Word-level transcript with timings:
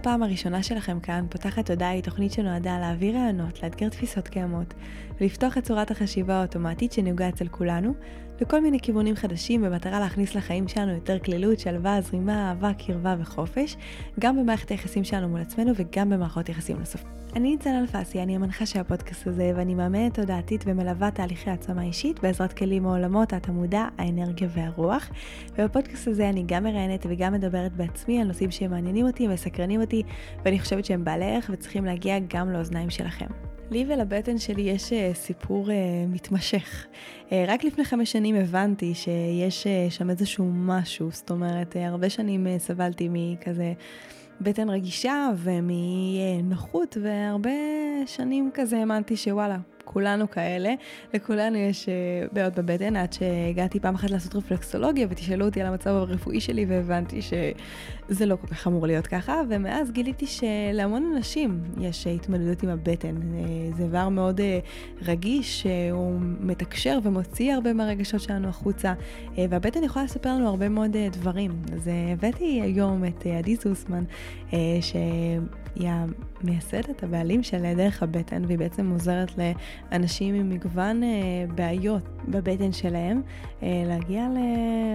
הפעם 0.00 0.22
הראשונה 0.22 0.62
שלכם 0.62 1.00
כאן, 1.00 1.26
פותחת 1.30 1.66
תודה 1.66 1.88
היא 1.88 2.02
תוכנית 2.02 2.32
שנועדה 2.32 2.78
להעביר 2.78 3.16
רעיונות, 3.16 3.62
לאתגר 3.62 3.88
תפיסות 3.88 4.28
קיימות, 4.28 4.74
ולפתוח 5.20 5.58
את 5.58 5.64
צורת 5.64 5.90
החשיבה 5.90 6.34
האוטומטית 6.34 6.92
שנהוגה 6.92 7.28
אצל 7.28 7.48
כולנו, 7.48 7.94
לכל 8.40 8.60
מיני 8.60 8.80
כיוונים 8.80 9.16
חדשים 9.16 9.62
במטרה 9.62 10.00
להכניס 10.00 10.34
לחיים 10.34 10.68
שלנו 10.68 10.92
יותר 10.92 11.18
כלילות, 11.18 11.58
שלווה, 11.58 12.00
זרימה, 12.00 12.48
אהבה, 12.48 12.72
קרבה 12.74 13.16
וחופש, 13.20 13.76
גם 14.20 14.40
במערכת 14.40 14.70
היחסים 14.70 15.04
שלנו 15.04 15.28
מול 15.28 15.40
עצמנו 15.40 15.72
וגם 15.76 16.10
במערכות 16.10 16.48
יחסים 16.48 16.78
נוספות. 16.78 17.20
אני 17.36 17.50
ניצן 17.50 17.74
אלפסי, 17.74 18.22
אני 18.22 18.36
המנחה 18.36 18.66
של 18.66 18.80
הפודקאסט 18.80 19.26
הזה, 19.26 19.52
ואני 19.56 19.74
מאמנת 19.74 20.14
תודעתית 20.14 20.64
ומלווה 20.66 21.10
תהליכי 21.10 21.50
העצמה 21.50 21.82
אישית 21.82 22.20
בעזרת 22.20 22.52
כלים 22.52 22.82
מעולמות 22.82 23.32
התמודה, 23.32 23.88
האנרגיה 23.98 24.48
והרוח. 24.54 25.10
ובפודקאסט 25.58 26.08
הזה 26.08 26.28
אני 26.28 26.44
גם 26.46 26.64
מראיינת 26.64 27.06
וגם 27.08 27.32
מדברת 27.32 27.72
בעצמי 27.72 28.20
על 28.20 28.26
נושאים 28.26 28.50
שמעניינים 28.50 29.06
אותי, 29.06 29.28
מסקרנים 29.28 29.80
אותי, 29.80 30.02
ואני 30.44 30.60
חושבת 30.60 30.84
שהם 30.84 31.04
בעלי 31.04 31.24
ערך 31.24 31.50
וצריכים 31.52 31.84
להגיע 31.84 32.18
גם 32.28 32.50
לאוזניים 32.52 32.90
שלכם. 32.90 33.26
לי 33.70 33.84
ולבטן 33.88 34.38
שלי 34.38 34.62
יש 34.62 34.92
uh, 34.92 35.16
סיפור 35.16 35.66
uh, 35.66 35.70
מתמשך. 36.08 36.86
Uh, 37.28 37.32
רק 37.48 37.64
לפני 37.64 37.84
חמש 37.84 38.12
שנים 38.12 38.34
הבנתי 38.36 38.94
שיש 38.94 39.66
שם 39.90 40.10
איזשהו 40.10 40.50
משהו, 40.54 41.10
זאת 41.12 41.30
אומרת, 41.30 41.76
הרבה 41.76 42.10
שנים 42.10 42.46
סבלתי 42.58 43.08
מכזה 43.12 43.72
בטן 44.40 44.70
רגישה 44.70 45.28
ומנוחות, 45.36 46.96
והרבה 47.02 47.50
שנים 48.06 48.50
כזה 48.54 48.78
האמנתי 48.78 49.16
שוואלה, 49.16 49.58
כולנו 49.84 50.30
כאלה, 50.30 50.74
לכולנו 51.14 51.56
יש 51.56 51.88
אה, 51.88 51.94
בעיות 52.32 52.54
בבטן, 52.54 52.96
עד 52.96 53.12
שהגעתי 53.12 53.80
פעם 53.80 53.94
אחת 53.94 54.10
לעשות 54.10 54.34
רפלקסולוגיה 54.34 55.06
ותשאלו 55.10 55.46
אותי 55.46 55.60
על 55.60 55.66
המצב 55.66 55.90
הרפואי 55.90 56.40
שלי 56.40 56.64
והבנתי 56.68 57.20
שזה 57.22 58.26
לא 58.26 58.36
כל 58.36 58.46
כך 58.46 58.66
אמור 58.66 58.86
להיות 58.86 59.06
ככה, 59.06 59.40
ומאז 59.48 59.90
גיליתי 59.90 60.26
שלהמון 60.26 61.12
אנשים 61.16 61.62
יש 61.80 62.06
התמודדות 62.06 62.62
עם 62.62 62.68
הבטן. 62.68 63.16
אה, 63.16 63.76
זה 63.76 63.86
דבר 63.86 64.08
מאוד 64.08 64.40
אה, 64.40 64.58
רגיש, 65.02 65.66
הוא 65.92 66.18
מתקשר 66.20 66.98
ומוציא 67.02 67.54
הרבה 67.54 67.72
מהרגשות 67.72 68.20
שלנו 68.20 68.48
החוצה, 68.48 68.94
והבטן 69.36 69.84
יכולה 69.84 70.04
לספר 70.04 70.28
לנו 70.28 70.48
הרבה 70.48 70.68
מאוד 70.68 70.96
דברים. 71.12 71.62
אז 71.72 71.90
הבאתי 72.12 72.60
היום 72.62 73.04
את 73.04 73.26
עדי 73.26 73.56
זוסמן, 73.56 74.04
שהיא 75.74 75.88
המייסדת, 75.88 77.02
הבעלים 77.02 77.42
של 77.42 77.74
דרך 77.76 78.02
הבטן, 78.02 78.44
והיא 78.44 78.58
בעצם 78.58 78.90
עוזרת 78.90 79.32
אנשים 79.92 80.34
עם 80.34 80.50
מגוון 80.50 81.02
אה, 81.02 81.08
בעיות 81.54 82.02
בבטן 82.28 82.72
שלהם, 82.72 83.22
אה, 83.62 83.82
להגיע 83.86 84.28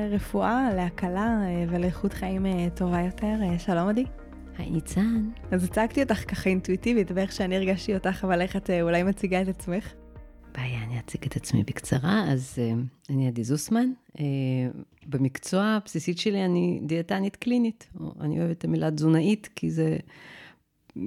לרפואה, 0.10 0.70
להקלה 0.76 1.40
אה, 1.44 1.66
ולאיכות 1.70 2.14
חיים 2.14 2.46
טובה 2.76 3.02
יותר. 3.02 3.36
שלום 3.58 3.88
עדי. 3.88 4.06
היי 4.58 4.70
ניצן. 4.70 5.30
אז 5.52 5.64
הצגתי 5.64 6.04
אותך 6.04 6.32
ככה 6.32 6.50
אינטואיטיבית 6.50 7.12
ואיך 7.16 7.32
שאני 7.32 7.56
הרגשתי 7.56 7.94
אותך, 7.94 8.24
אבל 8.24 8.42
איך 8.42 8.56
את 8.56 8.70
אולי 8.82 9.04
מציגה 9.04 9.42
את 9.42 9.48
עצמך? 9.48 9.94
בעיה, 10.58 10.84
אני 10.84 11.00
אציג 11.00 11.26
את 11.26 11.36
עצמי 11.36 11.64
בקצרה. 11.64 12.24
אז 12.32 12.56
uh, 12.56 13.12
אני 13.14 13.28
עדי 13.28 13.44
זוסמן. 13.44 13.90
Uh, 14.14 14.20
במקצוע 15.08 15.64
הבסיסית 15.64 16.18
שלי 16.18 16.46
אני 16.46 16.80
דיאטנית 16.84 17.36
קלינית. 17.36 17.90
אני 18.22 18.40
אוהבת 18.40 18.58
את 18.58 18.64
המילה 18.64 18.92
תזונאית, 18.92 19.50
כי 19.56 19.72
זה 19.72 19.98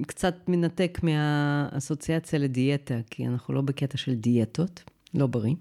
קצת 0.06 0.34
מנתק 0.48 0.98
מהאסוציאציה 1.02 2.38
לדיאטה, 2.38 2.94
כי 3.10 3.26
אנחנו 3.26 3.54
לא 3.54 3.60
בקטע 3.60 3.98
של 3.98 4.14
דיאטות, 4.14 4.82
לא 5.14 5.26
בריא. 5.26 5.54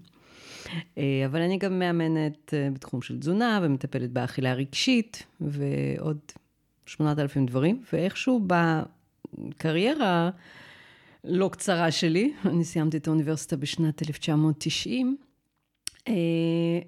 אה, 0.98 1.22
אבל 1.26 1.42
אני 1.42 1.58
גם 1.58 1.78
מאמנת 1.78 2.54
אה, 2.54 2.68
בתחום 2.70 3.02
של 3.02 3.18
תזונה 3.18 3.60
ומטפלת 3.62 4.10
באכילה 4.10 4.54
רגשית 4.54 5.26
ועוד 5.40 6.18
8,000 6.86 7.46
דברים, 7.46 7.82
ואיכשהו 7.92 8.46
בקריירה 9.38 10.30
לא 11.24 11.50
קצרה 11.52 11.90
שלי, 11.90 12.32
אני 12.50 12.64
סיימתי 12.64 12.96
את 12.96 13.06
האוניברסיטה 13.06 13.56
בשנת 13.56 14.02
1990, 14.02 15.16
אה, 16.08 16.14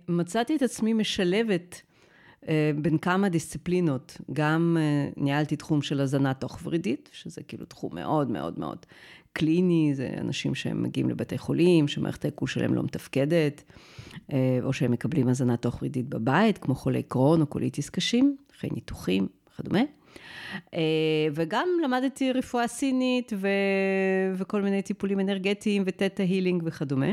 מצאתי 0.09 0.57
את 0.57 0.62
עצמי 0.62 0.93
משלבת 0.93 1.83
בין 2.77 2.99
כמה 2.99 3.28
דיסציפלינות, 3.28 4.21
גם 4.33 4.77
אה, 4.81 5.09
ניהלתי 5.17 5.56
תחום 5.56 5.83
של 5.83 6.01
הזנה 6.01 6.34
תוך 6.34 6.61
ורידית, 6.65 7.11
שזה 7.12 7.43
כאילו 7.43 7.65
תחום 7.65 7.95
מאוד 7.95 8.31
מאוד 8.31 8.59
מאוד 8.59 8.87
קליני, 9.33 9.91
זה 9.95 10.11
אנשים 10.19 10.55
שהם 10.55 10.83
מגיעים 10.83 11.11
לבתי 11.11 11.39
חולים, 11.39 11.89
שמערכת 11.89 12.25
העיכול 12.25 12.49
שלהם 12.49 12.75
לא 12.75 12.83
מתפקדת, 12.83 13.62
אה, 14.33 14.59
או 14.62 14.73
שהם 14.73 14.93
מקבלים 14.93 15.28
הזנה 15.28 15.56
תוך 15.56 15.78
ורידית 15.83 16.09
בבית, 16.09 16.59
כמו 16.59 16.75
חולי 16.75 17.03
קרון 17.03 17.41
או 17.41 17.47
קוליטיס 17.47 17.91
קשים, 17.91 18.37
אחרי 18.57 18.71
ניתוחים 18.72 19.28
וכדומה. 19.53 19.81
וגם 21.34 21.69
למדתי 21.84 22.33
רפואה 22.33 22.69
סינית 22.69 23.33
ו... 23.37 23.49
וכל 24.34 24.62
מיני 24.62 24.83
טיפולים 24.83 25.21
אנרגטיים 25.21 25.83
ותטא 25.87 26.22
הילינג 26.22 26.62
וכדומה. 26.67 27.11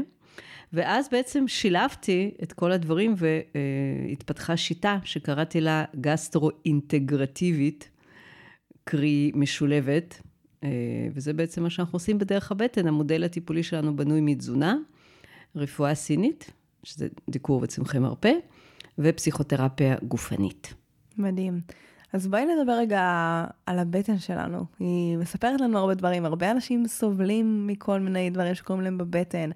ואז 0.74 1.10
בעצם 1.12 1.48
שילבתי 1.48 2.32
את 2.44 2.54
כל 2.54 2.72
הדברים 2.72 3.16
והתפתחה 3.18 4.58
שיטה 4.58 5.00
שקראתי 5.04 5.62
לה 5.62 5.86
גסטרו-אינטגרטיבית, 6.02 7.90
קרי 8.84 9.32
משולבת, 9.36 10.22
אה, 10.64 10.70
וזה 11.14 11.34
בעצם 11.34 11.64
מה 11.64 11.70
שאנחנו 11.70 11.96
עושים 11.96 12.18
בדרך 12.18 12.52
הבטן, 12.52 12.88
המודל 12.88 13.24
הטיפולי 13.24 13.64
שלנו 13.64 13.96
בנוי 13.96 14.22
מתזונה, 14.22 14.78
רפואה 15.56 15.96
סינית, 15.96 16.52
שזה 16.84 17.08
דיקור 17.30 17.62
וצמחי 17.64 18.00
מרפא, 18.00 18.34
ופסיכותרפיה 19.00 19.96
גופנית. 20.04 20.74
מדהים. 21.18 21.62
אז 22.14 22.28
בואי 22.28 22.46
נדבר 22.46 22.74
רגע 22.74 23.02
על 23.66 23.80
הבטן 23.80 24.18
שלנו. 24.18 24.66
היא 24.80 25.18
מספרת 25.18 25.62
לנו 25.62 25.78
הרבה 25.78 25.94
דברים, 25.94 26.26
הרבה 26.26 26.52
אנשים 26.52 26.88
סובלים 26.88 27.68
מכל 27.68 28.00
מיני 28.00 28.30
דברים 28.30 28.56
שקורים 28.56 28.82
להם 28.82 28.98
בבטן. 28.98 29.50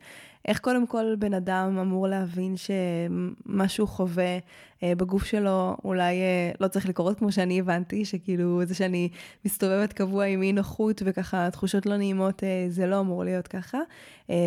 איך 0.47 0.59
קודם 0.59 0.87
כל 0.87 1.15
בן 1.19 1.33
אדם 1.33 1.77
אמור 1.81 2.07
להבין 2.07 2.55
שמה 2.57 3.67
שהוא 3.67 3.87
חווה 3.87 4.37
אה, 4.83 4.95
בגוף 4.95 5.23
שלו 5.23 5.75
אולי 5.83 6.21
אה, 6.21 6.51
לא 6.59 6.67
צריך 6.67 6.89
לקרות 6.89 7.19
כמו 7.19 7.31
שאני 7.31 7.59
הבנתי, 7.59 8.05
שכאילו 8.05 8.65
זה 8.65 8.75
שאני 8.75 9.09
מסתובבת 9.45 9.93
קבוע 9.93 10.25
עם 10.25 10.41
אי 10.41 10.53
נוחות 10.53 11.01
וככה 11.05 11.49
תחושות 11.51 11.85
לא 11.85 11.97
נעימות, 11.97 12.43
אה, 12.43 12.65
זה 12.69 12.87
לא 12.87 12.99
אמור 12.99 13.23
להיות 13.23 13.47
ככה. 13.47 13.79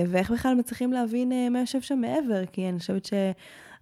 ואיך 0.08 0.30
בכלל 0.30 0.54
מצליחים 0.54 0.92
להבין 0.92 1.52
מה 1.52 1.60
יושב 1.60 1.80
שם 1.80 1.98
מעבר, 1.98 2.46
כי 2.52 2.68
אני 2.68 2.78
חושבת 2.78 3.04
ש... 3.04 3.12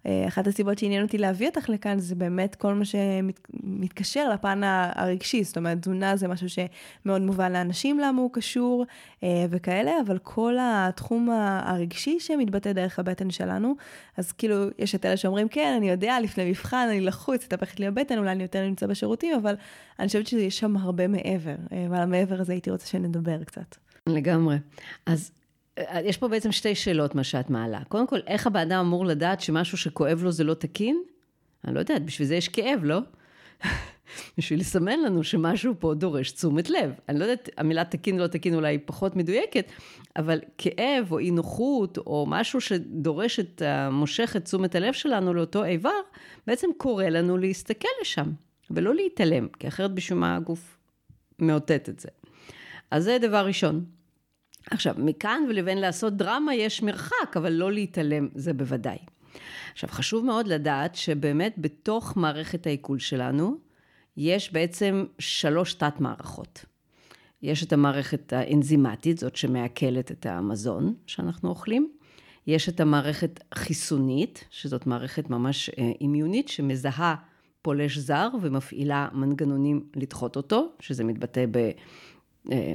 אה, 0.05 0.27
אחת 0.27 0.47
הסיבות 0.47 0.77
שעניין 0.77 1.03
אותי 1.03 1.17
להביא 1.17 1.47
אותך 1.47 1.69
לכאן 1.69 1.99
זה 1.99 2.15
באמת 2.15 2.55
כל 2.55 2.73
מה 2.73 2.83
שמתקשר 2.85 4.29
לפן 4.29 4.61
הרגשי, 4.95 5.43
זאת 5.43 5.57
אומרת 5.57 5.79
תזונה 5.81 6.15
זה 6.15 6.27
משהו 6.27 6.47
שמאוד 6.49 7.21
מובן 7.21 7.51
לאנשים 7.51 7.99
למה 7.99 8.21
הוא 8.21 8.29
קשור 8.33 8.85
אה, 9.23 9.45
וכאלה, 9.49 9.91
אבל 10.05 10.17
כל 10.17 10.57
התחום 10.61 11.29
הרגשי 11.63 12.19
שמתבטא 12.19 12.71
דרך 12.71 12.99
הבטן 12.99 13.31
שלנו, 13.31 13.75
אז 14.17 14.31
כאילו 14.31 14.55
יש 14.79 14.95
את 14.95 15.05
אלה 15.05 15.17
שאומרים 15.17 15.47
כן, 15.47 15.73
אני 15.77 15.89
יודע, 15.89 16.19
לפני 16.19 16.49
מבחן 16.49 16.87
אני 16.89 17.01
לחוץ, 17.01 17.43
התהפכת 17.43 17.79
לי 17.79 17.87
הבטן, 17.87 18.17
אולי 18.17 18.31
אני 18.31 18.43
יותר 18.43 18.65
נמצא 18.65 18.87
בשירותים, 18.87 19.35
אבל 19.35 19.55
אני 19.99 20.07
חושבת 20.07 20.27
שיש 20.27 20.59
שם 20.59 20.77
הרבה 20.77 21.07
מעבר, 21.07 21.55
אה, 21.71 21.87
ועל 21.89 22.01
המעבר 22.01 22.41
הזה 22.41 22.53
הייתי 22.53 22.71
רוצה 22.71 22.87
שנדבר 22.87 23.43
קצת. 23.43 23.75
לגמרי. 24.07 24.57
אז 25.05 25.31
יש 25.79 26.17
פה 26.17 26.27
בעצם 26.27 26.51
שתי 26.51 26.75
שאלות, 26.75 27.15
מה 27.15 27.23
שאת 27.23 27.49
מעלה. 27.49 27.83
קודם 27.87 28.07
כל, 28.07 28.19
איך 28.27 28.47
הבן 28.47 28.59
אדם 28.59 28.79
אמור 28.79 29.05
לדעת 29.05 29.41
שמשהו 29.41 29.77
שכואב 29.77 30.23
לו 30.23 30.31
זה 30.31 30.43
לא 30.43 30.53
תקין? 30.53 31.03
אני 31.65 31.75
לא 31.75 31.79
יודעת, 31.79 32.05
בשביל 32.05 32.27
זה 32.27 32.35
יש 32.35 32.49
כאב, 32.49 32.79
לא? 32.83 32.99
בשביל 34.37 34.59
לסמן 34.59 34.99
לנו 34.99 35.23
שמשהו 35.23 35.73
פה 35.79 35.93
דורש 35.93 36.31
תשומת 36.31 36.69
לב. 36.69 36.91
אני 37.09 37.19
לא 37.19 37.23
יודעת, 37.23 37.49
המילה 37.57 37.85
תקין 37.85 38.19
לא 38.19 38.27
תקין 38.27 38.55
אולי 38.55 38.77
פחות 38.77 39.15
מדויקת, 39.15 39.71
אבל 40.15 40.39
כאב 40.57 41.11
או 41.11 41.19
אי 41.19 41.31
נוחות 41.31 41.97
או 41.97 42.25
משהו 42.27 42.61
שדורש 42.61 43.39
את, 43.39 43.61
מושך 43.91 44.33
את 44.37 44.45
תשומת 44.45 44.75
הלב 44.75 44.93
שלנו 44.93 45.33
לאותו 45.33 45.63
איבר, 45.63 45.89
בעצם 46.47 46.67
קורא 46.77 47.05
לנו 47.05 47.37
להסתכל 47.37 47.87
לשם, 48.01 48.31
ולא 48.71 48.95
להתעלם, 48.95 49.47
כי 49.59 49.67
אחרת 49.67 49.93
בשביל 49.93 50.19
מה 50.19 50.35
הגוף 50.35 50.77
מאותת 51.39 51.89
את 51.89 51.99
זה. 51.99 52.09
אז 52.91 53.03
זה 53.03 53.17
דבר 53.21 53.45
ראשון. 53.45 53.85
עכשיו, 54.71 54.95
מכאן 54.97 55.43
ולבין 55.49 55.77
לעשות 55.77 56.17
דרמה 56.17 56.55
יש 56.55 56.83
מרחק, 56.83 57.37
אבל 57.37 57.53
לא 57.53 57.71
להתעלם, 57.71 58.27
זה 58.35 58.53
בוודאי. 58.53 58.97
עכשיו, 59.73 59.89
חשוב 59.89 60.25
מאוד 60.25 60.47
לדעת 60.47 60.95
שבאמת 60.95 61.53
בתוך 61.57 62.17
מערכת 62.17 62.67
העיכול 62.67 62.99
שלנו, 62.99 63.57
יש 64.17 64.53
בעצם 64.53 65.05
שלוש 65.19 65.73
תת-מערכות. 65.73 66.65
יש 67.41 67.63
את 67.63 67.73
המערכת 67.73 68.33
האנזימטית, 68.33 69.17
זאת 69.17 69.35
שמעכלת 69.35 70.11
את 70.11 70.25
המזון 70.25 70.95
שאנחנו 71.07 71.49
אוכלים. 71.49 71.89
יש 72.47 72.69
את 72.69 72.79
המערכת 72.79 73.39
החיסונית, 73.51 74.43
שזאת 74.49 74.87
מערכת 74.87 75.29
ממש 75.29 75.69
אה, 75.69 75.91
אימיונית, 76.01 76.49
שמזהה 76.49 77.15
פולש 77.61 77.97
זר 77.97 78.29
ומפעילה 78.41 79.07
מנגנונים 79.13 79.83
לדחות 79.95 80.35
אותו, 80.35 80.71
שזה 80.79 81.03
מתבטא 81.03 81.45
בשלשול, 81.51 81.83
אה, 82.51 82.73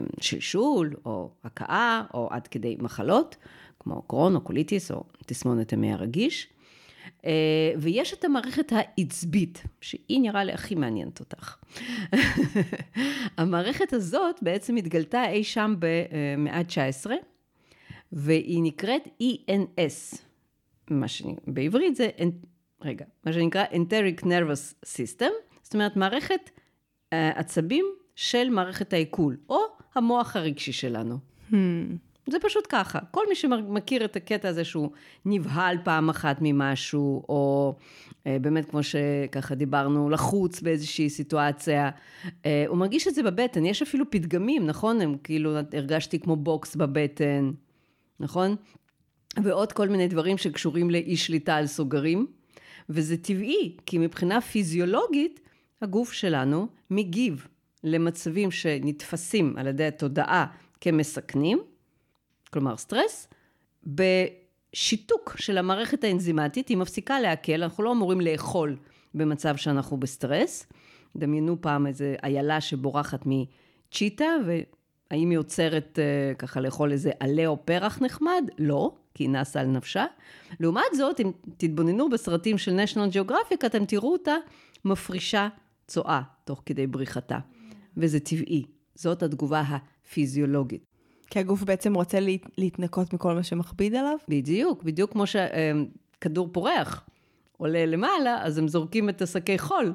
או 1.05 1.31
הקאה, 1.44 2.02
או 2.15 2.29
עד 2.31 2.47
כדי 2.47 2.76
מחלות, 2.79 3.37
כמו 3.81 4.03
קרון 4.03 4.37
או 4.37 4.41
קוליטיס, 4.41 4.91
או 4.91 5.05
תסמונת 5.26 5.73
המעי 5.73 5.93
הרגיש. 5.93 6.49
אה, 7.25 7.73
ויש 7.79 8.12
את 8.12 8.25
המערכת 8.25 8.73
העצבית, 8.73 9.62
שהיא 9.81 10.20
נראה 10.20 10.44
לי 10.44 10.53
הכי 10.53 10.75
מעניינת 10.75 11.20
אותך. 11.20 11.56
המערכת 13.38 13.93
הזאת 13.93 14.37
בעצם 14.43 14.76
התגלתה 14.76 15.29
אי 15.29 15.44
שם 15.44 15.75
במאה 15.79 16.59
ה-19, 16.59 17.11
והיא 18.12 18.62
נקראת 18.62 19.09
ENS, 19.23 20.19
מה 20.91 21.09
שבעברית 21.09 21.97
זה, 21.97 22.09
רגע, 22.82 23.05
מה 23.25 23.32
שנקרא 23.32 23.64
Enteric 23.64 24.23
Nervous 24.23 24.75
System, 24.85 25.32
זאת 25.62 25.75
אומרת 25.75 25.97
מערכת 25.97 26.50
אה, 27.12 27.31
עצבים 27.35 27.85
של 28.19 28.50
מערכת 28.50 28.93
העיכול, 28.93 29.37
או 29.49 29.59
המוח 29.94 30.37
הרגשי 30.37 30.73
שלנו. 30.73 31.19
Hmm. 31.50 31.55
זה 32.26 32.38
פשוט 32.43 32.67
ככה. 32.69 32.99
כל 33.11 33.23
מי 33.29 33.35
שמכיר 33.35 34.05
את 34.05 34.17
הקטע 34.17 34.49
הזה 34.49 34.65
שהוא 34.65 34.91
נבהל 35.25 35.76
פעם 35.85 36.09
אחת 36.09 36.37
ממשהו, 36.41 37.25
או 37.29 37.75
אה, 38.26 38.37
באמת, 38.41 38.70
כמו 38.70 38.81
שככה 38.82 39.55
דיברנו, 39.55 40.11
לחוץ 40.11 40.61
באיזושהי 40.61 41.11
סיטואציה, 41.11 41.91
אה, 42.47 42.65
הוא 42.69 42.79
מרגיש 42.79 43.09
את 43.09 43.15
זה 43.15 43.23
בבטן. 43.23 43.67
יש 43.67 43.82
אפילו 43.82 44.11
פתגמים, 44.11 44.67
נכון? 44.67 45.00
הם 45.00 45.17
כאילו, 45.25 45.56
הרגשתי 45.73 46.19
כמו 46.19 46.37
בוקס 46.37 46.76
בבטן, 46.76 47.50
נכון? 48.21 48.56
ועוד 49.43 49.73
כל 49.73 49.88
מיני 49.88 50.09
דברים 50.09 50.38
שקשורים 50.38 50.91
לאי 50.91 51.17
שליטה 51.17 51.56
על 51.56 51.67
סוגרים. 51.67 52.26
וזה 52.88 53.17
טבעי, 53.17 53.76
כי 53.87 53.99
מבחינה 53.99 54.41
פיזיולוגית, 54.41 55.41
הגוף 55.82 56.12
שלנו 56.12 56.69
מגיב 56.91 57.47
למצבים 57.84 58.50
שנתפסים 58.50 59.54
על 59.56 59.66
ידי 59.66 59.84
התודעה 59.84 60.46
כמסכנים, 60.80 61.58
כלומר 62.52 62.76
סטרס, 62.76 63.28
בשיתוק 63.86 65.36
של 65.38 65.58
המערכת 65.58 66.04
האנזימטית, 66.04 66.69
היא 66.69 66.76
מפסיקה 66.76 67.20
לעכל, 67.20 67.62
אנחנו 67.62 67.84
לא 67.84 67.92
אמורים 67.92 68.20
לאכול 68.20 68.76
במצב 69.14 69.56
שאנחנו 69.56 69.96
בסטרס. 69.96 70.66
דמיינו 71.16 71.60
פעם 71.60 71.86
איזה 71.86 72.14
איילה 72.22 72.60
שבורחת 72.60 73.20
מצ'יטה, 73.26 74.26
והאם 74.46 75.30
היא 75.30 75.38
עוצרת 75.38 75.98
אה, 75.99 76.37
ככה 76.36 76.60
לאכול 76.60 76.92
איזה 76.92 77.10
עלה 77.20 77.46
או 77.46 77.66
פרח 77.66 78.02
נחמד? 78.02 78.44
לא, 78.58 78.94
כי 79.14 79.25
היא 79.25 79.30
נסה 79.30 79.60
על 79.60 79.66
נפשה. 79.66 80.04
לעומת 80.60 80.82
זאת, 80.96 81.20
אם 81.20 81.30
תתבוננו 81.56 82.08
בסרטים 82.08 82.58
של 82.58 82.80
national 82.80 83.14
geographic, 83.14 83.66
אתם 83.66 83.84
תראו 83.84 84.12
אותה 84.12 84.34
מפרישה 84.84 85.48
צואה 85.86 86.22
תוך 86.44 86.62
כדי 86.66 86.86
בריחתה. 86.86 87.38
וזה 87.99 88.21
טבעי, 88.21 88.65
זאת 88.95 89.23
התגובה 89.23 89.62
הפיזיולוגית. 89.69 90.85
כי 91.31 91.39
הגוף 91.39 91.62
בעצם 91.62 91.95
רוצה 91.95 92.21
להת, 92.21 92.47
להתנקות 92.59 93.12
מכל 93.12 93.35
מה 93.35 93.43
שמכביד 93.43 93.95
עליו? 93.95 94.17
בדיוק, 94.29 94.83
בדיוק 94.83 95.12
כמו 95.12 95.25
שכדור 95.27 96.49
פורח 96.53 97.06
עולה 97.56 97.87
למעלה, 97.87 98.43
אז 98.43 98.59
הם 98.59 98.69
זורקים 98.69 99.09
את 99.09 99.23
השקי 99.23 99.59
חול 99.59 99.93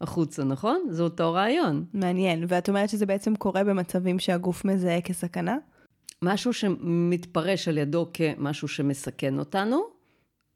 החוצה, 0.00 0.44
נכון? 0.44 0.86
זה 0.90 1.02
אותו 1.02 1.32
רעיון. 1.32 1.84
מעניין. 1.94 2.44
ואת 2.48 2.68
אומרת 2.68 2.88
שזה 2.88 3.06
בעצם 3.06 3.36
קורה 3.36 3.64
במצבים 3.64 4.18
שהגוף 4.18 4.64
מזהה 4.64 5.00
כסכנה? 5.00 5.56
משהו 6.22 6.52
שמתפרש 6.52 7.68
על 7.68 7.78
ידו 7.78 8.06
כמשהו 8.14 8.68
שמסכן 8.68 9.38
אותנו, 9.38 9.82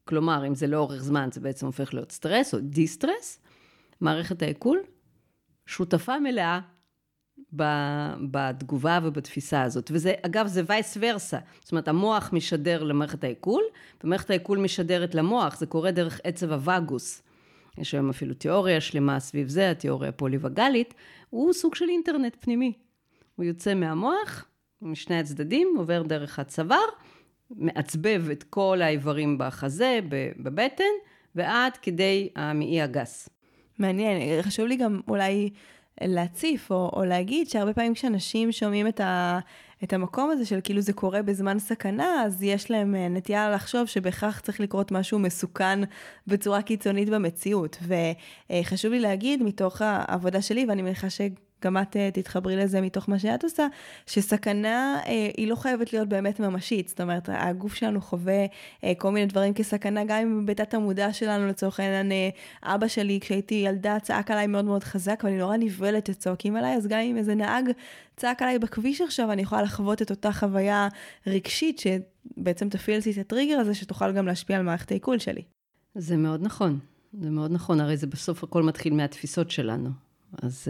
כלומר, 0.05 0.47
אם 0.47 0.55
זה 0.55 0.67
לאורך 0.67 1.03
זמן, 1.03 1.29
זה 1.33 1.41
בעצם 1.41 1.67
הופך 1.67 1.95
להיות 1.95 2.13
סטרס 2.13 2.55
או 2.55 2.59
distress, 2.61 3.39
מערכת 4.01 4.43
העיכול 4.43 4.79
שותפה 5.67 6.19
מלאה 6.19 6.61
בתגובה 8.31 8.99
ובתפיסה 9.03 9.63
הזאת. 9.63 9.91
וזה, 9.95 10.15
אגב, 10.23 10.47
זה 10.47 10.63
vice 10.67 10.97
versa. 11.01 11.39
זאת 11.61 11.73
אומרת, 11.73 11.89
המוח 11.89 12.31
משדר 12.33 12.83
למערכת 12.83 13.25
העיכול, 13.25 13.63
ומערכת 14.05 14.31
העיכול 14.31 14.59
משדרת 14.59 15.15
למוח, 15.15 15.59
זה 15.59 15.67
קורה 15.67 15.91
דרך 15.91 16.21
עצב 16.25 16.53
הווגוס. 16.53 17.23
יש 17.79 17.95
היום 17.95 18.11
אפילו 18.11 18.35
תיאוריה 18.35 18.81
שלמה 18.81 19.21
סביב 19.21 19.49
זה, 19.49 19.71
התיאוריה 19.71 20.09
הפוליווגאלית, 20.09 20.95
הוא 21.31 21.53
סוג 21.53 21.75
של 21.75 21.89
אינטרנט 21.89 22.37
פנימי. 22.41 22.73
הוא 23.37 23.45
יוצא 23.45 23.75
מהמוח, 23.75 24.45
משני 24.83 25.19
הצדדים, 25.19 25.75
עובר 25.79 26.03
דרך 26.03 26.39
הצוואר, 26.39 26.87
מעצבב 27.51 28.25
את 28.33 28.43
כל 28.43 28.83
האיברים 28.83 29.39
בחזה, 29.39 30.01
בבטן, 30.39 30.85
ועד 31.35 31.77
כדי 31.83 32.29
המעי 32.37 32.83
הגס. 32.83 33.29
מעניין, 33.79 34.43
חשוב 34.43 34.67
לי 34.67 34.77
גם 34.77 35.01
אולי 35.09 35.51
להציף 36.01 36.71
או, 36.71 36.91
או 36.93 37.05
להגיד 37.05 37.49
שהרבה 37.49 37.73
פעמים 37.75 37.95
כשאנשים 37.95 38.53
שומעים 38.53 38.89
את, 38.89 39.01
ה, 39.01 39.39
את 39.85 39.93
המקום 39.93 40.31
הזה 40.31 40.45
של 40.45 40.61
כאילו 40.65 40.81
זה 40.81 40.93
קורה 40.93 41.23
בזמן 41.23 41.59
סכנה, 41.59 42.23
אז 42.25 42.43
יש 42.43 42.71
להם 42.71 42.95
אה, 42.95 43.09
נטייה 43.09 43.51
לחשוב 43.51 43.87
שבהכרח 43.87 44.41
צריך 44.41 44.61
לקרות 44.61 44.93
משהו 44.93 45.19
מסוכן 45.19 45.81
בצורה 46.27 46.63
קיצונית 46.63 47.09
במציאות. 47.09 47.79
וחשוב 48.51 48.93
לי 48.93 49.01
להגיד 49.01 49.43
מתוך 49.43 49.83
העבודה 49.83 50.43
שלי, 50.43 50.67
ואני 50.69 50.83
מניחה 50.83 51.11
ש... 51.11 51.21
גם 51.65 51.79
את 51.79 51.97
uh, 51.97 52.15
תתחברי 52.15 52.57
לזה 52.57 52.81
מתוך 52.81 53.09
מה 53.09 53.19
שאת 53.19 53.45
עושה, 53.45 53.67
שסכנה 54.07 55.01
uh, 55.05 55.09
היא 55.37 55.49
לא 55.49 55.55
חייבת 55.55 55.93
להיות 55.93 56.09
באמת 56.09 56.41
ממשית. 56.41 56.89
זאת 56.89 57.01
אומרת, 57.01 57.29
הגוף 57.33 57.75
שלנו 57.75 58.01
חווה 58.01 58.47
uh, 58.47 58.87
כל 58.99 59.11
מיני 59.11 59.27
דברים 59.27 59.55
כסכנה, 59.55 60.05
גם 60.05 60.19
אם 60.19 60.47
בתת 60.47 60.75
המודע 60.75 61.13
שלנו, 61.13 61.47
לצורך 61.47 61.81
העניין, 61.81 62.13
אבא 62.63 62.89
שלי, 62.89 63.19
כשהייתי 63.21 63.55
ילדה, 63.55 63.99
צעק 64.03 64.31
עליי 64.31 64.47
מאוד 64.47 64.65
מאוד 64.65 64.85
חזק, 64.85 65.21
ואני 65.25 65.39
נורא 65.39 65.57
נבהלת 65.57 66.07
שצועקים 66.07 66.57
עליי, 66.57 66.77
אז 66.77 66.87
גם 66.87 67.01
אם 67.01 67.17
איזה 67.17 67.35
נהג 67.35 67.65
צעק 68.17 68.43
עליי 68.43 68.59
בכביש 68.59 69.01
עכשיו, 69.01 69.33
אני 69.33 69.43
יכולה 69.43 69.63
לחוות 69.63 70.03
את 70.03 70.11
אותה 70.11 70.33
חוויה 70.33 70.89
רגשית, 71.27 71.79
שבעצם 71.79 72.69
תפעיל 72.69 72.99
את 72.99 73.19
הטריגר 73.21 73.59
הזה, 73.59 73.75
שתוכל 73.75 74.13
גם 74.13 74.27
להשפיע 74.27 74.57
על 74.57 74.63
מערכת 74.63 74.91
העיכול 74.91 75.19
שלי. 75.19 75.43
זה 75.95 76.17
מאוד 76.17 76.43
נכון. 76.43 76.79
זה 77.13 77.31
מאוד 77.31 77.53
נכון, 77.53 77.81
הרי 77.81 77.97
זה 77.97 78.07
בסוף 78.07 78.45
הכל 78.45 78.63
מתחיל 78.63 78.95
מהתפיסות 78.95 79.51
שלנו. 79.51 79.91
אז... 80.43 80.69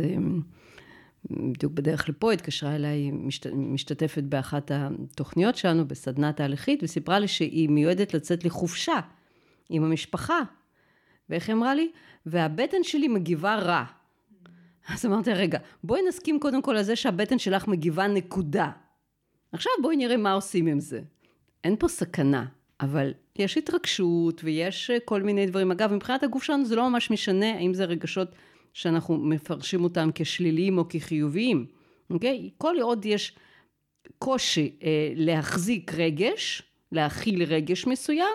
בדיוק 1.25 1.73
בדרך 1.73 2.09
לפה 2.09 2.33
התקשרה 2.33 2.75
אליי 2.75 3.11
משת, 3.11 3.47
משתתפת 3.47 4.23
באחת 4.23 4.71
התוכניות 4.75 5.57
שלנו 5.57 5.89
בסדנה 5.89 6.33
תהליכית, 6.33 6.83
וסיפרה 6.83 7.19
לי 7.19 7.29
שהיא 7.29 7.69
מיועדת 7.69 8.15
לצאת 8.15 8.45
לחופשה 8.45 9.01
עם 9.69 9.85
המשפחה. 9.85 10.41
ואיך 11.31 11.49
היא 11.49 11.57
אמרה 11.57 11.75
לי? 11.75 11.91
והבטן 12.27 12.83
שלי 12.83 13.09
מגיבה 13.09 13.55
רע. 13.55 13.85
אז 14.89 15.07
אמרתי, 15.07 15.33
רגע, 15.33 15.59
בואי 15.85 16.01
נסכים 16.09 16.41
קודם 16.41 16.63
כל 16.63 16.77
על 16.77 16.83
זה 16.83 16.97
שהבטן 16.97 17.39
שלך 17.39 17.69
מגיבה 17.69 18.07
נקודה. 18.07 18.71
עכשיו 19.53 19.73
בואי 19.83 19.97
נראה 19.97 20.17
מה 20.17 20.33
עושים 20.33 20.67
עם 20.67 20.81
זה. 20.81 21.01
אין 21.65 21.77
פה 21.79 21.89
סכנה, 21.89 22.47
אבל 22.81 23.13
יש 23.37 23.59
התרגשות 23.59 24.41
ויש 24.45 24.91
כל 25.05 25.23
מיני 25.23 25.47
דברים. 25.47 25.71
אגב, 25.71 25.93
מבחינת 25.93 26.23
הגוף 26.23 26.43
שלנו 26.43 26.65
זה 26.65 26.77
לא 26.77 26.91
ממש 26.91 27.11
משנה 27.11 27.55
האם 27.55 27.75
זה 27.75 27.85
רגשות 27.85 28.29
שאנחנו 28.73 29.17
מפרשים 29.17 29.85
אותם 29.85 30.11
כשליליים 30.15 30.79
או 30.79 30.85
כחיוביים, 30.89 31.67
אוקיי? 32.11 32.51
כל 32.59 32.77
עוד 32.83 33.07
יש 33.07 33.33
קושי 34.19 34.77
אה, 34.83 35.13
להחזיק 35.17 35.95
רגש, 35.95 36.63
להכיל 36.93 37.43
רגש 37.43 37.87
מסוים, 37.87 38.35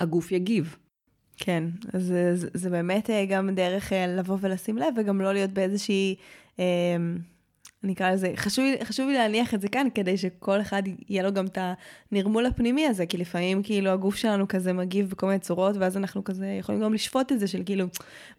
הגוף 0.00 0.32
יגיב. 0.32 0.76
כן, 1.36 1.64
אז 1.92 2.02
זה, 2.06 2.48
זה 2.54 2.70
באמת 2.70 3.10
אה, 3.10 3.26
גם 3.26 3.50
דרך 3.50 3.92
אה, 3.92 4.06
לבוא 4.06 4.36
ולשים 4.40 4.78
לב, 4.78 4.94
וגם 4.96 5.20
לא 5.20 5.32
להיות 5.32 5.50
באיזושהי... 5.50 6.16
אה, 6.58 6.96
נקרא 7.84 8.10
לזה, 8.10 8.32
חשוב, 8.36 8.64
חשוב 8.84 9.08
לי 9.08 9.14
להניח 9.14 9.54
את 9.54 9.60
זה 9.60 9.68
כאן, 9.68 9.86
כדי 9.94 10.16
שכל 10.16 10.60
אחד 10.60 10.82
יהיה 11.08 11.22
לו 11.22 11.32
גם 11.32 11.46
את 11.46 11.58
הנרמול 12.12 12.46
הפנימי 12.46 12.86
הזה, 12.86 13.06
כי 13.06 13.16
לפעמים 13.16 13.62
כאילו 13.62 13.90
הגוף 13.90 14.16
שלנו 14.16 14.48
כזה 14.48 14.72
מגיב 14.72 15.10
בכל 15.10 15.26
מיני 15.26 15.38
צורות, 15.38 15.76
ואז 15.76 15.96
אנחנו 15.96 16.24
כזה 16.24 16.46
יכולים 16.46 16.80
גם 16.80 16.94
לשפוט 16.94 17.32
את 17.32 17.40
זה, 17.40 17.46
של 17.46 17.62
כאילו, 17.66 17.86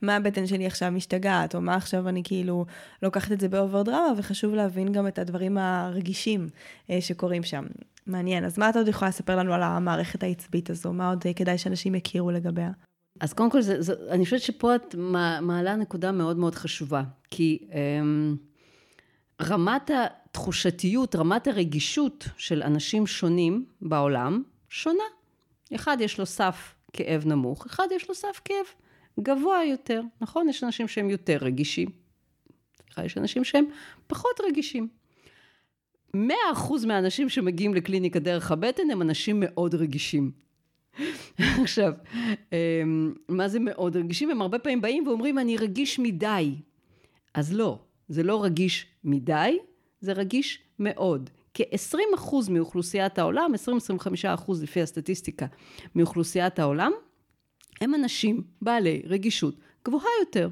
מה 0.02 0.16
הבטן 0.16 0.48
שלי 0.48 0.66
עכשיו 0.66 0.92
משתגעת, 0.92 1.56
או 1.56 1.62
מה 1.62 1.76
עכשיו 1.76 2.10
אני 2.10 2.22
כאילו 2.24 2.66
לוקחת 3.02 3.32
את 3.32 3.40
זה 3.40 3.50
באובר 3.50 3.84
דרמה, 3.84 4.14
וחשוב 4.18 4.56
להבין 4.56 4.92
גם 4.92 5.08
את 5.08 5.20
הדברים 5.20 5.58
הרגישים 5.58 6.50
אה, 6.90 7.02
שקורים 7.02 7.44
שם. 7.44 7.66
מעניין. 8.08 8.46
אז 8.46 8.58
מה 8.58 8.70
את 8.70 8.76
עוד 8.76 8.88
יכולה 8.88 9.10
לספר 9.10 9.36
לנו 9.36 9.54
על 9.54 9.64
המערכת 9.64 10.24
העצבית 10.24 10.70
הזו? 10.70 10.94
מה 10.94 11.10
עוד 11.10 11.24
אה, 11.26 11.34
כדאי 11.34 11.58
שאנשים 11.58 11.96
יכירו 11.96 12.32
לגביה? 12.32 12.72
אז 13.20 13.34
קודם 13.34 13.50
כל, 13.50 13.62
זה, 13.62 13.82
זה, 13.82 13.94
אני 14.10 14.24
חושבת 14.24 14.42
שפה 14.42 14.76
את 14.76 14.96
מעלה 15.42 15.76
נקודה 15.76 16.12
מאוד 16.12 16.38
מאוד 16.38 16.56
חשובה, 16.56 17.04
כי... 17.30 17.68
אה, 17.74 18.02
רמת 19.42 19.92
התחושתיות, 19.94 21.16
רמת 21.16 21.48
הרגישות 21.48 22.28
של 22.38 22.64
אנשים 22.64 23.08
שונים 23.08 23.66
בעולם, 23.82 24.44
שונה. 24.70 25.04
אחד 25.76 25.98
יש 26.00 26.20
לו 26.20 26.26
סף 26.26 26.76
כאב 26.94 27.26
נמוך, 27.26 27.66
אחד 27.66 27.88
יש 27.92 28.10
לו 28.10 28.16
סף 28.16 28.42
כאב 28.46 28.66
גבוה 29.20 29.64
יותר, 29.70 30.02
נכון? 30.22 30.50
יש 30.50 30.64
אנשים 30.64 30.88
שהם 30.88 31.10
יותר 31.10 31.38
רגישים. 31.42 31.90
יש 33.04 33.18
אנשים 33.18 33.44
שהם 33.44 33.66
פחות 34.08 34.42
רגישים. 34.48 34.88
100% 36.18 36.20
מהאנשים 36.88 37.30
שמגיעים 37.30 37.74
לקליניקה 37.74 38.20
דרך 38.20 38.52
הבטן 38.52 38.92
הם 38.92 39.02
אנשים 39.02 39.40
מאוד 39.40 39.76
רגישים. 39.76 40.32
עכשיו, 41.64 41.94
אמ, 42.52 43.14
מה 43.30 43.48
זה 43.48 43.60
מאוד 43.60 43.98
רגישים? 43.98 44.30
הם 44.30 44.42
הרבה 44.42 44.60
פעמים 44.60 44.82
באים 44.82 45.08
ואומרים, 45.08 45.40
אני 45.40 45.58
רגיש 45.58 46.00
מדי. 46.00 46.56
אז 47.34 47.54
לא, 47.54 47.80
זה 48.08 48.24
לא 48.24 48.44
רגיש 48.44 48.93
מדי, 49.04 49.58
זה 50.02 50.14
רגיש 50.14 50.60
מאוד. 50.80 51.30
כ-20% 51.54 52.36
מאוכלוסיית 52.50 53.20
העולם, 53.20 53.52
20-25% 54.48 54.52
לפי 54.62 54.82
הסטטיסטיקה 54.82 55.46
מאוכלוסיית 55.96 56.60
העולם, 56.60 56.92
הם 57.82 57.96
אנשים 57.96 58.44
בעלי 58.62 59.02
רגישות 59.06 59.56
גבוהה 59.86 60.08
יותר. 60.20 60.50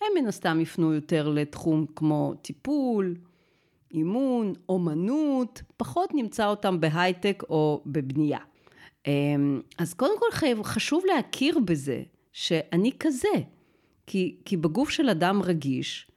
הם 0.00 0.08
מן 0.18 0.26
הסתם 0.26 0.60
יפנו 0.60 0.94
יותר 0.94 1.28
לתחום 1.28 1.86
כמו 1.96 2.34
טיפול, 2.42 3.16
אימון, 3.94 4.52
אומנות, 4.68 5.62
פחות 5.76 6.14
נמצא 6.14 6.48
אותם 6.48 6.80
בהייטק 6.80 7.42
או 7.50 7.82
בבנייה. 7.86 8.38
אמ, 9.06 9.60
אז 9.78 9.94
קודם 9.94 10.14
כל 10.18 10.62
חשוב 10.62 11.04
להכיר 11.14 11.58
בזה 11.58 12.02
שאני 12.32 12.92
כזה, 13.00 13.28
כי, 14.06 14.36
כי 14.44 14.56
בגוף 14.56 14.90
של 14.90 15.08
אדם 15.08 15.42
רגיש 15.42 16.09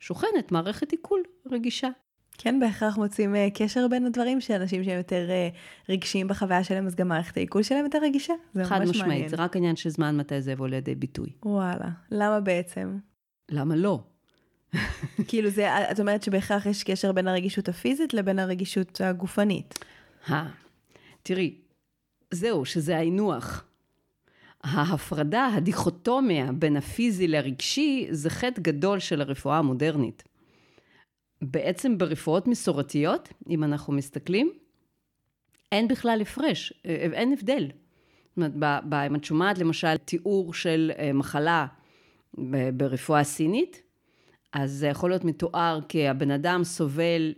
שוכנת 0.00 0.52
מערכת 0.52 0.92
עיכול 0.92 1.22
רגישה. 1.50 1.88
כן, 2.38 2.60
בהכרח 2.60 2.96
מוצאים 2.96 3.34
uh, 3.34 3.38
קשר 3.54 3.88
בין 3.88 4.06
הדברים, 4.06 4.40
שאנשים 4.40 4.84
שהם 4.84 4.98
יותר 4.98 5.28
uh, 5.28 5.56
רגשיים 5.92 6.28
בחוויה 6.28 6.64
שלהם, 6.64 6.86
אז 6.86 6.94
גם 6.94 7.08
מערכת 7.08 7.36
העיכול 7.36 7.62
שלהם 7.62 7.84
יותר 7.84 7.98
רגישה. 8.02 8.34
זה 8.54 8.60
ממש 8.60 8.70
מעניין. 8.70 8.92
חד 8.92 8.96
משמעית, 8.96 9.28
זה 9.28 9.36
רק 9.36 9.56
עניין 9.56 9.76
של 9.76 9.90
זמן 9.90 10.16
מתי 10.16 10.40
זה 10.40 10.52
יבוא 10.52 10.68
לידי 10.68 10.94
ביטוי. 10.94 11.32
וואלה, 11.44 11.88
למה 12.10 12.40
בעצם? 12.40 12.98
למה 13.50 13.76
לא? 13.76 14.00
כאילו 15.28 15.50
זה, 15.50 15.90
את 15.90 16.00
אומרת 16.00 16.22
שבהכרח 16.22 16.66
יש 16.66 16.84
קשר 16.84 17.12
בין 17.12 17.28
הרגישות 17.28 17.68
הפיזית 17.68 18.14
לבין 18.14 18.38
הרגישות 18.38 19.00
הגופנית. 19.00 19.84
אה, 20.30 20.46
תראי, 21.22 21.54
זהו, 22.30 22.64
שזה 22.64 22.96
האינוח. 22.96 23.64
ההפרדה, 24.64 25.48
הדיכוטומיה 25.54 26.52
בין 26.52 26.76
הפיזי 26.76 27.28
לרגשי, 27.28 28.06
זה 28.10 28.30
חטא 28.30 28.60
גדול 28.60 28.98
של 28.98 29.20
הרפואה 29.20 29.58
המודרנית. 29.58 30.24
בעצם 31.42 31.98
ברפואות 31.98 32.46
מסורתיות, 32.46 33.28
אם 33.50 33.64
אנחנו 33.64 33.92
מסתכלים, 33.92 34.52
אין 35.72 35.88
בכלל 35.88 36.18
הפרש, 36.22 36.72
אין 36.84 37.32
הבדל. 37.32 37.66
זאת 38.36 38.36
אומרת, 38.36 38.52
אם 39.10 39.14
את 39.14 39.24
שומעת 39.24 39.58
למשל 39.58 39.96
תיאור 39.96 40.54
של 40.54 40.92
אה, 40.98 41.12
מחלה 41.12 41.66
ברפואה 42.74 43.24
סינית, 43.24 43.82
אז 44.52 44.72
זה 44.72 44.86
יכול 44.86 45.10
להיות 45.10 45.24
מתואר 45.24 45.78
כי 45.88 46.08
הבן 46.08 46.30
אדם 46.30 46.64
סובל 46.64 47.34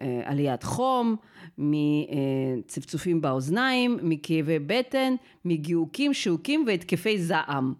מעליית 0.00 0.62
חום, 0.62 1.16
מצפצופים 1.60 3.20
באוזניים, 3.20 3.98
מכאבי 4.02 4.58
בטן, 4.58 5.14
מגיהוקים, 5.44 6.14
שעוקים 6.14 6.64
והתקפי 6.66 7.18
זעם. 7.18 7.74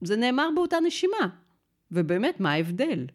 זה 0.00 0.16
נאמר 0.16 0.48
באותה 0.54 0.76
נשימה. 0.86 1.28
ובאמת, 1.90 2.40
מה 2.40 2.52
ההבדל? 2.52 3.06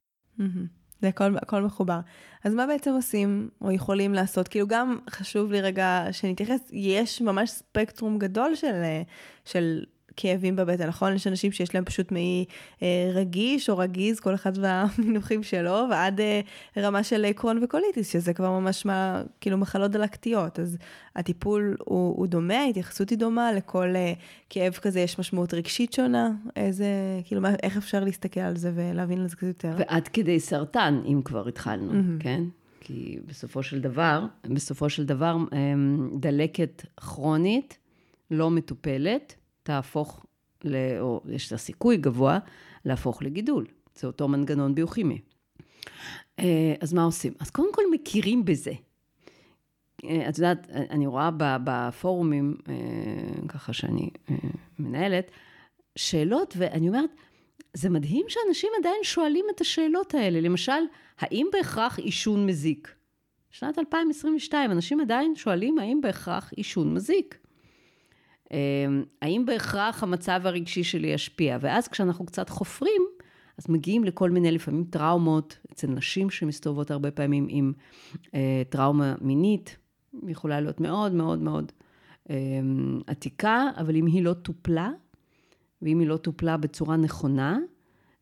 זה 1.01 1.07
הכל, 1.07 1.37
הכל 1.37 1.61
מחובר. 1.61 1.99
אז 2.43 2.53
מה 2.53 2.67
בעצם 2.67 2.91
עושים 2.91 3.49
או 3.61 3.71
יכולים 3.71 4.13
לעשות? 4.13 4.47
כאילו 4.47 4.67
גם 4.67 4.97
חשוב 5.09 5.51
לי 5.51 5.61
רגע 5.61 6.05
שנתייחס, 6.11 6.69
יש 6.71 7.21
ממש 7.21 7.49
ספקטרום 7.49 8.19
גדול 8.19 8.55
של, 8.55 8.81
של 9.45 9.83
כאבים 10.17 10.55
בבטן, 10.55 10.87
נכון? 10.87 11.13
יש 11.13 11.27
אנשים 11.27 11.51
שיש 11.51 11.75
להם 11.75 11.85
פשוט 11.85 12.11
מעי 12.11 12.45
אה, 12.81 13.11
רגיש 13.13 13.69
או 13.69 13.77
רגיז, 13.77 14.19
כל 14.19 14.33
אחד 14.33 14.51
והמינוחים 14.57 15.43
שלו, 15.43 15.85
ועד 15.91 16.21
אה, 16.21 16.41
רמה 16.77 17.03
של 17.03 17.31
קרון 17.35 17.63
וקוליטיס, 17.63 18.13
שזה 18.13 18.33
כבר 18.33 18.59
ממש 18.59 18.85
מה, 18.85 19.23
כאילו 19.41 19.57
מחלות 19.57 19.91
דלקתיות. 19.91 20.59
אז 20.59 20.77
הטיפול 21.15 21.75
הוא, 21.79 22.17
הוא 22.17 22.27
דומה, 22.27 22.59
ההתייחסות 22.59 23.09
היא 23.09 23.17
דומה, 23.17 23.53
לכל 23.53 23.95
אה, 23.95 24.13
כאב 24.49 24.73
כזה 24.73 24.99
יש 24.99 25.19
משמעות 25.19 25.53
רגשית 25.53 25.93
שונה, 25.93 26.31
איזה, 26.55 26.85
כאילו, 27.23 27.41
מה, 27.41 27.49
איך 27.63 27.77
אפשר 27.77 28.03
להסתכל 28.03 28.39
על 28.39 28.57
זה 28.57 28.71
ולהבין 28.75 29.21
על 29.21 29.27
זה 29.27 29.35
קצת 29.35 29.47
יותר? 29.47 29.75
ועד 29.77 30.07
כדי 30.07 30.39
סרטן, 30.39 31.01
אם 31.05 31.21
כבר 31.25 31.47
התחלנו, 31.47 31.91
mm-hmm. 31.91 32.23
כן? 32.23 32.43
כי 32.81 33.19
בסופו 33.27 33.63
של 33.63 33.81
דבר, 33.81 34.25
בסופו 34.43 34.89
של 34.89 35.05
דבר, 35.05 35.37
אמ, 35.53 36.09
דלקת 36.19 36.85
כרונית 36.97 37.77
לא 38.31 38.49
מטופלת, 38.49 39.35
תהפוך, 39.63 40.25
ל, 40.63 40.75
או 40.99 41.21
יש 41.29 41.51
לה 41.51 41.57
סיכוי 41.57 41.97
גבוה 41.97 42.39
להפוך 42.85 43.23
לגידול. 43.23 43.65
זה 43.95 44.07
אותו 44.07 44.27
מנגנון 44.27 44.75
ביוכימי. 44.75 45.21
אה, 46.39 46.73
אז 46.81 46.93
מה 46.93 47.03
עושים? 47.03 47.33
אז 47.39 47.49
קודם 47.49 47.73
כל 47.73 47.83
מכירים 47.91 48.45
בזה. 48.45 48.71
אה, 50.03 50.29
את 50.29 50.37
יודעת, 50.37 50.69
אני 50.69 51.07
רואה 51.07 51.29
בפורומים, 51.63 52.57
אה, 52.69 52.73
ככה 53.47 53.73
שאני 53.73 54.09
מנהלת, 54.79 55.31
שאלות, 55.95 56.53
ואני 56.57 56.87
אומרת, 56.87 57.09
זה 57.73 57.89
מדהים 57.89 58.25
שאנשים 58.27 58.69
עדיין 58.79 59.03
שואלים 59.03 59.45
את 59.55 59.61
השאלות 59.61 60.13
האלה. 60.13 60.41
למשל, 60.41 60.81
האם 61.19 61.47
בהכרח 61.53 61.99
עישון 61.99 62.45
מזיק? 62.45 62.95
שנת 63.51 63.79
2022, 63.79 64.71
אנשים 64.71 65.01
עדיין 65.01 65.35
שואלים 65.35 65.79
האם 65.79 66.01
בהכרח 66.01 66.53
עישון 66.55 66.93
מזיק. 66.93 67.40
אמ, 68.51 69.03
האם 69.22 69.46
בהכרח 69.46 70.03
המצב 70.03 70.41
הרגשי 70.43 70.84
שלי 70.84 71.08
ישפיע? 71.08 71.58
ואז 71.62 71.88
כשאנחנו 71.88 72.25
קצת 72.25 72.50
חופרים, 72.50 73.01
אז 73.58 73.70
מגיעים 73.70 74.03
לכל 74.03 74.29
מיני 74.29 74.51
לפעמים 74.51 74.84
טראומות, 74.84 75.58
אצל 75.72 75.88
נשים 75.88 76.29
שמסתובבות 76.29 76.91
הרבה 76.91 77.12
פעמים 77.12 77.48
עם 77.50 77.74
אה, 78.34 78.62
טראומה 78.70 79.15
מינית, 79.22 79.77
יכולה 80.27 80.62
להיות 80.62 80.79
מאוד 80.79 81.13
מאוד 81.13 81.39
מאוד 81.39 81.72
אה, 82.29 82.36
עתיקה, 83.08 83.70
אבל 83.77 83.96
אם 83.96 84.05
היא 84.05 84.24
לא 84.24 84.34
טופלה, 84.34 84.91
ואם 85.81 86.00
היא 86.00 86.08
לא 86.08 86.17
טופלה 86.17 86.58
בצורה 86.58 86.96
נכונה, 86.98 87.60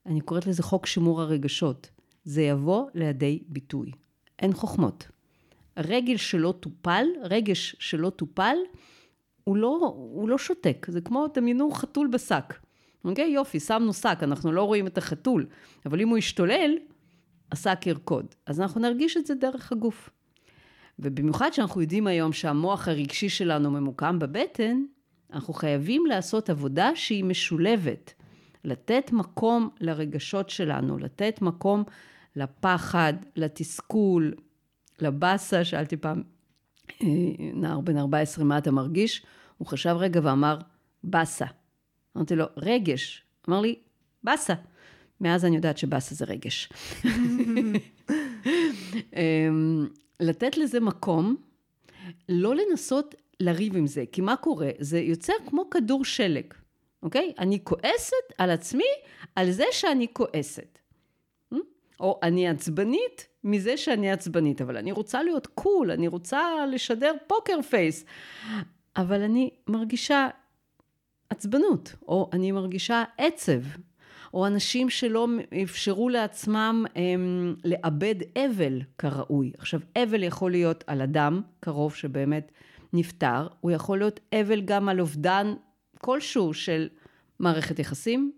אני 0.06 0.22
קוראת 0.22 0.48
לזה 0.48 0.64
חוק 0.64 0.86
שימור 0.86 1.22
הרגשות. 1.22 1.90
זה 2.24 2.42
יבוא 2.42 2.86
לידי 2.94 3.40
ביטוי. 3.48 3.92
אין 4.40 4.54
חוכמות. 4.54 5.08
רגל 5.78 6.18
שלא 6.18 6.54
טופל, 6.60 7.06
רגש 7.24 7.76
שלא 7.80 8.10
טופל, 8.10 8.56
הוא 9.50 9.58
לא, 9.58 9.94
הוא 9.96 10.30
לא 10.30 10.38
שותק, 10.38 10.88
זה 10.90 11.02
כמו, 11.02 11.26
דמיינו 11.34 11.72
חתול 11.72 12.08
בשק. 12.08 12.54
אוקיי? 13.06 13.30
יופי, 13.30 13.60
שמנו 13.60 13.94
שק, 13.94 14.18
אנחנו 14.22 14.52
לא 14.52 14.64
רואים 14.64 14.88
את 14.88 14.98
החתול, 14.98 15.46
אבל 15.86 16.02
אם 16.02 16.10
הוא 16.10 16.18
ישתולל, 16.18 16.78
השק 17.52 17.88
ירקוד. 17.88 18.26
אז 18.46 18.62
אנחנו 18.62 18.82
נרגיש 18.82 19.18
את 19.18 19.26
זה 19.26 19.36
דרך 19.36 19.72
הגוף. 19.72 20.10
ובמיוחד 21.00 21.54
שאנחנו 21.54 21.82
יודעים 21.82 22.08
היום 22.08 22.34
שהמוח 22.34 22.88
הרגשי 22.88 23.30
שלנו 23.30 23.72
ממוקם 23.72 24.20
בבטן, 24.20 24.84
אנחנו 25.34 25.54
חייבים 25.54 26.06
לעשות 26.06 26.50
עבודה 26.50 26.92
שהיא 26.96 27.24
משולבת. 27.24 28.14
לתת 28.64 29.12
מקום 29.12 29.70
לרגשות 29.80 30.50
שלנו, 30.50 30.98
לתת 30.98 31.42
מקום 31.42 31.84
לפחד, 32.36 33.14
לתסכול, 33.36 34.34
לבאסה, 35.00 35.66
שאלתי 35.66 35.98
פעם 35.98 36.24
אה, 37.04 37.08
נער 37.54 37.80
בן 37.80 37.98
14, 37.98 38.46
מה 38.46 38.58
אתה 38.58 38.72
מרגיש? 38.72 39.26
הוא 39.60 39.68
חשב 39.68 39.96
רגע 40.00 40.20
ואמר, 40.24 40.58
באסה. 41.04 41.46
אמרתי 42.18 42.36
לו, 42.36 42.46
רגש. 42.58 43.24
אמר 43.50 43.62
לי, 43.62 43.76
באסה. 44.24 44.54
מאז 45.22 45.46
אני 45.46 45.56
יודעת 45.56 45.78
שבאסה 45.78 46.16
זה 46.16 46.26
רגש. 46.26 46.70
אמ, 49.16 49.88
לתת 50.20 50.58
לזה 50.58 50.80
מקום, 50.80 51.36
לא 52.30 52.56
לנסות 52.56 53.16
לריב 53.40 53.76
עם 53.76 53.88
זה, 53.88 54.04
כי 54.12 54.22
מה 54.22 54.36
קורה? 54.36 54.70
זה 54.80 55.00
יוצר 55.00 55.34
כמו 55.46 55.70
כדור 55.70 56.06
שלג, 56.06 56.54
אוקיי? 57.04 57.34
אני 57.40 57.64
כועסת 57.64 58.34
על 58.38 58.50
עצמי 58.50 58.90
על 59.36 59.52
זה 59.52 59.66
שאני 59.72 60.08
כועסת. 60.14 60.80
אמ? 61.54 61.60
או 62.00 62.20
אני 62.24 62.50
עצבנית 62.50 63.28
מזה 63.44 63.78
שאני 63.78 64.12
עצבנית, 64.12 64.62
אבל 64.62 64.78
אני 64.78 64.92
רוצה 64.92 65.24
להיות 65.24 65.48
cool, 65.48 65.92
אני 65.92 66.08
רוצה 66.08 66.66
לשדר 66.72 67.14
poker 67.28 67.62
face. 67.62 68.06
אבל 68.96 69.22
אני 69.22 69.50
מרגישה 69.68 70.28
עצבנות, 71.30 71.96
או 72.08 72.30
אני 72.34 72.52
מרגישה 72.52 73.04
עצב, 73.18 73.62
או 74.34 74.48
אנשים 74.48 74.90
שלא 74.90 75.28
אפשרו 75.64 76.10
לעצמם 76.10 76.86
הם, 76.96 77.56
לאבד 77.66 78.16
אבל 78.38 78.82
כראוי. 78.98 79.52
עכשיו, 79.58 79.80
אבל 79.98 80.24
יכול 80.24 80.52
להיות 80.52 80.84
על 80.88 81.02
אדם 81.02 81.42
קרוב 81.60 81.96
שבאמת 81.96 82.52
נפטר, 82.94 83.48
הוא 83.62 83.72
יכול 83.72 83.98
להיות 83.98 84.20
אבל 84.42 84.62
גם 84.62 84.90
על 84.90 85.00
אובדן 85.00 85.54
כלשהו 85.98 86.54
של 86.54 86.90
מערכת 87.40 87.80
יחסים, 87.80 88.32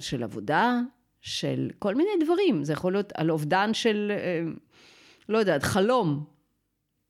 של 0.00 0.22
עבודה, 0.22 0.80
של 1.20 1.70
כל 1.78 1.94
מיני 1.94 2.10
דברים. 2.20 2.64
זה 2.64 2.72
יכול 2.72 2.92
להיות 2.92 3.12
על 3.16 3.30
אובדן 3.30 3.74
של, 3.74 4.12
לא 5.28 5.38
יודעת, 5.38 5.62
חלום, 5.62 6.24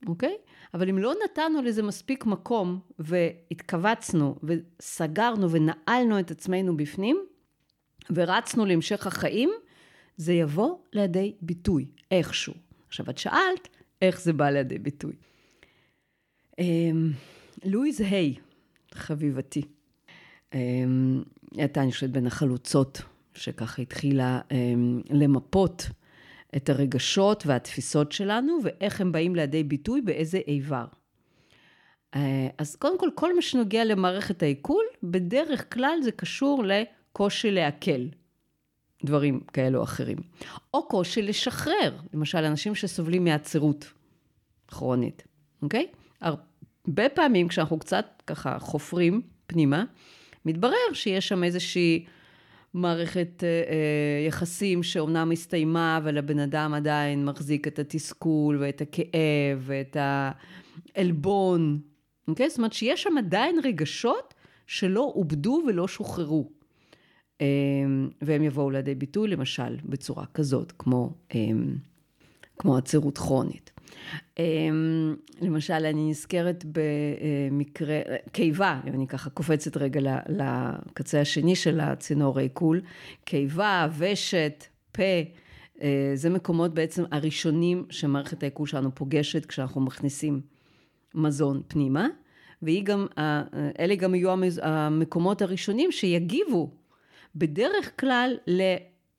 אוקיי? 0.06 0.36
אבל 0.75 0.88
אם 0.88 0.99
לא 0.99 1.14
נתנו 1.25 1.62
לזה 1.62 1.83
מספיק 1.83 2.26
מקום 2.26 2.81
והתכווצנו 2.99 4.37
וסגרנו 4.43 5.50
ונעלנו 5.50 6.21
את 6.21 6.31
עצמנו 6.31 6.76
בפנים 6.76 7.16
ורצנו 8.11 8.66
להמשך 8.66 9.07
החיים, 9.07 9.50
זה 10.16 10.33
יבוא 10.33 10.76
לידי 10.93 11.35
ביטוי. 11.40 11.87
איכשהו. 12.11 12.54
עכשיו, 12.88 13.11
את 13.11 13.19
שאלת 13.19 13.69
איך 14.02 14.21
זה 14.21 14.33
בא 14.33 14.50
לידי 14.50 14.78
ביטוי. 14.78 15.12
אמ, 16.59 17.11
לואיז 17.64 18.00
היי, 18.00 18.35
חביבתי, 18.95 19.62
אמ, 20.54 21.23
הייתה, 21.52 21.83
אני 21.83 21.93
חושבת, 21.93 22.11
בין 22.11 22.26
החלוצות, 22.26 23.02
שככה 23.35 23.83
התחילה 23.83 24.40
אמ, 24.50 25.00
למפות 25.11 25.87
את 26.56 26.68
הרגשות 26.68 27.46
והתפיסות 27.46 28.12
שלנו, 28.12 28.58
ואיך 28.62 29.00
הם 29.00 29.12
באים 29.12 29.37
לידי 29.37 29.62
ביטוי 29.62 30.00
באיזה 30.00 30.38
איבר. 30.38 30.84
אה, 32.14 32.49
אז 32.58 32.76
קודם 32.76 32.99
כל, 32.99 33.08
כל 33.14 33.34
מה 33.34 33.42
שנוגע 33.42 33.84
למערכת 33.84 34.42
העיכול, 34.42 34.84
בדרך 35.02 35.75
כלל 35.75 35.99
זה 36.02 36.12
קשור 36.12 36.64
לקושי 36.64 37.50
לעכל 37.50 38.06
דברים 39.04 39.40
כאלו 39.40 39.78
או 39.78 39.84
אחרים. 39.84 40.18
או 40.75 40.88
קושי 40.88 41.23
לשחרר, 41.23 41.96
למשל, 42.14 42.38
אנשים 42.38 42.75
שסובלים 42.75 43.25
מעצירות 43.25 43.92
כרונית, 44.68 45.23
אוקיי? 45.62 45.87
הרבה 46.20 47.08
פעמים 47.14 47.49
כשאנחנו 47.49 47.78
קצת 47.78 48.23
ככה 48.26 48.58
חופרים 48.58 49.23
פנימה, 49.46 49.84
מתברר 50.44 50.92
שיש 50.92 51.28
שם 51.28 51.44
איזושהי 51.44 52.04
מערכת 52.75 53.45
אה, 53.45 53.49
אה, 53.49 54.26
יחסים 54.26 54.83
שאומנם 54.83 55.31
הסתיימה, 55.33 55.97
אבל 55.97 56.19
הבן 56.19 56.38
אדם 56.38 56.75
עדיין 56.75 57.25
מחזיק 57.25 57.69
את 57.69 57.78
התסכול 57.78 58.57
ואת 58.61 58.81
הכאב 58.81 59.59
ואת 59.61 59.97
העלבון, 60.97 61.81
אוקיי? 62.28 62.49
זאת 62.50 62.59
אומרת 62.59 62.73
שיש 62.73 63.02
שם 63.02 63.19
עדיין 63.19 63.57
רגשות 63.64 64.35
שלא 64.66 65.11
עובדו 65.14 65.62
ולא 65.66 65.88
שוחררו. 65.88 66.50
אה, 67.40 67.47
והם 68.23 68.43
יבואו 68.43 68.71
לידי 68.71 68.95
ביטוי, 68.95 69.28
למשל, 69.28 69.76
בצורה 69.85 70.26
כזאת, 70.35 70.73
כמו, 70.78 71.12
כמו 72.59 72.76
עצירות 72.76 73.19
כרונית. 73.19 73.74
אמ, 74.38 75.14
למשל, 75.40 75.72
אני 75.74 76.10
נזכרת 76.10 76.64
במקרה, 76.72 78.00
קיבה, 78.32 78.80
אם 78.88 78.94
אני 78.94 79.06
ככה 79.06 79.30
קופצת 79.30 79.76
רגע 79.76 80.00
לקצה 80.28 81.20
השני 81.20 81.56
של 81.56 81.80
הצינור 81.80 82.38
העיכול, 82.38 82.80
קיבה, 83.24 83.88
ושת, 83.98 84.64
פה, 84.92 85.02
אה, 85.82 86.12
זה 86.14 86.30
מקומות 86.30 86.74
בעצם 86.74 87.04
הראשונים 87.10 87.86
שמערכת 87.90 88.42
העיכול 88.42 88.66
שלנו 88.66 88.94
פוגשת 88.94 89.46
כשאנחנו 89.46 89.80
מכניסים 89.80 90.40
מזון 91.14 91.62
פנימה, 91.68 92.08
והיא 92.62 92.84
גם, 92.84 93.06
אלה 93.78 93.94
גם 93.94 94.14
יהיו 94.14 94.30
המקומות 94.62 95.42
הראשונים 95.42 95.92
שיגיבו 95.92 96.70
בדרך 97.36 98.00
כלל 98.00 98.36
ל... 98.46 98.62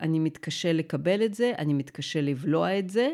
אני 0.00 0.18
מתקשה 0.18 0.72
לקבל 0.72 1.24
את 1.24 1.34
זה, 1.34 1.52
אני 1.58 1.74
מתקשה 1.74 2.20
לבלוע 2.20 2.78
את 2.78 2.90
זה, 2.90 3.08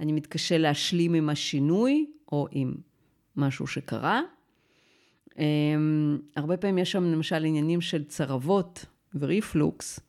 אני 0.00 0.12
מתקשה 0.12 0.58
להשלים 0.58 1.14
עם 1.14 1.28
השינוי 1.28 2.06
או 2.32 2.48
עם 2.50 2.74
משהו 3.36 3.66
שקרה. 3.66 4.20
אמ, 5.38 6.18
הרבה 6.36 6.56
פעמים 6.56 6.78
יש 6.78 6.92
שם 6.92 7.04
למשל 7.04 7.44
עניינים 7.44 7.80
של 7.80 8.04
צרבות 8.04 8.86
וריפלוקס, 9.14 10.00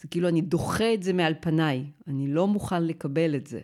זה 0.00 0.08
כאילו 0.08 0.28
אני 0.28 0.40
דוחה 0.40 0.94
את 0.94 1.02
זה 1.02 1.12
מעל 1.12 1.34
פניי, 1.40 1.84
אני 2.08 2.28
לא 2.28 2.46
מוכן 2.46 2.84
לקבל 2.84 3.36
את 3.36 3.46
זה. 3.46 3.60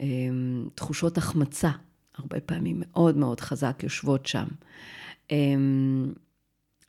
אמ, 0.00 0.68
תחושות 0.74 1.18
החמצה, 1.18 1.70
הרבה 2.14 2.40
פעמים 2.40 2.82
מאוד 2.86 3.16
מאוד 3.16 3.40
חזק 3.40 3.80
יושבות 3.82 4.26
שם. 4.26 4.46
אמ, 5.30 6.12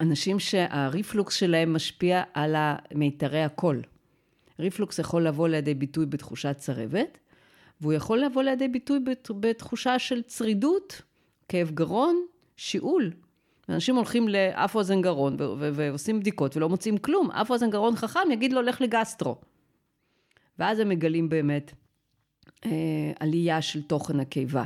אנשים 0.01 0.39
שהריפלוקס 0.39 1.35
שלהם 1.35 1.73
משפיע 1.73 2.23
על 2.33 2.55
מיתרי 2.95 3.43
הקול. 3.43 3.81
ריפלוקס 4.59 4.99
יכול 4.99 5.27
לבוא 5.27 5.47
לידי 5.47 5.73
ביטוי 5.73 6.05
בתחושת 6.05 6.55
צרבת, 6.57 7.17
והוא 7.81 7.93
יכול 7.93 8.19
לבוא 8.19 8.43
לידי 8.43 8.67
ביטוי 8.67 8.99
בתחושה 9.39 9.99
של 9.99 10.21
צרידות, 10.21 11.01
כאב 11.47 11.71
גרון, 11.71 12.25
שיעול. 12.57 13.11
אנשים 13.69 13.95
הולכים 13.95 14.27
לאף 14.27 14.75
אוזן 14.75 15.01
גרון 15.01 15.37
ועושים 15.57 16.19
בדיקות 16.19 16.57
ולא 16.57 16.69
מוצאים 16.69 16.97
כלום. 16.97 17.31
אף 17.31 17.49
אוזן 17.49 17.69
גרון 17.69 17.95
חכם 17.95 18.31
יגיד 18.31 18.53
לו, 18.53 18.61
לך 18.61 18.81
לגסטרו. 18.81 19.35
ואז 20.59 20.79
הם 20.79 20.89
מגלים 20.89 21.29
באמת 21.29 21.71
אה, 22.65 22.71
עלייה 23.19 23.61
של 23.61 23.81
תוכן 23.81 24.19
הקיבה. 24.19 24.63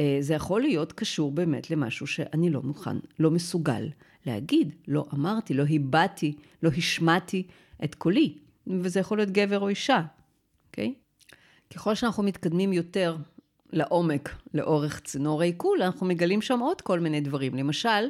אה, 0.00 0.16
זה 0.20 0.34
יכול 0.34 0.60
להיות 0.60 0.92
קשור 0.92 1.32
באמת 1.32 1.70
למשהו 1.70 2.06
שאני 2.06 2.50
לא 2.50 2.62
מוכן, 2.62 2.96
לא 3.18 3.30
מסוגל 3.30 3.88
להגיד. 4.26 4.74
לא 4.88 5.06
אמרתי, 5.14 5.54
לא 5.54 5.64
הבעתי, 5.70 6.36
לא 6.62 6.70
השמעתי 6.76 7.46
את 7.84 7.94
קולי. 7.94 8.38
וזה 8.66 9.00
יכול 9.00 9.18
להיות 9.18 9.30
גבר 9.30 9.60
או 9.60 9.68
אישה, 9.68 10.02
אוקיי? 10.66 10.94
Okay? 10.96 11.05
ככל 11.74 11.94
שאנחנו 11.94 12.22
מתקדמים 12.22 12.72
יותר 12.72 13.16
לעומק, 13.72 14.30
לאורך 14.54 15.00
צינור 15.00 15.42
העיכול, 15.42 15.82
אנחנו 15.82 16.06
מגלים 16.06 16.42
שם 16.42 16.60
עוד 16.60 16.80
כל 16.80 17.00
מיני 17.00 17.20
דברים. 17.20 17.54
למשל, 17.54 18.08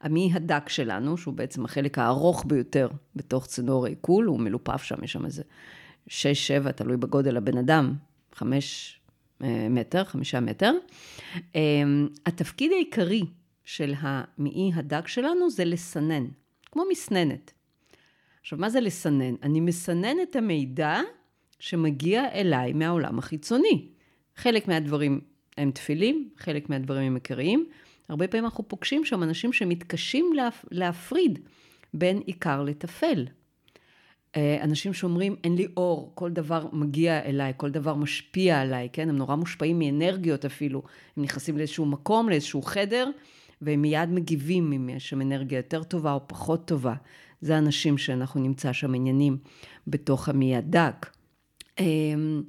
המי 0.00 0.30
הדק 0.34 0.68
שלנו, 0.68 1.16
שהוא 1.16 1.34
בעצם 1.34 1.64
החלק 1.64 1.98
הארוך 1.98 2.44
ביותר 2.46 2.88
בתוך 3.16 3.46
צינור 3.46 3.86
העיכול, 3.86 4.24
הוא 4.24 4.40
מלופף 4.40 4.82
שם, 4.82 5.04
יש 5.04 5.12
שם 5.12 5.24
איזה 5.24 5.42
6-7, 6.08 6.10
תלוי 6.76 6.96
בגודל 6.96 7.36
הבן 7.36 7.58
אדם, 7.58 7.94
5 8.34 9.00
אה, 9.42 9.66
מטר, 9.70 10.04
5 10.04 10.34
מטר. 10.34 10.72
אה, 11.56 11.60
התפקיד 12.26 12.72
העיקרי 12.72 13.22
של 13.64 13.94
המעי 13.98 14.70
הדק 14.74 15.08
שלנו 15.08 15.50
זה 15.50 15.64
לסנן, 15.64 16.26
כמו 16.72 16.82
מסננת. 16.90 17.52
עכשיו, 18.40 18.58
מה 18.58 18.70
זה 18.70 18.80
לסנן? 18.80 19.34
אני 19.42 19.60
מסנן 19.60 20.16
את 20.22 20.36
המידע 20.36 21.00
שמגיע 21.58 22.32
אליי 22.32 22.72
מהעולם 22.72 23.18
החיצוני. 23.18 23.88
חלק 24.36 24.68
מהדברים 24.68 25.20
הם 25.58 25.70
תפילים, 25.70 26.28
חלק 26.36 26.70
מהדברים 26.70 27.06
הם 27.06 27.14
עיקריים. 27.14 27.66
הרבה 28.08 28.28
פעמים 28.28 28.44
אנחנו 28.44 28.68
פוגשים 28.68 29.04
שם 29.04 29.22
אנשים 29.22 29.52
שמתקשים 29.52 30.32
להפ... 30.34 30.64
להפריד 30.70 31.38
בין 31.94 32.18
עיקר 32.26 32.62
לטפל. 32.62 33.26
אה, 34.36 34.58
אנשים 34.62 34.92
שאומרים, 34.92 35.36
אין 35.44 35.54
לי 35.54 35.66
אור, 35.76 36.12
כל 36.14 36.30
דבר 36.30 36.66
מגיע 36.72 37.22
אליי, 37.22 37.52
כל 37.56 37.70
דבר 37.70 37.94
משפיע 37.94 38.60
עליי, 38.60 38.88
כן? 38.92 39.08
הם 39.08 39.16
נורא 39.16 39.36
מושפעים 39.36 39.78
מאנרגיות 39.78 40.44
אפילו. 40.44 40.82
הם 41.16 41.22
נכנסים 41.22 41.58
לאיזשהו 41.58 41.86
מקום, 41.86 42.28
לאיזשהו 42.28 42.62
חדר, 42.62 43.10
והם 43.62 43.82
מיד 43.82 44.08
מגיבים 44.08 44.72
אם 44.72 44.88
יש 44.88 45.08
שם 45.08 45.20
אנרגיה 45.20 45.56
יותר 45.56 45.82
טובה 45.82 46.12
או 46.12 46.20
פחות 46.26 46.68
טובה. 46.68 46.94
זה 47.40 47.58
אנשים 47.58 47.98
שאנחנו 47.98 48.40
נמצא 48.40 48.72
שם 48.72 48.94
עניינים 48.94 49.36
בתוך 49.86 50.28
המי 50.28 50.56
הדק. 50.56 51.17
אמ, 51.78 52.42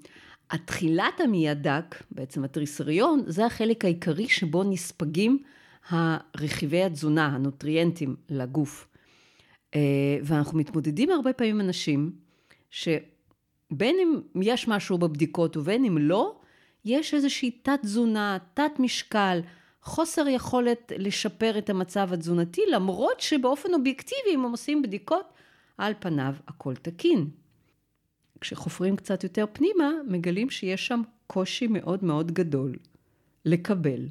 התחילת 0.51 1.19
המי 1.19 1.49
הדק, 1.49 2.03
בעצם 2.11 2.43
התריסריון, 2.43 3.23
זה 3.27 3.45
החלק 3.45 3.85
העיקרי 3.85 4.27
שבו 4.29 4.63
נספגים 4.63 5.43
הרכיבי 5.89 6.83
התזונה, 6.83 7.25
הנוטריאנטים 7.25 8.15
לגוף. 8.29 8.87
אה, 9.75 10.17
ואנחנו 10.23 10.57
מתמודדים 10.57 11.09
הרבה 11.09 11.33
פעמים 11.33 11.55
עם 11.55 11.61
אנשים 11.61 12.11
שבין 12.69 13.95
אם 14.03 14.41
יש 14.41 14.67
משהו 14.67 14.97
בבדיקות 14.97 15.57
ובין 15.57 15.85
אם 15.85 15.97
לא, 15.97 16.35
יש 16.85 17.13
איזושהי 17.13 17.51
תת-תזונה, 17.51 18.37
תת-משקל, 18.53 19.39
חוסר 19.83 20.27
יכולת 20.27 20.91
לשפר 20.97 21.57
את 21.57 21.69
המצב 21.69 22.13
התזונתי, 22.13 22.61
למרות 22.71 23.19
שבאופן 23.19 23.73
אובייקטיבי, 23.73 24.35
אם 24.35 24.45
הם 24.45 24.51
עושים 24.51 24.81
בדיקות, 24.81 25.33
על 25.77 25.93
פניו 25.99 26.33
הכל 26.47 26.75
תקין. 26.75 27.29
כשחופרים 28.41 28.95
קצת 28.95 29.23
יותר 29.23 29.45
פנימה, 29.53 29.91
מגלים 30.07 30.49
שיש 30.49 30.87
שם 30.87 31.01
קושי 31.27 31.67
מאוד 31.67 32.03
מאוד 32.03 32.31
גדול 32.31 32.75
לקבל. 33.45 34.07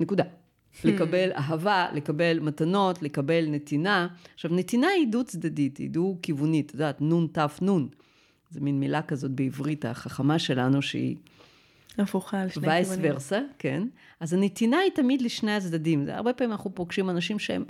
נקודה. 0.00 0.24
Hmm. 0.24 0.88
לקבל 0.88 1.32
אהבה, 1.32 1.86
לקבל 1.94 2.38
מתנות, 2.40 3.02
לקבל 3.02 3.46
נתינה. 3.48 4.08
עכשיו, 4.34 4.50
נתינה 4.54 4.88
היא 4.88 5.08
דו-צדדית, 5.08 5.76
היא 5.76 5.90
דו-כיוונית, 5.90 6.66
את 6.66 6.72
יודעת, 6.74 7.00
נון 7.00 7.26
תף 7.32 7.58
נון. 7.62 7.88
זו 8.50 8.60
מין 8.60 8.80
מילה 8.80 9.02
כזאת 9.02 9.30
בעברית 9.30 9.84
החכמה 9.84 10.38
שלנו, 10.38 10.82
שהיא... 10.82 11.16
הפוכה 11.98 12.40
על 12.40 12.48
שני 12.48 12.54
כיוונים. 12.54 12.72
וייס 12.72 12.98
ורסה, 13.02 13.40
כן. 13.58 13.82
אז 14.20 14.32
הנתינה 14.32 14.78
היא 14.78 14.90
תמיד 14.94 15.22
לשני 15.22 15.52
הצדדים. 15.52 16.08
הרבה 16.08 16.32
פעמים 16.32 16.52
אנחנו 16.52 16.74
פוגשים 16.74 17.10
אנשים 17.10 17.38
שהם 17.38 17.64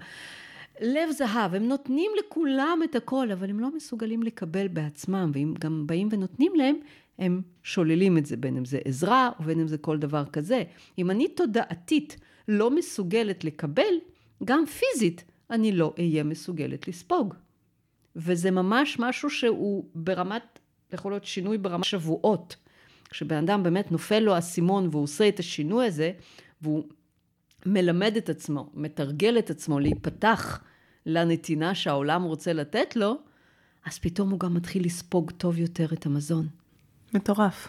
לב 0.80 1.10
זהב, 1.10 1.54
הם 1.54 1.68
נותנים 1.68 2.10
לכולם 2.18 2.80
את 2.84 2.94
הכל, 2.94 3.30
אבל 3.32 3.50
הם 3.50 3.60
לא 3.60 3.74
מסוגלים 3.76 4.22
לקבל 4.22 4.68
בעצמם, 4.68 5.30
ואם 5.34 5.54
גם 5.60 5.86
באים 5.86 6.08
ונותנים 6.10 6.52
להם, 6.54 6.76
הם 7.18 7.42
שוללים 7.62 8.18
את 8.18 8.26
זה, 8.26 8.36
בין 8.36 8.56
אם 8.56 8.64
זה 8.64 8.78
עזרה, 8.84 9.30
ובין 9.40 9.60
אם 9.60 9.68
זה 9.68 9.78
כל 9.78 9.98
דבר 9.98 10.24
כזה. 10.24 10.62
אם 10.98 11.10
אני 11.10 11.28
תודעתית 11.28 12.16
לא 12.48 12.70
מסוגלת 12.70 13.44
לקבל, 13.44 13.94
גם 14.44 14.64
פיזית, 14.66 15.24
אני 15.50 15.72
לא 15.72 15.94
אהיה 15.98 16.24
מסוגלת 16.24 16.88
לספוג. 16.88 17.34
וזה 18.16 18.50
ממש 18.50 18.98
משהו 18.98 19.30
שהוא 19.30 19.84
ברמת, 19.94 20.58
יכול 20.92 21.12
להיות 21.12 21.24
שינוי 21.24 21.58
ברמת 21.58 21.84
שבועות. 21.84 22.56
כשבן 23.10 23.36
אדם 23.36 23.62
באמת 23.62 23.92
נופל 23.92 24.18
לו 24.18 24.34
האסימון 24.34 24.88
והוא 24.90 25.02
עושה 25.02 25.28
את 25.28 25.38
השינוי 25.38 25.86
הזה, 25.86 26.12
והוא 26.62 26.84
מלמד 27.66 28.16
את 28.16 28.29
עצמו, 28.29 28.70
מתרגל 28.74 29.38
את 29.38 29.50
עצמו 29.50 29.79
להיפתח 29.81 30.61
לנתינה 31.07 31.74
שהעולם 31.74 32.22
רוצה 32.22 32.52
לתת 32.52 32.96
לו, 32.96 33.16
אז 33.85 33.98
פתאום 33.98 34.31
הוא 34.31 34.40
גם 34.40 34.55
מתחיל 34.55 34.85
לספוג 34.85 35.31
טוב 35.31 35.59
יותר 35.59 35.87
את 35.92 36.07
המזון. 36.07 36.48
מטורף. 37.14 37.68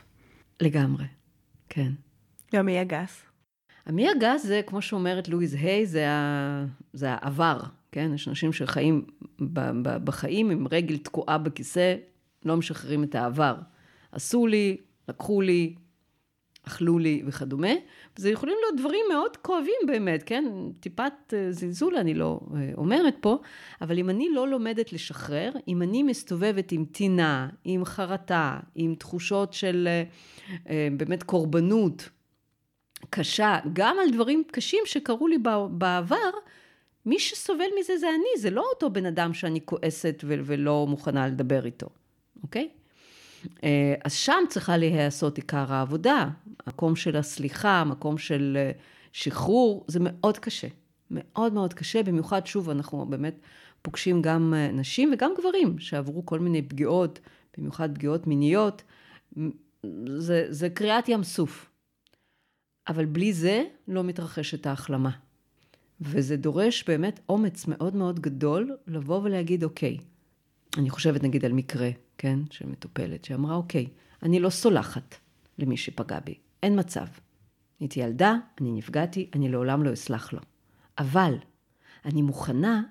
לגמרי, 0.61 1.05
כן. 1.69 1.91
והמי 2.53 2.79
הגס? 2.79 3.23
המי 3.85 4.09
הגס 4.09 4.45
זה, 4.45 4.61
כמו 4.67 4.81
שאומרת 4.81 5.27
לואיז 5.27 5.53
היי, 5.53 5.85
זה, 5.85 6.09
ה... 6.09 6.65
זה 6.93 7.11
העבר, 7.11 7.59
כן? 7.91 8.11
יש 8.15 8.27
אנשים 8.27 8.53
שחיים 8.53 9.05
ב... 9.39 9.59
ב... 9.59 9.97
בחיים 10.05 10.49
עם 10.49 10.67
רגל 10.71 10.97
תקועה 10.97 11.37
בכיסא, 11.37 11.95
לא 12.45 12.57
משחררים 12.57 13.03
את 13.03 13.15
העבר. 13.15 13.55
עשו 14.11 14.47
לי, 14.47 14.77
לקחו 15.09 15.41
לי, 15.41 15.75
אכלו 16.67 16.99
לי 16.99 17.23
וכדומה. 17.25 17.71
וזה 18.17 18.29
יכולים 18.29 18.55
להיות 18.61 18.79
דברים 18.79 19.05
מאוד 19.09 19.37
כואבים 19.37 19.81
באמת, 19.87 20.23
כן? 20.23 20.45
טיפת 20.79 21.33
אה, 21.33 21.51
זלזול 21.51 21.95
אני 21.95 22.13
לא 22.13 22.39
אה, 22.55 22.71
אומרת 22.77 23.15
פה, 23.19 23.37
אבל 23.81 23.99
אם 23.99 24.09
אני 24.09 24.29
לא 24.33 24.47
לומדת 24.47 24.93
לשחרר, 24.93 25.51
אם 25.67 25.81
אני 25.81 26.03
מסתובבת 26.03 26.71
עם 26.71 26.85
טינה, 26.85 27.49
עם 27.63 27.85
חרטה, 27.85 28.59
עם 28.75 28.95
תחושות 28.95 29.53
של 29.53 29.87
אה, 30.69 30.87
באמת 30.97 31.23
קורבנות 31.23 32.09
קשה, 33.09 33.59
גם 33.73 33.97
על 34.03 34.11
דברים 34.11 34.43
קשים 34.51 34.83
שקרו 34.85 35.27
לי 35.27 35.37
בעבר, 35.71 36.31
מי 37.05 37.19
שסובל 37.19 37.65
מזה 37.79 37.97
זה 37.97 38.09
אני, 38.09 38.41
זה 38.41 38.49
לא 38.49 38.63
אותו 38.73 38.89
בן 38.89 39.05
אדם 39.05 39.33
שאני 39.33 39.59
כועסת 39.65 40.23
ולא 40.27 40.85
מוכנה 40.89 41.27
לדבר 41.27 41.65
איתו, 41.65 41.87
אוקיי? 42.43 42.61
אה, 42.61 42.86
אז 44.03 44.13
שם 44.13 44.43
צריכה 44.49 44.77
להיעשות 44.77 45.37
עיקר 45.37 45.73
העבודה, 45.73 46.29
מקום 46.67 46.95
של 46.95 47.15
הסליחה, 47.15 47.83
מקום 47.83 48.17
של 48.17 48.57
אה, 48.59 48.71
שחרור, 49.11 49.85
זה 49.87 49.99
מאוד 50.01 50.37
קשה, 50.37 50.67
מאוד 51.11 51.53
מאוד 51.53 51.73
קשה, 51.73 52.03
במיוחד, 52.03 52.45
שוב, 52.45 52.69
אנחנו 52.69 53.05
באמת 53.05 53.39
פוגשים 53.81 54.21
גם 54.21 54.53
אה, 54.57 54.71
נשים 54.71 55.11
וגם 55.13 55.31
גברים 55.39 55.79
שעברו 55.79 56.25
כל 56.25 56.39
מיני 56.39 56.61
פגיעות, 56.61 57.19
במיוחד 57.57 57.95
פגיעות 57.95 58.27
מיניות, 58.27 58.83
זה, 60.17 60.45
זה 60.49 60.69
קריעת 60.69 61.09
ים 61.09 61.23
סוף. 61.23 61.69
אבל 62.87 63.05
בלי 63.05 63.33
זה 63.33 63.63
לא 63.87 64.03
מתרחשת 64.03 64.65
ההחלמה. 64.65 65.09
וזה 66.01 66.37
דורש 66.37 66.83
באמת 66.87 67.19
אומץ 67.29 67.67
מאוד 67.67 67.95
מאוד 67.95 68.19
גדול 68.19 68.77
לבוא 68.87 69.21
ולהגיד, 69.23 69.63
אוקיי, 69.63 69.97
אני 70.77 70.89
חושבת 70.89 71.23
נגיד 71.23 71.45
על 71.45 71.53
מקרה, 71.53 71.89
כן, 72.17 72.39
של 72.49 72.65
מטופלת, 72.67 73.25
שאמרה, 73.25 73.55
אוקיי, 73.55 73.87
אני 74.23 74.39
לא 74.39 74.49
סולחת 74.49 75.15
למי 75.59 75.77
שפגע 75.77 76.19
בי, 76.19 76.35
אין 76.63 76.79
מצב. 76.79 77.05
הייתי 77.79 77.99
ילדה, 77.99 78.35
אני 78.61 78.71
נפגעתי, 78.71 79.29
אני 79.35 79.49
לעולם 79.49 79.83
לא 79.83 79.93
אסלח 79.93 80.33
לו. 80.33 80.39
אבל 80.97 81.33
אני 82.05 82.21
מוכנה 82.21 82.81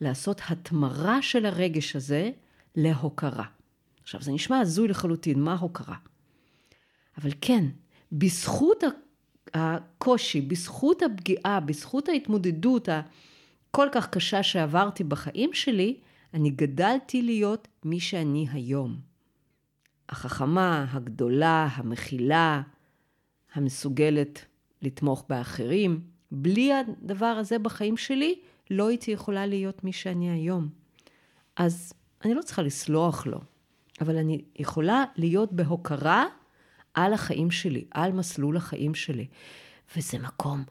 לעשות 0.00 0.40
התמרה 0.48 1.22
של 1.22 1.46
הרגש 1.46 1.96
הזה 1.96 2.30
להוקרה. 2.76 3.44
עכשיו, 4.02 4.22
זה 4.22 4.32
נשמע 4.32 4.58
הזוי 4.58 4.88
לחלוטין, 4.88 5.42
מה 5.42 5.54
הוקרה? 5.54 5.96
אבל 7.18 7.30
כן, 7.40 7.64
בזכות 8.12 8.84
הקושי, 9.54 10.40
בזכות 10.40 11.02
הפגיעה, 11.02 11.60
בזכות 11.60 12.08
ההתמודדות 12.08 12.88
הכל 12.88 13.88
כך 13.92 14.10
קשה 14.10 14.42
שעברתי 14.42 15.04
בחיים 15.04 15.50
שלי, 15.52 15.96
אני 16.34 16.50
גדלתי 16.50 17.22
להיות 17.22 17.68
מי 17.84 18.00
שאני 18.00 18.46
היום. 18.52 18.96
החכמה, 20.08 20.86
הגדולה, 20.90 21.68
המכילה, 21.72 22.62
המסוגלת 23.54 24.44
לתמוך 24.82 25.24
באחרים. 25.28 26.00
בלי 26.30 26.72
הדבר 26.74 27.26
הזה 27.26 27.58
בחיים 27.58 27.96
שלי, 27.96 28.34
לא 28.70 28.88
הייתי 28.88 29.10
יכולה 29.10 29.46
להיות 29.46 29.84
מי 29.84 29.92
שאני 29.92 30.30
היום. 30.30 30.68
אז 31.56 31.92
אני 32.24 32.34
לא 32.34 32.42
צריכה 32.42 32.62
לסלוח 32.62 33.26
לו, 33.26 33.40
אבל 34.00 34.16
אני 34.16 34.44
יכולה 34.56 35.04
להיות 35.16 35.52
בהוקרה 35.52 36.24
על 36.94 37.12
החיים 37.12 37.50
שלי, 37.50 37.84
על 37.90 38.12
מסלול 38.12 38.56
החיים 38.56 38.94
שלי. 38.94 39.26
וזה 39.96 40.18
מקום, 40.18 40.64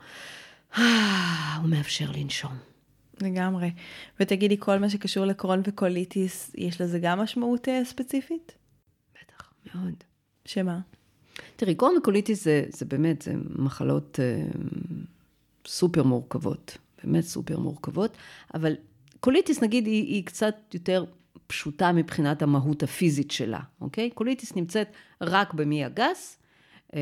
אה, 0.77 1.55
הוא 1.61 1.69
מאפשר 1.69 2.11
לנשום. 2.11 2.74
לגמרי. 3.21 3.71
ותגידי, 4.19 4.58
כל 4.60 4.80
מה 4.80 4.89
שקשור 4.89 5.25
לקרון 5.25 5.62
וקוליטיס, 5.63 6.51
יש 6.58 6.82
לזה 6.82 6.99
גם 6.99 7.19
משמעות 7.19 7.69
אה, 7.69 7.86
ספציפית? 7.86 8.51
בטח, 9.13 9.54
מאוד. 9.65 9.93
שמה? 10.45 10.80
תראי, 11.56 11.75
קרון 11.75 11.97
וקוליטיס 11.97 12.43
זה, 12.43 12.65
זה 12.69 12.86
באמת, 12.86 13.21
זה 13.21 13.34
מחלות 13.56 14.19
אה, 14.19 14.45
סופר 15.67 16.04
מורכבות, 16.04 16.78
באמת 17.04 17.23
סופר 17.23 17.60
מורכבות, 17.60 18.17
אבל 18.54 18.73
קוליטיס 19.19 19.63
נגיד 19.63 19.86
היא, 19.86 20.04
היא 20.04 20.25
קצת 20.25 20.56
יותר 20.73 21.06
פשוטה 21.47 21.91
מבחינת 21.91 22.41
המהות 22.41 22.84
הפיזית 22.84 23.32
שלה, 23.32 23.60
אוקיי? 23.82 24.10
קוליטיס 24.10 24.56
נמצאת 24.56 24.88
רק 25.21 25.54
במעי 25.53 25.85
הגס, 25.86 26.39
אה, 26.95 26.99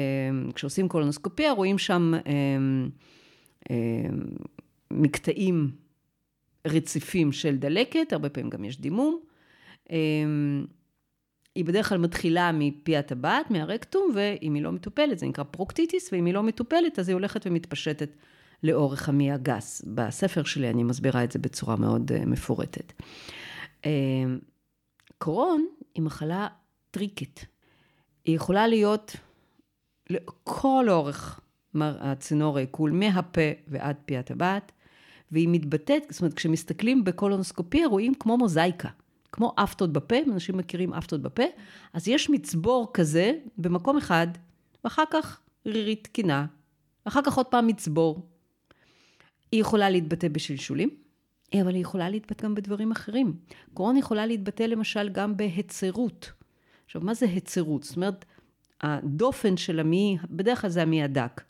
כשעושים 0.56 0.88
קולונוסקופיה 0.88 1.52
רואים 1.52 1.78
שם 1.78 2.14
אה, 2.14 2.22
אה, 3.72 4.10
מקטעים 4.92 5.72
רציפים 6.68 7.32
של 7.32 7.58
דלקת, 7.58 8.14
הרבה 8.14 8.30
פעמים 8.30 8.50
גם 8.50 8.64
יש 8.64 8.82
דימום. 8.82 9.20
היא 11.56 11.66
בדרך 11.66 11.90
כלל 11.90 11.98
מתחילה 11.98 12.52
מפי 12.52 12.98
הטבעת, 12.98 13.52
מהרקטום, 13.52 14.12
ואם 14.16 14.54
היא 14.54 14.64
לא 14.64 14.72
מטופלת, 14.72 15.20
זה 15.20 15.26
נקרא 15.26 15.44
פרוקטיטיס, 15.44 16.14
ואם 16.14 16.26
היא 16.26 16.34
לא 16.34 16.44
מטופלת, 16.44 17.00
אז 17.00 17.10
היא 17.10 17.14
הולכת 17.14 17.48
ומתפשטת 17.48 18.10
לאורך 18.64 19.10
המעי 19.10 19.32
הגס. 19.32 19.86
בספר 19.94 20.44
שלי 20.44 20.70
אני 20.70 20.84
מסבירה 20.84 21.24
את 21.24 21.32
זה 21.32 21.40
בצורה 21.40 21.76
מאוד 21.76 22.12
מפורטת. 22.26 22.94
קרון 25.18 25.66
היא 25.96 26.04
מחלה 26.04 26.48
טריקית. 26.92 27.46
היא 28.26 28.36
יכולה 28.36 28.68
להיות 28.68 29.16
לכל 30.10 30.86
אורך 30.90 31.40
הצינור 31.82 32.58
העיכול, 32.58 32.92
מהפה 32.92 33.42
ועד 33.68 33.96
פי 34.06 34.18
הטבעת, 34.18 34.72
והיא 35.34 35.48
מתבטאת, 35.52 36.04
זאת 36.10 36.22
אומרת, 36.22 36.34
כשמסתכלים 36.34 37.04
בקולונוסקופיה 37.04 37.88
רואים 37.88 38.14
כמו 38.14 38.38
מוזאיקה, 38.38 38.90
כמו 39.32 39.54
אפטות 39.56 39.94
בפה, 39.94 40.16
אנשים 40.28 40.58
מכירים 40.58 40.94
אפטות 40.94 41.22
בפה, 41.22 41.44
אז 41.94 42.08
יש 42.08 42.30
מצבור 42.30 42.92
כזה 42.94 43.34
במקום 43.58 43.98
אחד, 43.98 44.28
ואחר 44.84 45.04
כך 45.12 45.42
רירית 45.66 46.04
תקינה, 46.04 46.46
ואחר 47.06 47.22
כך 47.26 47.38
עוד 47.38 47.46
פעם 47.46 47.68
מצבור. 47.68 48.28
היא 49.52 49.62
יכולה 49.62 49.90
להתבטא 49.90 50.28
בשלשולים, 50.28 50.90
אבל 51.62 51.74
היא 51.74 51.82
יכולה 51.82 52.10
להתבטא 52.10 52.44
גם 52.44 52.56
בדברים 52.56 52.92
אחרים. 52.92 53.34
קורונה 53.74 54.00
יכולה 54.00 54.26
להתבטא 54.26 54.64
למשל 54.64 55.10
גם 55.10 55.38
בהצרות. 55.38 56.32
עכשיו, 56.86 57.02
מה 57.02 57.14
זה 57.14 57.26
הצרות? 57.26 57.84
זאת 57.84 57.96
אומרת, 57.96 58.26
הדופן 58.82 59.58
של 59.58 59.80
המי, 59.80 60.18
בדרך 60.30 60.62
כלל 60.62 60.70
זה 60.70 60.82
המי 60.82 61.04
הדק, 61.04 61.42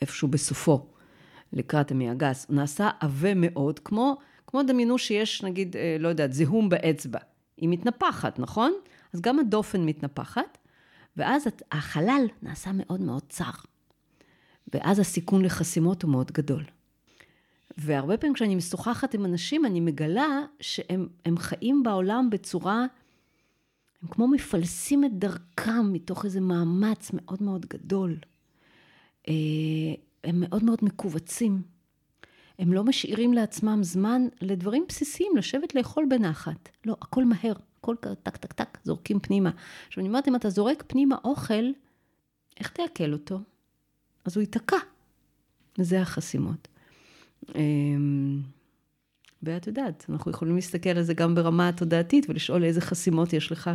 איפשהו 0.00 0.28
בסופו, 0.28 0.93
לקראת 1.54 1.90
המי 1.90 2.10
הגס, 2.10 2.46
נעשה 2.50 2.90
עבה 3.00 3.34
מאוד, 3.34 3.78
כמו, 3.78 4.16
כמו 4.46 4.62
דמיינו 4.62 4.98
שיש, 4.98 5.42
נגיד, 5.42 5.76
אה, 5.76 5.96
לא 6.00 6.08
יודעת, 6.08 6.32
זיהום 6.32 6.68
באצבע. 6.68 7.18
היא 7.56 7.68
מתנפחת, 7.68 8.38
נכון? 8.38 8.72
אז 9.12 9.20
גם 9.20 9.38
הדופן 9.38 9.84
מתנפחת, 9.84 10.58
ואז 11.16 11.44
החלל 11.72 12.26
נעשה 12.42 12.70
מאוד 12.72 13.00
מאוד 13.00 13.22
צר. 13.28 13.50
ואז 14.74 14.98
הסיכון 14.98 15.44
לחסימות 15.44 16.02
הוא 16.02 16.10
מאוד 16.10 16.32
גדול. 16.32 16.64
והרבה 17.78 18.16
פעמים 18.16 18.34
כשאני 18.34 18.54
משוחחת 18.54 19.14
עם 19.14 19.24
אנשים, 19.24 19.66
אני 19.66 19.80
מגלה 19.80 20.28
שהם 20.60 21.38
חיים 21.38 21.82
בעולם 21.82 22.30
בצורה, 22.30 22.86
הם 24.02 24.08
כמו 24.08 24.28
מפלסים 24.28 25.04
את 25.04 25.18
דרכם 25.18 25.92
מתוך 25.92 26.24
איזה 26.24 26.40
מאמץ 26.40 27.10
מאוד 27.12 27.42
מאוד 27.42 27.66
גדול. 27.66 28.16
הם 30.24 30.40
מאוד 30.40 30.64
מאוד 30.64 30.78
מכווצים. 30.82 31.62
הם 32.58 32.72
לא 32.72 32.84
משאירים 32.84 33.32
לעצמם 33.32 33.78
זמן 33.82 34.22
לדברים 34.40 34.84
בסיסיים, 34.88 35.36
לשבת 35.36 35.74
לאכול 35.74 36.06
בנחת. 36.10 36.68
לא, 36.84 36.96
הכל 37.02 37.24
מהר, 37.24 37.54
הכל 37.78 37.96
טק 38.22 38.36
טק 38.36 38.52
טק, 38.52 38.78
זורקים 38.84 39.20
פנימה. 39.20 39.50
עכשיו 39.88 40.00
אני 40.00 40.08
אומרת, 40.08 40.28
אם 40.28 40.36
אתה 40.36 40.50
זורק 40.50 40.84
פנימה 40.86 41.16
אוכל, 41.24 41.64
איך 42.60 42.70
תעכל 42.70 43.12
אותו? 43.12 43.40
אז 44.24 44.36
הוא 44.36 44.40
ייתקע. 44.40 44.76
וזה 45.78 46.00
החסימות. 46.00 46.68
אמ, 47.54 48.40
ואת 49.42 49.66
יודעת, 49.66 50.06
אנחנו 50.08 50.30
יכולים 50.30 50.54
להסתכל 50.54 50.90
על 50.90 51.02
זה 51.02 51.14
גם 51.14 51.34
ברמה 51.34 51.68
התודעתית 51.68 52.26
ולשאול 52.30 52.64
איזה 52.64 52.80
חסימות 52.80 53.32
יש 53.32 53.52
לך 53.52 53.70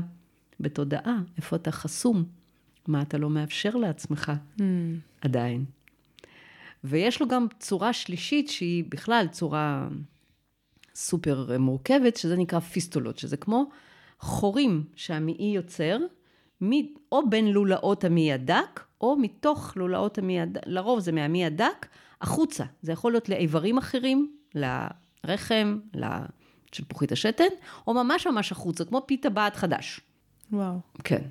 בתודעה, 0.59 1.21
איפה 1.37 1.55
אתה 1.55 1.71
חסום, 1.71 2.23
מה 2.87 3.01
אתה 3.01 3.17
לא 3.17 3.29
מאפשר 3.29 3.75
לעצמך 3.75 4.31
mm. 4.57 4.61
עדיין. 5.21 5.65
ויש 6.83 7.21
לו 7.21 7.27
גם 7.27 7.47
צורה 7.59 7.93
שלישית 7.93 8.49
שהיא 8.49 8.83
בכלל 8.89 9.25
צורה 9.31 9.87
סופר 10.95 11.57
מורכבת, 11.59 12.17
שזה 12.17 12.37
נקרא 12.37 12.59
פיסטולות, 12.59 13.17
שזה 13.17 13.37
כמו 13.37 13.69
חורים 14.19 14.83
שהמעי 14.95 15.51
יוצר, 15.55 15.97
או 17.11 17.29
בין 17.29 17.47
לולאות 17.47 18.03
המעי 18.03 18.33
הדק, 18.33 18.83
או 19.01 19.17
מתוך 19.17 19.73
לולאות 19.75 20.17
המעי 20.17 20.39
הדק, 20.39 20.61
לרוב 20.65 20.99
זה 20.99 21.11
מהמעי 21.11 21.45
הדק, 21.45 21.87
החוצה. 22.21 22.63
זה 22.81 22.91
יכול 22.91 23.11
להיות 23.11 23.29
לאיברים 23.29 23.77
אחרים, 23.77 24.31
לרחם, 24.55 25.79
לשלפוחית 25.93 27.11
השתן, 27.11 27.43
או 27.87 27.93
ממש 27.93 28.27
ממש 28.27 28.51
החוצה, 28.51 28.85
כמו 28.85 29.01
פי 29.05 29.17
טבעת 29.17 29.55
חדש. 29.55 30.01
וואו. 30.51 30.79
כן. 31.03 31.21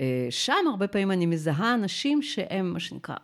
אה, 0.00 0.26
שם 0.30 0.66
הרבה 0.70 0.88
פעמים 0.88 1.10
אני 1.10 1.26
מזהה 1.26 1.74
אנשים 1.74 2.22
שהם, 2.22 2.72
מה 2.72 2.80
שנקרא, 2.80 3.16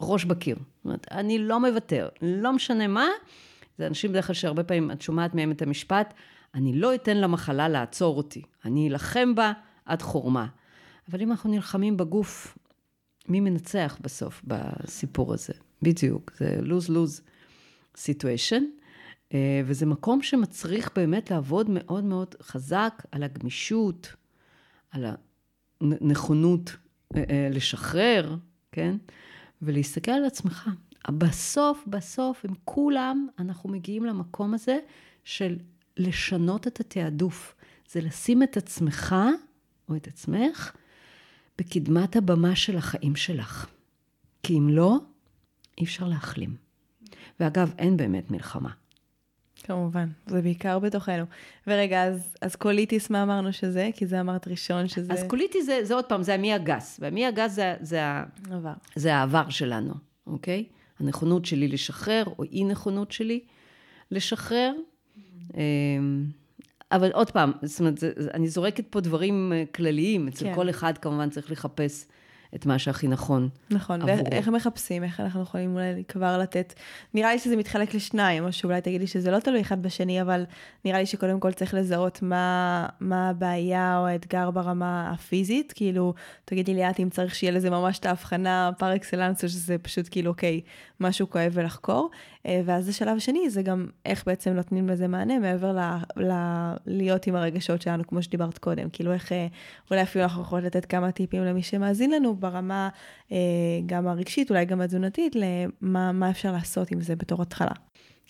ראש 0.00 0.24
בקיר. 0.24 0.56
זאת 0.56 0.84
אומרת, 0.84 1.06
אני 1.10 1.38
לא 1.38 1.60
מוותר, 1.60 2.08
לא 2.22 2.52
משנה 2.52 2.86
מה. 2.86 3.06
זה 3.78 3.86
אנשים 3.86 4.10
בדרך 4.10 4.26
כלל 4.26 4.34
שהרבה 4.34 4.64
פעמים 4.64 4.90
את 4.90 5.02
שומעת 5.02 5.34
מהם 5.34 5.50
את 5.50 5.62
המשפט, 5.62 6.14
אני 6.54 6.72
לא 6.72 6.94
אתן 6.94 7.16
למחלה 7.16 7.68
לעצור 7.68 8.16
אותי, 8.16 8.42
אני 8.64 8.88
אלחם 8.88 9.34
בה 9.34 9.52
עד 9.84 10.02
חורמה. 10.02 10.46
אבל 11.10 11.22
אם 11.22 11.30
אנחנו 11.30 11.50
נלחמים 11.50 11.96
בגוף, 11.96 12.58
מי 13.28 13.40
מנצח 13.40 13.98
בסוף 14.00 14.42
בסיפור 14.44 15.34
הזה? 15.34 15.52
בדיוק, 15.82 16.32
זה 16.36 16.60
lose-lose 16.62 17.20
situation, 17.96 18.62
אה, 19.34 19.60
וזה 19.64 19.86
מקום 19.86 20.22
שמצריך 20.22 20.90
באמת 20.96 21.30
לעבוד 21.30 21.66
מאוד 21.70 22.04
מאוד 22.04 22.34
חזק 22.42 23.02
על 23.12 23.22
הגמישות, 23.22 24.14
על 24.90 25.06
הנכונות 25.80 26.76
אה, 27.16 27.24
אה, 27.30 27.48
לשחרר, 27.50 28.36
כן? 28.72 28.96
ולהסתכל 29.62 30.10
על 30.10 30.24
עצמך. 30.24 30.70
בסוף, 31.08 31.84
בסוף, 31.86 32.44
עם 32.44 32.54
כולם, 32.64 33.26
אנחנו 33.38 33.68
מגיעים 33.70 34.04
למקום 34.04 34.54
הזה 34.54 34.78
של 35.24 35.56
לשנות 35.96 36.66
את 36.66 36.80
התעדוף. 36.80 37.54
זה 37.90 38.00
לשים 38.00 38.42
את 38.42 38.56
עצמך, 38.56 39.16
או 39.88 39.96
את 39.96 40.06
עצמך, 40.06 40.72
בקדמת 41.58 42.16
הבמה 42.16 42.56
של 42.56 42.76
החיים 42.76 43.16
שלך. 43.16 43.66
כי 44.42 44.58
אם 44.58 44.68
לא, 44.68 44.98
אי 45.78 45.84
אפשר 45.84 46.08
להחלים. 46.08 46.56
ואגב, 47.40 47.72
אין 47.78 47.96
באמת 47.96 48.30
מלחמה. 48.30 48.70
כמובן, 49.62 50.08
זה 50.26 50.42
בעיקר 50.42 50.78
בתוכנו. 50.78 51.24
ורגע, 51.66 52.04
אז, 52.04 52.34
אז 52.42 52.56
קוליטיס, 52.56 53.10
מה 53.10 53.22
אמרנו 53.22 53.52
שזה? 53.52 53.90
כי 53.94 54.06
זה 54.06 54.20
אמרת 54.20 54.48
ראשון 54.48 54.88
שזה... 54.88 55.12
אז 55.12 55.24
קוליטיס 55.26 55.66
זה, 55.66 55.80
זה 55.82 55.94
עוד 55.94 56.04
פעם, 56.04 56.22
זה 56.22 56.34
המעי 56.34 56.54
הגס. 56.54 56.98
והמי 57.02 57.26
הגס 57.26 57.52
זה, 57.52 57.74
זה, 57.80 58.00
עבר. 58.50 58.72
זה 58.94 59.14
העבר 59.14 59.48
שלנו, 59.48 59.94
אוקיי? 60.26 60.64
הנכונות 61.00 61.44
שלי 61.44 61.68
לשחרר, 61.68 62.24
או 62.38 62.44
אי 62.44 62.64
נכונות 62.64 63.12
שלי 63.12 63.40
לשחרר. 64.10 64.72
אמ, 65.54 66.24
אבל 66.92 67.10
עוד 67.12 67.30
פעם, 67.30 67.52
זאת 67.62 67.80
אומרת, 67.80 68.04
אני 68.34 68.48
זורקת 68.48 68.84
פה 68.90 69.00
דברים 69.00 69.52
אה, 69.52 69.64
כלליים, 69.74 70.28
אצל 70.28 70.44
כן. 70.44 70.54
כל 70.54 70.70
אחד 70.70 70.98
כמובן 70.98 71.30
צריך 71.30 71.50
לחפש 71.50 72.06
את 72.54 72.66
מה 72.66 72.78
שהכי 72.78 73.08
נכון 73.08 73.48
נכון, 73.70 74.02
עבורו. 74.02 74.30
ואיך 74.30 74.48
מחפשים, 74.48 75.04
איך 75.04 75.20
אנחנו 75.20 75.42
יכולים 75.42 75.74
אולי 75.74 76.04
כבר 76.08 76.38
לתת, 76.38 76.74
נראה 77.14 77.32
לי 77.32 77.38
שזה 77.38 77.56
מתחלק 77.56 77.94
לשניים, 77.94 78.44
או 78.44 78.52
שאולי 78.52 78.80
תגידי 78.80 79.06
שזה 79.06 79.30
לא 79.30 79.38
תלוי 79.38 79.60
אחד 79.60 79.82
בשני, 79.82 80.22
אבל 80.22 80.44
נראה 80.84 80.98
לי 80.98 81.06
שקודם 81.06 81.40
כל 81.40 81.52
צריך 81.52 81.74
לזהות 81.74 82.22
מה, 82.22 82.86
מה 83.00 83.28
הבעיה 83.28 83.98
או 83.98 84.06
האתגר 84.06 84.50
ברמה 84.50 85.10
הפיזית, 85.10 85.72
כאילו, 85.76 86.14
תגידי 86.44 86.74
לי 86.74 86.90
את 86.90 87.00
אם 87.00 87.10
צריך 87.10 87.34
שיהיה 87.34 87.52
לזה 87.52 87.70
ממש 87.70 87.98
את 87.98 88.06
ההבחנה 88.06 88.70
פר 88.78 88.96
אקסלנס, 88.96 89.44
או 89.44 89.48
שזה 89.48 89.78
פשוט 89.78 90.08
כאילו, 90.10 90.30
אוקיי, 90.30 90.60
משהו 91.00 91.30
כואב 91.30 91.52
ולחקור. 91.54 92.10
אה, 92.48 92.60
ואז 92.64 92.88
השלב 92.88 93.16
השני 93.16 93.50
זה 93.50 93.62
גם 93.62 93.86
איך 94.06 94.26
בעצם 94.26 94.52
נותנים 94.52 94.88
לזה 94.88 95.08
מענה 95.08 95.38
מעבר 95.38 95.72
ל, 95.72 95.80
ל, 96.22 96.32
להיות 96.86 97.26
עם 97.26 97.36
הרגשות 97.36 97.82
שלנו, 97.82 98.06
כמו 98.06 98.22
שדיברת 98.22 98.58
קודם. 98.58 98.90
כאילו 98.90 99.12
איך, 99.12 99.32
אה, 99.32 99.46
אולי 99.90 100.02
אפילו 100.02 100.24
אנחנו 100.24 100.42
יכולות 100.42 100.64
לתת 100.64 100.84
כמה 100.84 101.12
טיפים 101.12 101.44
למי 101.44 101.62
שמאזין 101.62 102.10
לנו 102.10 102.36
ברמה 102.36 102.88
אה, 103.32 103.36
גם 103.86 104.08
הרגשית, 104.08 104.50
אולי 104.50 104.64
גם 104.64 104.80
התזונתית, 104.80 105.36
למה 105.82 106.30
אפשר 106.30 106.52
לעשות 106.52 106.90
עם 106.90 107.00
זה 107.00 107.16
בתור 107.16 107.42
התחלה. 107.42 107.74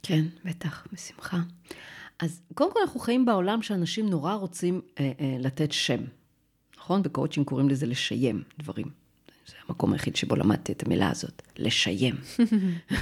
כן, 0.02 0.24
בטח, 0.44 0.86
בשמחה. 0.92 1.38
אז 2.18 2.42
קודם 2.54 2.72
כל 2.72 2.80
אנחנו 2.84 3.00
חיים 3.00 3.24
בעולם 3.24 3.62
שאנשים 3.62 4.10
נורא 4.10 4.34
רוצים 4.34 4.80
אה, 5.00 5.12
אה, 5.20 5.36
לתת 5.38 5.72
שם, 5.72 6.00
נכון? 6.78 7.02
בקואוצ'ינג 7.02 7.46
קוראים 7.46 7.68
לזה 7.68 7.86
לשיים 7.86 8.42
דברים. 8.58 8.97
זה 9.48 9.54
המקום 9.68 9.92
היחיד 9.92 10.16
שבו 10.16 10.36
למדתי 10.36 10.72
את 10.72 10.86
המילה 10.86 11.10
הזאת, 11.10 11.42
לשיים. 11.56 12.14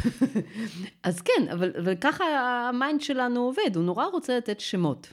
אז 1.02 1.20
כן, 1.20 1.48
אבל, 1.52 1.72
אבל 1.78 1.94
ככה 2.00 2.24
ה 2.68 2.75
mind 2.75 3.01
שלנו 3.00 3.40
עובד, 3.40 3.76
הוא 3.76 3.85
נורא 3.85 4.06
רוצה 4.06 4.37
לתת 4.37 4.61
שמות. 4.61 5.12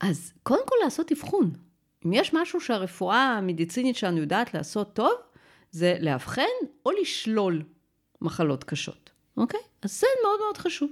אז 0.00 0.32
קודם 0.42 0.66
כל 0.66 0.76
לעשות 0.84 1.12
אבחון. 1.12 1.50
אם 2.06 2.12
יש 2.12 2.34
משהו 2.34 2.60
שהרפואה 2.60 3.36
המדיצינית 3.38 3.96
שלנו 3.96 4.18
יודעת 4.18 4.54
לעשות 4.54 4.94
טוב, 4.94 5.12
זה 5.70 5.96
לאבחן 6.00 6.42
או 6.86 6.90
לשלול 7.00 7.62
מחלות 8.20 8.64
קשות, 8.64 9.10
אוקיי? 9.36 9.60
אז 9.82 10.00
זה 10.00 10.06
מאוד 10.22 10.40
מאוד 10.40 10.56
חשוב. 10.56 10.90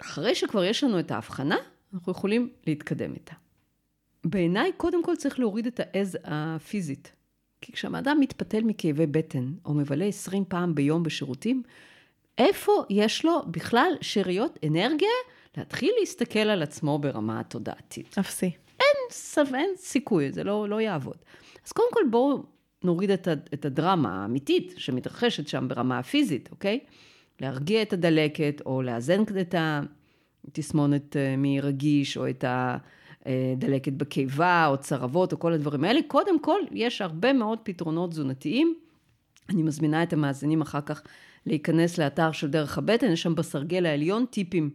אחרי 0.00 0.34
שכבר 0.34 0.64
יש 0.64 0.84
לנו 0.84 1.00
את 1.00 1.10
האבחנה, 1.10 1.56
אנחנו 1.94 2.12
יכולים 2.12 2.50
להתקדם 2.66 3.14
איתה. 3.14 3.34
בעיניי, 4.24 4.72
קודם 4.76 5.04
כל 5.04 5.16
צריך 5.16 5.40
להוריד 5.40 5.66
את 5.66 5.80
העז 5.80 6.18
הפיזית. 6.24 7.12
כי 7.64 7.72
כשהאדם 7.72 8.20
מתפתל 8.20 8.60
מכאבי 8.60 9.06
בטן, 9.06 9.52
או 9.64 9.74
מבלה 9.74 10.04
20 10.04 10.44
פעם 10.48 10.74
ביום 10.74 11.02
בשירותים, 11.02 11.62
איפה 12.38 12.72
יש 12.90 13.24
לו 13.24 13.42
בכלל 13.46 13.92
שאריות 14.00 14.58
אנרגיה 14.66 15.08
להתחיל 15.56 15.92
להסתכל 16.00 16.38
על 16.38 16.62
עצמו 16.62 16.98
ברמה 16.98 17.40
התודעתית? 17.40 18.18
אפסי. 18.20 18.50
אין, 18.80 19.46
אין 19.54 19.70
סיכוי, 19.76 20.32
זה 20.32 20.44
לא, 20.44 20.68
לא 20.68 20.80
יעבוד. 20.80 21.16
אז 21.66 21.72
קודם 21.72 21.88
כל 21.92 22.00
בואו 22.10 22.42
נוריד 22.84 23.10
את, 23.10 23.28
את 23.54 23.64
הדרמה 23.64 24.22
האמיתית 24.22 24.74
שמתרחשת 24.76 25.48
שם 25.48 25.68
ברמה 25.68 25.98
הפיזית, 25.98 26.48
אוקיי? 26.50 26.80
להרגיע 27.40 27.82
את 27.82 27.92
הדלקת, 27.92 28.62
או 28.66 28.82
לאזן 28.82 29.22
את 29.22 29.54
התסמונת 30.48 31.16
אה, 31.16 31.34
מרגיש, 31.38 32.16
או 32.16 32.30
את 32.30 32.44
ה... 32.44 32.76
אה, 33.26 33.54
דלקת 33.56 33.92
בקיבה, 33.92 34.66
או 34.66 34.76
צרבות, 34.76 35.32
או 35.32 35.38
כל 35.38 35.52
הדברים 35.52 35.84
האלה. 35.84 36.00
קודם 36.06 36.40
כל, 36.40 36.60
יש 36.72 37.00
הרבה 37.00 37.32
מאוד 37.32 37.58
פתרונות 37.62 38.10
תזונתיים. 38.10 38.74
אני 39.48 39.62
מזמינה 39.62 40.02
את 40.02 40.12
המאזינים 40.12 40.60
אחר 40.60 40.80
כך 40.80 41.02
להיכנס 41.46 41.98
לאתר 41.98 42.32
של 42.32 42.50
דרך 42.50 42.78
הבטן, 42.78 43.12
יש 43.12 43.22
שם 43.22 43.34
בסרגל 43.34 43.86
העליון 43.86 44.26
טיפים 44.26 44.70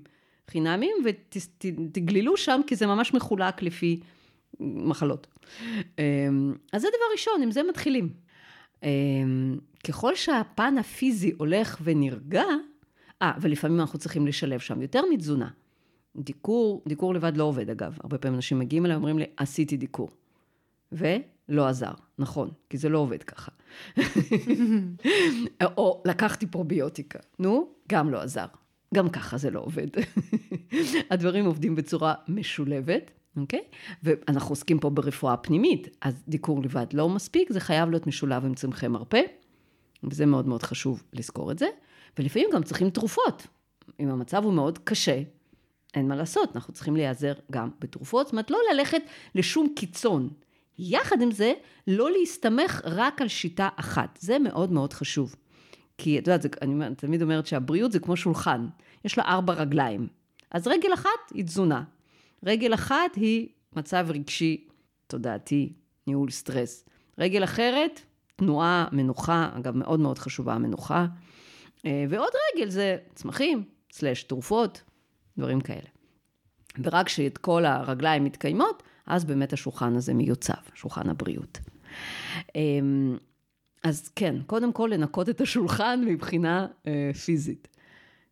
חינמיים, 0.49 0.95
ותגללו 1.05 2.38
שם, 2.38 2.62
כי 2.67 2.75
זה 2.75 2.88
ממש 2.88 3.13
מחולק 3.13 3.62
לפי 3.62 3.99
מחלות. 4.59 5.27
אה, 5.99 6.27
אז 6.73 6.81
זה 6.81 6.88
דבר 6.88 7.05
ראשון, 7.13 7.41
עם 7.43 7.51
זה 7.51 7.63
מתחילים. 7.63 8.09
אה, 8.83 8.89
ככל 9.88 10.15
שהפן 10.15 10.77
הפיזי 10.77 11.31
הולך 11.38 11.77
ונרגע, 11.83 12.43
אה, 13.21 13.31
ולפעמים 13.41 13.79
אנחנו 13.79 13.99
צריכים 13.99 14.27
לשלב 14.27 14.59
שם 14.59 14.81
יותר 14.81 15.01
מתזונה. 15.13 15.49
דיקור, 16.15 16.84
דיקור 16.88 17.13
לבד 17.13 17.38
לא 17.38 17.43
עובד 17.43 17.69
אגב. 17.69 17.98
הרבה 18.04 18.17
פעמים 18.17 18.36
אנשים 18.36 18.60
מגיעים 18.60 18.86
אליי 18.86 18.95
ואומרים 18.95 19.19
לי, 19.19 19.26
עשיתי 19.38 19.78
דיקור. 19.78 20.10
ולא 20.91 21.67
עזר, 21.67 21.91
נכון, 22.19 22.50
כי 22.69 22.78
זה 22.78 22.89
לא 22.89 23.00
עובד 23.00 23.24
ככה. 23.24 23.52
או 25.78 26.04
לקחתי 26.06 26.48
פרוביוטיקה, 26.48 27.19
נו, 27.39 27.69
גם 27.89 28.10
לא 28.10 28.22
עזר. 28.22 28.45
גם 28.93 29.10
ככה 29.10 29.38
זה 29.38 29.50
לא 29.50 29.60
עובד. 29.60 29.88
הדברים 31.12 31.45
עובדים 31.45 31.76
בצורה 31.76 32.13
משולבת, 32.28 33.12
אוקיי? 33.38 33.63
ואנחנו 34.04 34.52
עוסקים 34.52 34.80
פה 34.80 34.89
ברפואה 34.89 35.38
פנימית, 35.38 35.88
אז 36.02 36.24
דיקור 36.28 36.63
לבד 36.63 36.86
לא 36.93 37.10
מספיק, 37.10 37.54
זה 37.54 37.60
חייב 37.60 37.89
להיות 37.89 38.08
משולב 38.08 38.45
עם 38.45 38.54
צמחי 38.54 38.88
מרפא, 38.88 39.22
וזה 40.04 40.26
מאוד 40.26 40.48
מאוד 40.48 40.63
חשוב 40.63 41.04
לזכור 41.13 41.52
את 41.52 41.60
זה. 41.60 41.67
ולפעמים 42.19 42.50
גם 42.54 42.63
צריכים 42.63 42.89
תרופות. 42.89 43.48
אם 44.00 44.10
המצב 44.10 44.43
הוא 44.43 44.54
מאוד 44.54 44.78
קשה, 44.78 45.22
אין 45.93 46.08
מה 46.08 46.15
לעשות, 46.15 46.56
אנחנו 46.56 46.73
צריכים 46.73 46.95
להיעזר 46.95 47.34
גם 47.52 47.69
בתרופות, 47.80 48.25
זאת 48.25 48.34
אומרת, 48.34 48.52
לא 48.52 48.60
ללכת 48.73 49.02
לשום 49.36 49.73
קיצון. 49.75 50.30
יחד 50.80 51.21
עם 51.21 51.32
זה, 51.32 51.54
לא 51.88 52.12
להסתמך 52.12 52.82
רק 52.84 53.21
על 53.21 53.28
שיטה 53.28 53.69
אחת. 53.75 54.19
זה 54.21 54.39
מאוד 54.39 54.71
מאוד 54.71 54.93
חשוב. 54.93 55.36
כי 55.97 56.19
את 56.19 56.28
יודעת, 56.28 56.63
אני 56.63 56.95
תמיד 56.95 57.21
אומרת 57.21 57.47
שהבריאות 57.47 57.91
זה 57.91 57.99
כמו 57.99 58.17
שולחן, 58.17 58.67
יש 59.06 59.17
לה 59.17 59.23
ארבע 59.23 59.54
רגליים. 59.54 60.08
אז 60.52 60.67
רגל 60.67 60.93
אחת 60.93 61.10
היא 61.34 61.43
תזונה. 61.43 61.84
רגל 62.43 62.73
אחת 62.73 63.15
היא 63.15 63.47
מצב 63.75 64.08
רגשי, 64.10 64.67
תודעתי, 65.08 65.73
ניהול 66.08 66.30
סטרס. 66.32 66.86
רגל 67.17 67.43
אחרת, 67.43 68.02
תנועה, 68.36 68.88
מנוחה, 68.91 69.49
אגב, 69.58 69.75
מאוד 69.75 69.99
מאוד 69.99 70.19
חשובה 70.19 70.54
המנוחה. 70.54 71.06
אה, 71.86 72.06
ועוד 72.10 72.30
רגל 72.56 72.69
זה 72.69 72.97
צמחים, 73.15 73.63
סלש 73.91 74.23
תרופות, 74.23 74.82
דברים 75.39 75.62
כאלה. 75.62 75.88
ורק 76.84 77.06
כשאת 77.06 77.38
כל 77.38 77.65
הרגליים 77.65 78.23
מתקיימות, 78.23 78.84
אז 79.06 79.25
באמת 79.25 79.54
השולחן 79.54 79.95
הזה 79.95 80.13
מיוצב, 80.13 80.62
שולחן 80.73 81.10
הבריאות. 81.10 81.60
אמ, 82.56 83.17
אז 83.84 84.10
כן, 84.15 84.36
קודם 84.47 84.73
כל 84.73 84.89
לנקות 84.93 85.30
את 85.30 85.41
השולחן 85.41 86.02
מבחינה 86.06 86.67
אה, 86.88 87.12
פיזית. 87.25 87.67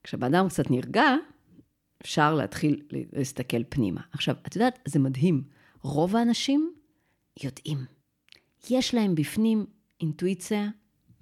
כשבן 0.04 0.48
קצת 0.48 0.72
נרגע, 0.72 1.16
אפשר 2.02 2.34
להתחיל 2.34 2.82
להסתכל 3.14 3.64
פנימה. 3.70 4.02
עכשיו, 4.12 4.36
את 4.48 4.56
יודעת, 4.56 4.80
זה 4.86 5.00
מדהים, 5.00 5.44
רוב 5.82 6.16
האנשים 6.16 6.74
יודעים. 7.44 7.78
יש 8.70 8.94
להם 8.94 9.16
בפנים 9.16 9.66
אינטואיציה, 10.02 10.68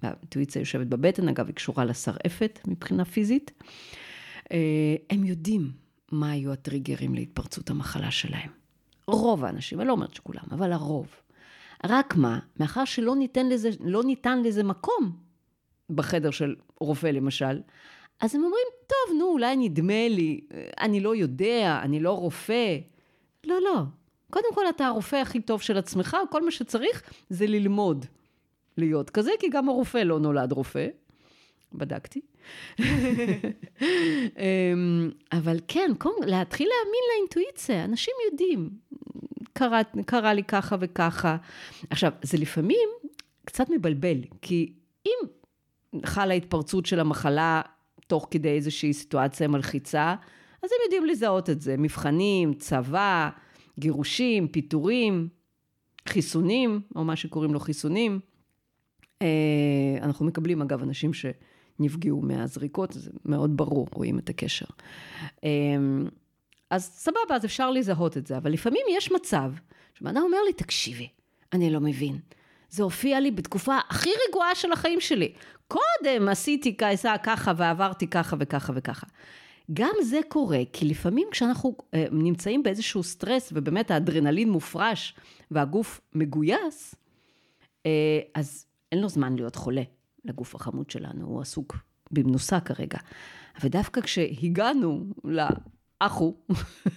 והאינטואיציה 0.04 0.60
יושבת 0.60 0.88
בבטן, 0.88 1.28
אגב, 1.28 1.48
היא 1.48 1.56
קשורה 1.56 1.86
לשרעפת 1.86 2.60
מבחינה 2.67 3.06
פיזית. 3.06 3.52
אה, 4.51 4.95
הם 5.10 5.23
יודעים 5.23 5.71
מה 6.12 6.31
היו 6.31 6.51
הטריגרים 6.51 7.15
להתפרצות 7.15 7.69
המחלה 7.69 8.12
שלהם. 8.12 8.49
רוב 9.08 9.45
האנשים, 9.45 9.79
אני 9.79 9.88
לא 9.88 9.93
אומרת 9.93 10.13
שכולם, 10.13 10.43
אבל 10.51 10.71
הרוב. 10.71 11.08
רק 11.86 12.15
מה, 12.15 12.39
מאחר 12.60 12.86
שלא 12.86 13.15
ניתן 13.15 13.49
לזה, 13.49 13.69
לא 13.79 14.03
ניתן 14.03 14.43
לזה 14.43 14.63
מקום 14.63 15.17
בחדר 15.89 16.31
של 16.31 16.55
רופא 16.79 17.08
למשל, 17.08 17.62
אז 18.21 18.36
הם 18.36 18.43
אומרים, 18.43 18.65
טוב, 18.88 19.17
נו, 19.19 19.25
אולי 19.25 19.55
נדמה 19.55 20.08
לי, 20.10 20.41
אני 20.79 20.99
לא 20.99 21.15
יודע, 21.15 21.79
אני 21.84 21.99
לא 21.99 22.12
רופא. 22.12 22.77
לא, 23.43 23.62
לא. 23.62 23.81
קודם 24.29 24.53
כל, 24.53 24.69
אתה 24.69 24.88
הרופא 24.88 25.15
הכי 25.15 25.41
טוב 25.41 25.62
של 25.62 25.77
עצמך, 25.77 26.17
כל 26.29 26.45
מה 26.45 26.51
שצריך 26.51 27.03
זה 27.29 27.47
ללמוד 27.47 28.05
להיות 28.77 29.10
כזה, 29.10 29.31
כי 29.39 29.49
גם 29.49 29.69
הרופא 29.69 29.97
לא 29.97 30.19
נולד 30.19 30.51
רופא. 30.51 30.88
בדקתי. 31.73 32.21
אמ, 34.39 35.10
אבל 35.31 35.60
כן, 35.67 35.91
קודם, 35.97 36.27
להתחיל 36.27 36.67
להאמין 36.67 37.01
לאינטואיציה, 37.15 37.84
אנשים 37.84 38.13
יודעים, 38.31 38.69
קרה, 39.53 39.81
קרה 40.05 40.34
לי 40.34 40.43
ככה 40.43 40.75
וככה. 40.79 41.38
עכשיו, 41.89 42.12
זה 42.21 42.38
לפעמים 42.38 42.89
קצת 43.45 43.69
מבלבל, 43.69 44.17
כי 44.41 44.73
אם 45.05 45.27
חלה 46.05 46.34
התפרצות 46.34 46.86
של 46.86 46.99
המחלה 46.99 47.62
תוך 48.08 48.27
כדי 48.31 48.49
איזושהי 48.49 48.93
סיטואציה 48.93 49.47
מלחיצה, 49.47 50.15
אז 50.63 50.69
הם 50.71 50.77
יודעים 50.84 51.05
לזהות 51.05 51.49
את 51.49 51.62
זה, 51.62 51.77
מבחנים, 51.77 52.53
צבא, 52.53 53.29
גירושים, 53.79 54.47
פיטורים, 54.47 55.27
חיסונים, 56.10 56.81
או 56.95 57.05
מה 57.05 57.15
שקוראים 57.15 57.53
לו 57.53 57.60
חיסונים. 57.60 58.19
אה, 59.21 59.27
אנחנו 60.01 60.25
מקבלים, 60.25 60.62
אגב, 60.62 60.84
אנשים 60.84 61.12
שנפגעו 61.78 62.22
מהזריקות, 62.22 62.92
זה 62.92 63.12
מאוד 63.26 63.58
ברור, 63.58 63.88
רואים 63.94 64.20
את 64.20 64.30
הקשר. 64.30 64.66
אה, 65.44 65.50
אז 66.70 66.84
סבבה, 66.84 67.36
אז 67.36 67.46
אפשר 67.46 67.72
לזהות 67.72 68.18
את 68.18 68.28
זה, 68.28 68.38
אבל 68.38 68.52
לפעמים 68.52 68.86
יש 68.98 69.12
מצב 69.12 69.52
שבן 69.94 70.18
אומר 70.18 70.38
לי, 70.48 70.54
תקשיבי, 70.54 71.08
אני 71.54 71.70
לא 71.70 71.80
מבין. 71.80 72.20
זה 72.70 72.84
הופיע 72.84 73.20
לי 73.20 73.32
בתקופה 73.32 73.78
הכי 73.90 74.10
רגועה 74.30 74.56
של 74.56 74.72
החיים 74.72 75.02
שלי. 75.02 75.34
קודם 75.68 76.30
עשיתי 76.30 76.78
ככה 77.24 77.52
ועברתי 77.58 78.08
ככה 78.08 78.36
וככה 78.40 78.74
וככה. 78.76 79.08
גם 79.74 79.94
זה 80.02 80.20
קורה, 80.28 80.60
כי 80.74 80.86
לפעמים 80.86 81.28
כשאנחנו 81.32 81.76
אה, 81.94 82.06
נמצאים 82.12 82.64
באיזשהו 82.64 83.04
סטרס, 83.04 83.50
ובאמת 83.56 83.92
האדרנלין 83.92 84.50
מופרש 84.50 85.16
והגוף 85.52 86.02
מגויס, 86.14 86.96
אה, 87.86 88.20
אז 88.34 88.66
אין 88.92 89.02
לו 89.02 89.10
זמן 89.10 89.36
להיות 89.36 89.56
חולה 89.56 89.82
לגוף 90.26 90.56
החמוד 90.56 90.90
שלנו, 90.90 91.26
הוא 91.26 91.42
עסוק 91.42 91.78
במנוסה 92.12 92.60
כרגע. 92.60 92.98
ודווקא 93.64 94.02
כשהגענו 94.02 95.06
אחו, 96.00 96.34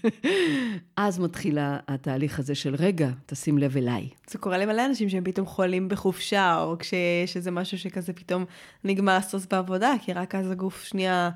אז 0.97 1.19
מתחיל 1.19 1.59
התהליך 1.61 2.39
הזה 2.39 2.55
של 2.55 2.75
רגע, 2.75 3.11
תשים 3.27 3.59
לב 3.59 3.77
אליי. 3.77 4.09
זה 4.31 4.39
קורה 4.39 4.59
למלא 4.59 4.87
אנשים 4.87 5.09
שהם 5.09 5.25
פתאום 5.25 5.47
חולים 5.47 5.89
בחופשה, 5.89 6.63
או 6.63 6.79
כשיש 6.79 7.37
איזה 7.37 7.51
משהו 7.51 7.79
שכזה 7.79 8.13
פתאום 8.13 8.45
נגמר 8.85 9.13
הסוס 9.13 9.47
בעבודה, 9.47 9.93
כי 10.03 10.13
רק 10.13 10.35
אז 10.35 10.51
הגוף 10.51 10.85
שנייה 10.85 11.31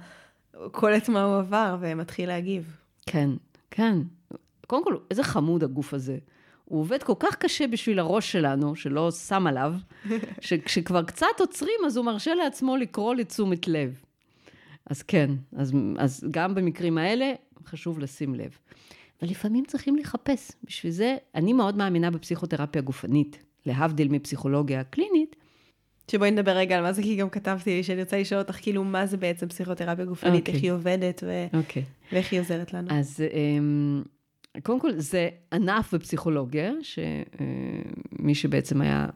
קולט 0.71 1.09
מה 1.09 1.25
הוא 1.25 1.39
עבר 1.39 1.77
ומתחיל 1.81 2.29
להגיב. 2.29 2.77
כן, 3.07 3.31
כן. 3.71 3.99
קודם 4.67 4.85
כל, 4.85 4.97
איזה 5.11 5.23
חמוד 5.23 5.65
הגוף 5.65 5.95
הזה. 5.95 6.19
הוא 6.73 6.81
עובד 6.81 7.03
כל 7.03 7.13
כך 7.19 7.37
קשה 7.37 7.67
בשביל 7.67 7.99
הראש 7.99 8.33
שלנו, 8.33 8.77
שלא 8.77 9.11
שם 9.11 9.47
עליו, 9.47 9.75
שכשכבר 10.41 11.03
קצת 11.03 11.27
עוצרים, 11.41 11.81
אז 11.87 11.97
הוא 11.97 12.07
מרשה 12.07 12.35
לעצמו 12.35 12.77
לקרוא 12.77 13.15
לתשומת 13.15 13.69
לב. 13.69 14.01
אז 14.87 15.03
כן, 15.03 15.31
אז, 15.57 15.73
אז 15.99 16.25
גם 16.31 16.55
במקרים 16.55 16.99
האלה, 16.99 17.33
חשוב 17.67 17.99
לשים 17.99 18.35
לב. 18.35 18.59
אבל 19.23 19.31
לפעמים 19.31 19.65
צריכים 19.65 19.97
לחפש. 19.97 20.53
בשביל 20.65 20.93
זה, 20.93 21.17
אני 21.35 21.53
מאוד 21.53 21.77
מאמינה 21.77 22.11
בפסיכותרפיה 22.11 22.83
גופנית, 22.83 23.39
להבדיל 23.67 24.09
מפסיכולוגיה 24.09 24.85
קלינית. 24.85 25.37
שבואי 26.11 26.31
נדבר 26.31 26.57
רגע 26.57 26.77
על 26.77 26.83
מה 26.83 26.93
זה, 26.93 27.03
כי 27.03 27.17
גם 27.17 27.31
כתבתי 27.31 27.71
לי 27.71 27.83
שאני 27.83 28.03
רוצה 28.03 28.21
לשאול 28.21 28.41
אותך, 28.41 28.59
כאילו, 28.63 28.85
מה 28.85 29.07
זה 29.07 29.17
בעצם 29.17 29.49
פסיכותרפיה 29.49 30.05
גופנית, 30.05 30.49
okay. 30.49 30.49
איך 30.49 30.57
אוקיי. 30.57 30.69
היא 30.69 30.73
עובדת 30.73 31.23
ו... 31.27 31.47
okay. 31.53 31.57
אוקיי. 31.57 31.85
ואיך 32.13 32.33
היא 32.33 32.41
עוזרת 32.41 32.73
לנו. 32.73 32.89
אז 32.91 33.21
אמ, 33.21 34.03
קודם 34.63 34.81
כל, 34.81 34.93
זה 34.97 35.29
ענף 35.53 35.95
בפסיכולוגיה, 35.95 36.73
שמי 36.83 38.29
אה, 38.29 38.35
שבעצם 38.35 38.81
היה, 38.81 39.07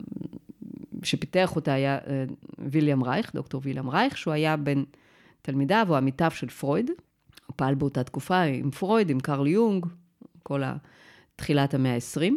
שפיתח 1.03 1.57
אותה 1.57 1.73
היה 1.73 1.99
אה, 2.07 2.25
ויליאם 2.59 3.05
רייך, 3.05 3.35
דוקטור 3.35 3.61
ויליאם 3.65 3.91
רייך, 3.91 4.19
שהוא 4.19 4.35
היה 4.35 4.57
בין 4.57 4.85
תלמידיו 5.43 5.87
או 5.89 5.97
עמיתיו 5.97 6.31
של 6.31 6.49
פרויד. 6.49 6.91
הוא 7.47 7.55
פעל 7.57 7.75
באותה 7.75 8.05
תקופה 8.05 8.41
עם 8.41 8.71
פרויד, 8.71 9.11
עם 9.11 9.21
קרל 9.21 9.47
יונג, 9.47 9.87
כל 10.43 10.63
תחילת 11.37 11.75
המאה 11.75 11.95
ה-20. 11.95 12.33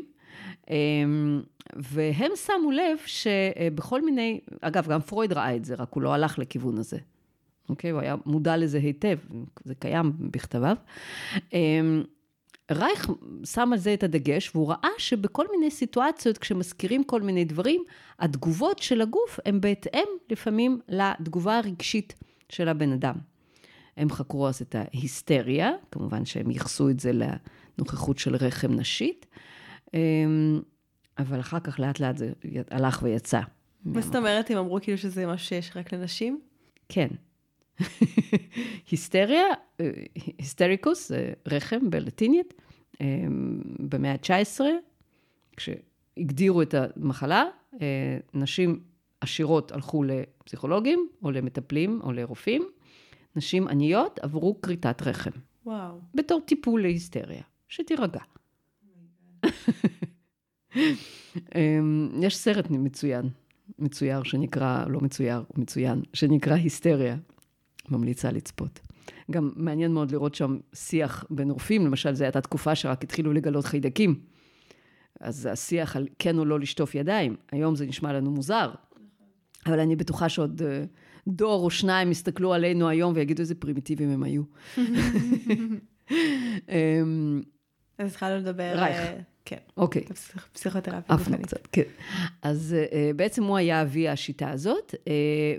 אמ, 0.69 1.41
והם 1.75 2.31
שמו 2.35 2.71
לב 2.71 2.97
שבכל 3.05 4.05
מיני, 4.05 4.39
אגב, 4.62 4.88
גם 4.88 5.01
פרויד 5.01 5.33
ראה 5.33 5.55
את 5.55 5.65
זה, 5.65 5.75
רק 5.75 5.93
הוא 5.93 6.03
לא 6.03 6.13
הלך 6.13 6.39
לכיוון 6.39 6.77
הזה. 6.77 6.97
אוקיי? 7.69 7.89
הוא 7.89 8.01
היה 8.01 8.15
מודע 8.25 8.57
לזה 8.57 8.77
היטב, 8.77 9.17
זה 9.63 9.75
קיים 9.75 10.12
בכתביו. 10.19 10.75
רייך 12.71 13.10
שם 13.45 13.73
על 13.73 13.79
זה 13.79 13.93
את 13.93 14.03
הדגש, 14.03 14.51
והוא 14.55 14.69
ראה 14.69 14.89
שבכל 14.97 15.45
מיני 15.51 15.71
סיטואציות, 15.71 16.38
כשמזכירים 16.38 17.03
כל 17.03 17.21
מיני 17.21 17.45
דברים, 17.45 17.84
התגובות 18.19 18.79
של 18.79 19.01
הגוף 19.01 19.39
הן 19.45 19.62
בהתאם 19.62 20.08
לפעמים 20.29 20.79
לתגובה 20.89 21.58
הרגשית 21.58 22.13
של 22.49 22.67
הבן 22.67 22.91
אדם. 22.91 23.15
הם 23.97 24.10
חקרו 24.10 24.47
אז 24.47 24.62
את 24.62 24.75
ההיסטריה, 24.75 25.71
כמובן 25.91 26.25
שהם 26.25 26.51
ייחסו 26.51 26.89
את 26.89 26.99
זה 26.99 27.12
לנוכחות 27.13 28.17
של 28.17 28.36
רחם 28.36 28.73
נשית, 28.73 29.25
אמ, 29.93 30.62
אבל 31.17 31.39
אחר 31.39 31.60
כך 31.60 31.79
לאט 31.79 31.99
לאט 31.99 32.17
זה 32.17 32.32
הלך 32.71 32.99
ויצא. 33.03 33.39
מה 33.86 34.01
זאת 34.01 34.15
אומרת, 34.15 34.51
הם 34.51 34.58
אמרו 34.58 34.79
כאילו 34.82 34.97
שזה 34.97 35.27
משהו 35.27 35.47
שיש 35.47 35.71
רק 35.75 35.93
לנשים? 35.93 36.39
כן. 36.89 37.08
היסטריה, 38.91 39.45
אה, 39.79 39.91
היסטריקוס, 40.37 41.11
רחם 41.47 41.89
בלטינית, 41.89 42.53
אמ, 43.01 43.61
במאה 43.79 44.11
ה-19, 44.11 44.61
כשהגדירו 45.57 46.61
את 46.61 46.73
המחלה, 46.73 47.45
אה, 47.81 48.17
נשים 48.33 48.79
עשירות 49.21 49.71
הלכו 49.71 50.03
לפסיכולוגים, 50.03 51.09
או 51.23 51.31
למטפלים, 51.31 51.99
או 52.03 52.11
לרופאים, 52.11 52.67
נשים 53.35 53.67
עניות 53.67 54.19
עברו 54.19 54.61
כריתת 54.61 55.01
רחם. 55.01 55.31
וואו. 55.65 55.99
בתור 56.15 56.41
טיפול 56.45 56.81
להיסטריה, 56.81 57.43
שתירגע. 57.67 58.21
אמ, 61.55 62.09
יש 62.21 62.37
סרט 62.37 62.69
מצוין, 62.69 63.29
מצויר 63.79 64.23
שנקרא, 64.23 64.85
לא 64.87 64.99
מצויר, 65.01 65.43
הוא 65.47 65.61
מצוין, 65.61 66.01
שנקרא 66.13 66.53
היסטריה. 66.53 67.17
ממליצה 67.91 68.32
לצפות. 68.32 68.80
גם 69.32 69.52
מעניין 69.56 69.93
מאוד 69.93 70.12
לראות 70.12 70.36
שם 70.36 70.58
שיח 70.73 71.25
בין 71.30 71.52
רופאים, 71.52 71.86
למשל, 71.86 72.13
זו 72.13 72.23
הייתה 72.23 72.41
תקופה 72.41 72.75
שרק 72.75 73.04
התחילו 73.04 73.34
לגלות 73.34 73.65
חיידקים. 73.65 74.19
אז 75.19 75.45
השיח 75.52 75.95
על 75.95 76.08
כן 76.19 76.38
או 76.38 76.45
לא 76.45 76.60
לשטוף 76.60 76.95
ידיים, 76.95 77.36
היום 77.52 77.75
זה 77.75 77.86
נשמע 77.86 78.13
לנו 78.13 78.32
מוזר, 78.32 78.71
אבל 79.65 79.80
אני 79.80 79.95
בטוחה 79.95 80.30
שעוד 80.30 80.62
אה, 80.62 80.84
דור 81.28 81.63
או 81.63 81.69
שניים 81.69 82.12
יסתכלו 82.12 82.54
עלינו 82.54 82.89
היום 82.89 83.13
ויגידו 83.15 83.41
איזה 83.41 83.56
פרימיטיביים 83.56 84.10
הם 84.10 84.23
היו. 84.23 84.43
אמ, 86.69 87.41
אז 87.97 88.12
התחלנו 88.12 88.38
לדבר... 88.38 88.73
רייך. 88.75 89.21
אה, 89.39 89.58
כן. 89.58 89.58
אוקיי. 89.78 90.04
פסיכותרפיה 90.54 91.17
גופנית. 91.17 91.45
קצת, 91.45 91.67
כן. 91.71 91.84
אז 92.41 92.75
uh, 92.89 92.93
בעצם 93.15 93.43
הוא 93.43 93.58
היה 93.58 93.82
אבי 93.82 94.10
השיטה 94.10 94.49
הזאת, 94.49 94.95
uh, 94.95 95.08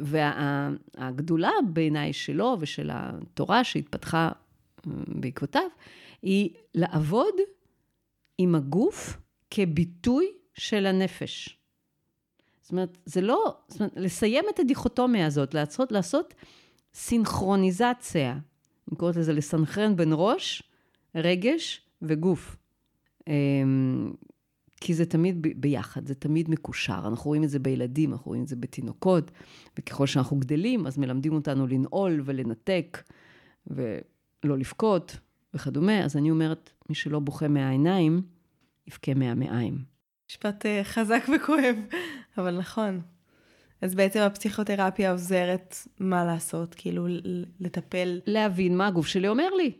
והגדולה 0.02 1.50
בעיניי 1.72 2.12
שלו 2.12 2.56
ושל 2.60 2.90
התורה 2.92 3.64
שהתפתחה 3.64 4.30
בעקבותיו, 5.06 5.62
היא 6.22 6.50
לעבוד 6.74 7.34
עם 8.38 8.54
הגוף 8.54 9.16
כביטוי 9.50 10.32
של 10.54 10.86
הנפש. 10.86 11.58
זאת 12.62 12.72
אומרת, 12.72 12.98
זה 13.04 13.20
לא, 13.20 13.56
זאת 13.68 13.80
אומרת, 13.80 13.92
לסיים 13.96 14.44
את 14.54 14.58
הדיכוטומיה 14.58 15.26
הזאת, 15.26 15.54
לעשות, 15.54 15.92
לעשות 15.92 16.34
סינכרוניזציה, 16.94 18.38
אני 18.88 18.96
קוראת 18.96 19.16
לזה 19.16 19.32
לסנכרן 19.32 19.96
בין 19.96 20.10
ראש, 20.12 20.62
רגש 21.14 21.82
וגוף. 22.02 22.56
אמ, 23.30 24.12
כי 24.80 24.94
זה 24.94 25.06
תמיד 25.06 25.46
ביחד, 25.60 26.06
זה 26.06 26.14
תמיד 26.14 26.50
מקושר. 26.50 27.02
אנחנו 27.06 27.28
רואים 27.28 27.44
את 27.44 27.50
זה 27.50 27.58
בילדים, 27.58 28.12
אנחנו 28.12 28.28
רואים 28.28 28.42
את 28.42 28.48
זה 28.48 28.56
בתינוקות, 28.56 29.30
וככל 29.78 30.06
שאנחנו 30.06 30.36
גדלים, 30.36 30.86
אז 30.86 30.98
מלמדים 30.98 31.32
אותנו 31.32 31.66
לנעול 31.66 32.22
ולנתק, 32.24 33.02
ולא 33.66 34.58
לבכות 34.58 35.16
וכדומה. 35.54 36.04
אז 36.04 36.16
אני 36.16 36.30
אומרת, 36.30 36.70
מי 36.88 36.94
שלא 36.94 37.18
בוכה 37.18 37.48
מהעיניים, 37.48 38.22
יבכה 38.86 39.14
מהמעיים. 39.14 39.78
משפט 40.30 40.66
uh, 40.66 40.84
חזק 40.84 41.22
וכואב, 41.34 41.76
אבל 42.38 42.58
נכון. 42.58 43.00
אז 43.82 43.94
בעצם 43.94 44.20
הפסיכותרפיה 44.20 45.12
עוזרת 45.12 45.76
מה 46.00 46.24
לעשות, 46.24 46.74
כאילו 46.74 47.06
לטפל. 47.60 48.20
להבין 48.26 48.76
מה 48.76 48.86
הגוף 48.86 49.06
שלי 49.06 49.28
אומר 49.28 49.48
לי. 49.56 49.72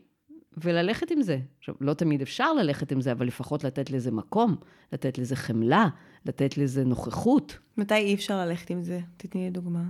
וללכת 0.57 1.11
עם 1.11 1.21
זה. 1.21 1.39
עכשיו, 1.59 1.75
לא 1.81 1.93
תמיד 1.93 2.21
אפשר 2.21 2.53
ללכת 2.53 2.91
עם 2.91 3.01
זה, 3.01 3.11
אבל 3.11 3.27
לפחות 3.27 3.63
לתת 3.63 3.91
לזה 3.91 4.11
מקום, 4.11 4.55
לתת 4.93 5.17
לזה 5.17 5.35
חמלה, 5.35 5.87
לתת 6.25 6.57
לזה 6.57 6.83
נוכחות. 6.83 7.57
מתי 7.77 7.95
אי 7.95 8.13
אפשר 8.13 8.45
ללכת 8.45 8.69
עם 8.69 8.83
זה? 8.83 8.99
תתני 9.17 9.43
לי 9.43 9.49
דוגמה. 9.49 9.83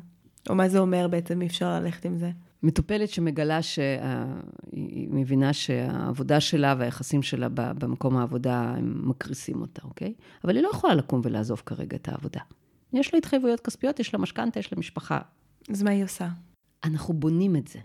או 0.50 0.56
מה 0.56 0.70
זה 0.70 0.80
אומר 0.80 1.08
בעצם 1.08 1.42
אי 1.42 1.48
אפשר 1.48 1.80
ללכת 1.80 2.06
עם 2.06 2.18
זה? 2.18 2.32
מטופלת 2.64 3.10
שמגלה 3.10 3.62
שהיא 3.62 5.08
מבינה 5.12 5.54
שהעבודה 5.54 6.40
שלה 6.40 6.76
והיחסים 6.78 7.22
שלה 7.22 7.48
במקום 7.50 8.18
העבודה, 8.18 8.74
הם 8.78 9.10
מקריסים 9.10 9.62
אותה, 9.62 9.82
אוקיי? 9.84 10.14
אבל 10.44 10.56
היא 10.56 10.64
לא 10.64 10.70
יכולה 10.74 10.96
לקום 10.96 11.22
ולעזוב 11.24 11.62
כרגע 11.66 11.98
את 11.98 12.08
העבודה. 12.08 12.40
יש 12.94 13.14
לה 13.14 13.18
התחייבויות 13.18 13.60
כספיות, 13.60 14.00
יש 14.00 14.14
לה 14.14 14.20
משכנתה, 14.20 14.60
יש 14.60 14.74
לה 14.74 14.80
משפחה. 14.80 15.20
אז 15.70 15.84
מה 15.84 15.92
היא 15.92 16.04
עושה? 16.04 16.28
אנחנו 16.84 17.14
בונים 17.14 17.56
את 17.56 17.68
זה. 17.68 17.80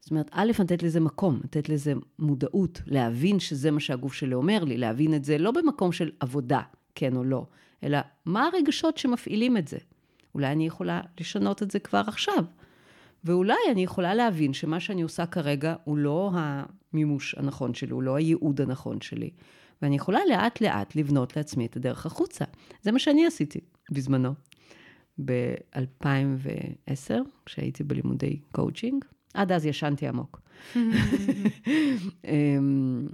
זאת 0.00 0.10
אומרת, 0.10 0.28
א', 0.32 0.52
לתת 0.60 0.82
לזה 0.82 1.00
מקום, 1.00 1.40
לתת 1.44 1.68
לזה 1.68 1.92
מודעות, 2.18 2.82
להבין 2.86 3.40
שזה 3.40 3.70
מה 3.70 3.80
שהגוף 3.80 4.12
שלי 4.12 4.34
אומר 4.34 4.64
לי, 4.64 4.76
להבין 4.76 5.14
את 5.14 5.24
זה 5.24 5.38
לא 5.38 5.50
במקום 5.50 5.92
של 5.92 6.10
עבודה, 6.20 6.60
כן 6.94 7.16
או 7.16 7.24
לא, 7.24 7.46
אלא 7.82 7.98
מה 8.24 8.48
הרגשות 8.54 8.98
שמפעילים 8.98 9.56
את 9.56 9.68
זה. 9.68 9.78
אולי 10.34 10.52
אני 10.52 10.66
יכולה 10.66 11.00
לשנות 11.20 11.62
את 11.62 11.70
זה 11.70 11.78
כבר 11.78 12.02
עכשיו. 12.06 12.44
ואולי 13.24 13.56
אני 13.72 13.84
יכולה 13.84 14.14
להבין 14.14 14.52
שמה 14.52 14.80
שאני 14.80 15.02
עושה 15.02 15.26
כרגע 15.26 15.74
הוא 15.84 15.98
לא 15.98 16.30
המימוש 16.34 17.34
הנכון 17.34 17.74
שלי, 17.74 17.90
הוא 17.90 18.02
לא 18.02 18.14
הייעוד 18.14 18.60
הנכון 18.60 19.00
שלי. 19.00 19.30
ואני 19.82 19.96
יכולה 19.96 20.20
לאט 20.28 20.60
לאט 20.60 20.96
לבנות 20.96 21.36
לעצמי 21.36 21.66
את 21.66 21.76
הדרך 21.76 22.06
החוצה. 22.06 22.44
זה 22.82 22.92
מה 22.92 22.98
שאני 22.98 23.26
עשיתי 23.26 23.60
בזמנו. 23.90 24.34
ב-2010, 25.24 27.14
כשהייתי 27.46 27.84
בלימודי 27.84 28.40
קואוצ'ינג, 28.52 29.04
עד 29.34 29.52
אז 29.52 29.66
ישנתי 29.66 30.08
עמוק. 30.08 30.40
אמ, 32.24 33.06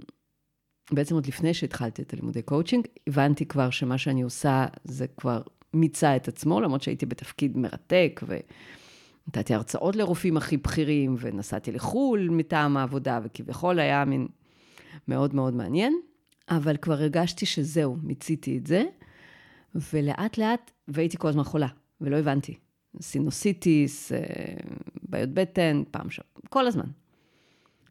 בעצם 0.91 1.15
עוד 1.15 1.27
לפני 1.27 1.53
שהתחלתי 1.53 2.01
את 2.01 2.13
הלימודי 2.13 2.41
קואוצ'ינג, 2.41 2.87
הבנתי 3.07 3.45
כבר 3.45 3.69
שמה 3.69 3.97
שאני 3.97 4.21
עושה 4.21 4.65
זה 4.83 5.07
כבר 5.07 5.41
מיצה 5.73 6.15
את 6.15 6.27
עצמו, 6.27 6.61
למרות 6.61 6.81
שהייתי 6.81 7.05
בתפקיד 7.05 7.57
מרתק, 7.57 8.21
ונתתי 8.27 9.53
הרצאות 9.53 9.95
לרופאים 9.95 10.37
הכי 10.37 10.57
בכירים, 10.57 11.15
ונסעתי 11.19 11.71
לחו"ל 11.71 12.29
מטעם 12.31 12.77
העבודה, 12.77 13.19
וכביכול 13.23 13.79
היה 13.79 14.05
מין 14.05 14.27
מאוד 15.07 15.35
מאוד 15.35 15.53
מעניין, 15.53 15.99
אבל 16.49 16.77
כבר 16.77 16.93
הרגשתי 16.93 17.45
שזהו, 17.45 17.97
מיציתי 18.03 18.57
את 18.57 18.67
זה, 18.67 18.83
ולאט 19.93 20.37
לאט, 20.37 20.71
והייתי 20.87 21.17
כל 21.17 21.27
הזמן 21.27 21.43
חולה, 21.43 21.67
ולא 22.01 22.15
הבנתי. 22.15 22.64
סינוסיטיס, 23.01 24.11
אה, 24.11 24.19
בעיות 25.03 25.29
בטן, 25.29 25.83
פעם 25.91 26.09
שם, 26.09 26.21
כל 26.49 26.67
הזמן. 26.67 26.87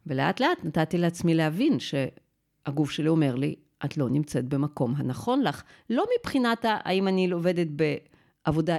ולאט 0.07 0.41
לאט 0.41 0.65
נתתי 0.65 0.99
לעצמי 0.99 1.35
להבין 1.35 1.79
שהגוף 1.79 2.91
שלי 2.91 3.09
אומר 3.09 3.35
לי, 3.35 3.55
את 3.85 3.97
לא 3.97 4.09
נמצאת 4.09 4.45
במקום 4.45 4.95
הנכון 4.97 5.43
לך. 5.43 5.63
לא 5.91 6.05
מבחינת 6.19 6.65
האם 6.69 7.09
אני 7.09 7.31
עובדת 7.31 7.67
בעבודה, 8.47 8.77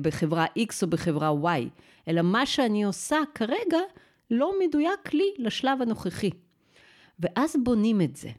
בחברה 0.00 0.46
X 0.58 0.72
או 0.82 0.86
בחברה 0.86 1.30
Y, 1.30 1.62
אלא 2.08 2.22
מה 2.22 2.46
שאני 2.46 2.84
עושה 2.84 3.16
כרגע 3.34 3.78
לא 4.30 4.52
מדויק 4.64 5.14
לי 5.14 5.34
לשלב 5.38 5.82
הנוכחי. 5.82 6.30
ואז 7.18 7.56
בונים 7.64 8.00
את 8.00 8.16
זה, 8.16 8.30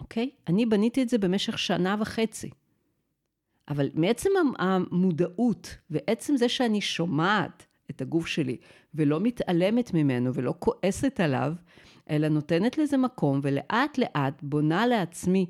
אוקיי? 0.00 0.30
אני 0.48 0.66
בניתי 0.66 1.02
את 1.02 1.08
זה 1.08 1.18
במשך 1.18 1.58
שנה 1.58 1.96
וחצי. 2.00 2.50
אבל 3.70 3.88
מעצם 3.94 4.30
המודעות 4.58 5.76
ועצם 5.90 6.36
זה 6.36 6.48
שאני 6.48 6.80
שומעת 6.80 7.66
את 7.90 8.00
הגוף 8.00 8.26
שלי 8.26 8.56
ולא 8.94 9.20
מתעלמת 9.20 9.94
ממנו 9.94 10.34
ולא 10.34 10.54
כועסת 10.58 11.20
עליו, 11.20 11.52
אלא 12.10 12.28
נותנת 12.28 12.78
לזה 12.78 12.96
מקום 12.96 13.40
ולאט 13.42 13.98
לאט 13.98 14.42
בונה 14.42 14.86
לעצמי 14.86 15.46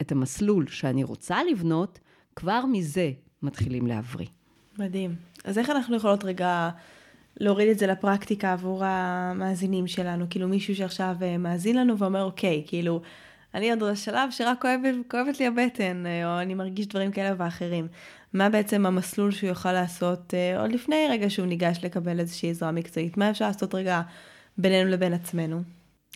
את 0.00 0.12
המסלול 0.12 0.66
שאני 0.66 1.04
רוצה 1.04 1.44
לבנות, 1.50 1.98
כבר 2.36 2.64
מזה 2.72 3.10
מתחילים 3.42 3.86
להבריא. 3.86 4.26
מדהים. 4.78 5.14
אז 5.44 5.58
איך 5.58 5.70
אנחנו 5.70 5.96
יכולות 5.96 6.24
רגע 6.24 6.70
להוריד 7.36 7.68
את 7.68 7.78
זה 7.78 7.86
לפרקטיקה 7.86 8.52
עבור 8.52 8.84
המאזינים 8.84 9.86
שלנו? 9.86 10.26
כאילו 10.30 10.48
מישהו 10.48 10.76
שעכשיו 10.76 11.16
אה, 11.22 11.38
מאזין 11.38 11.76
לנו 11.76 11.98
ואומר, 11.98 12.22
אוקיי, 12.22 12.64
כאילו, 12.66 13.00
אני 13.54 13.70
עוד 13.70 13.82
בשלב 13.82 14.30
שרק 14.30 14.62
כואבת, 14.62 14.94
כואבת 15.10 15.40
לי 15.40 15.46
הבטן, 15.46 16.06
אה, 16.06 16.34
או 16.34 16.40
אני 16.40 16.54
מרגיש 16.54 16.86
דברים 16.86 17.12
כאלה 17.12 17.34
ואחרים. 17.38 17.88
מה 18.32 18.48
בעצם 18.48 18.86
המסלול 18.86 19.30
שהוא 19.30 19.48
יוכל 19.48 19.72
לעשות 19.72 20.34
אה, 20.34 20.60
עוד 20.60 20.72
לפני 20.72 21.06
רגע 21.10 21.30
שהוא 21.30 21.46
ניגש 21.46 21.78
לקבל 21.82 22.20
איזושהי 22.20 22.50
עזרה 22.50 22.72
מקצועית? 22.72 23.16
מה 23.16 23.30
אפשר 23.30 23.46
לעשות 23.46 23.74
רגע 23.74 24.02
בינינו 24.58 24.90
לבין 24.90 25.12
עצמנו? 25.12 25.62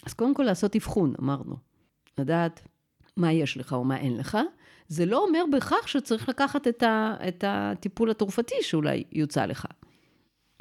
אז 0.07 0.15
קודם 0.15 0.35
כל 0.35 0.43
לעשות 0.43 0.77
אבחון, 0.77 1.15
אמרנו. 1.21 1.57
לדעת 2.19 2.61
מה 3.17 3.33
יש 3.33 3.57
לך 3.57 3.73
או 3.73 3.85
מה 3.85 3.97
אין 3.97 4.17
לך. 4.17 4.39
זה 4.89 5.07
לא 5.07 5.25
אומר 5.25 5.45
בהכרח 5.53 5.87
שצריך 5.87 6.29
לקחת 6.29 6.69
את, 6.69 6.83
ה, 6.83 7.15
את 7.29 7.45
הטיפול 7.47 8.11
התרופתי 8.11 8.55
שאולי 8.61 9.05
יוצע 9.13 9.47
לך, 9.47 9.67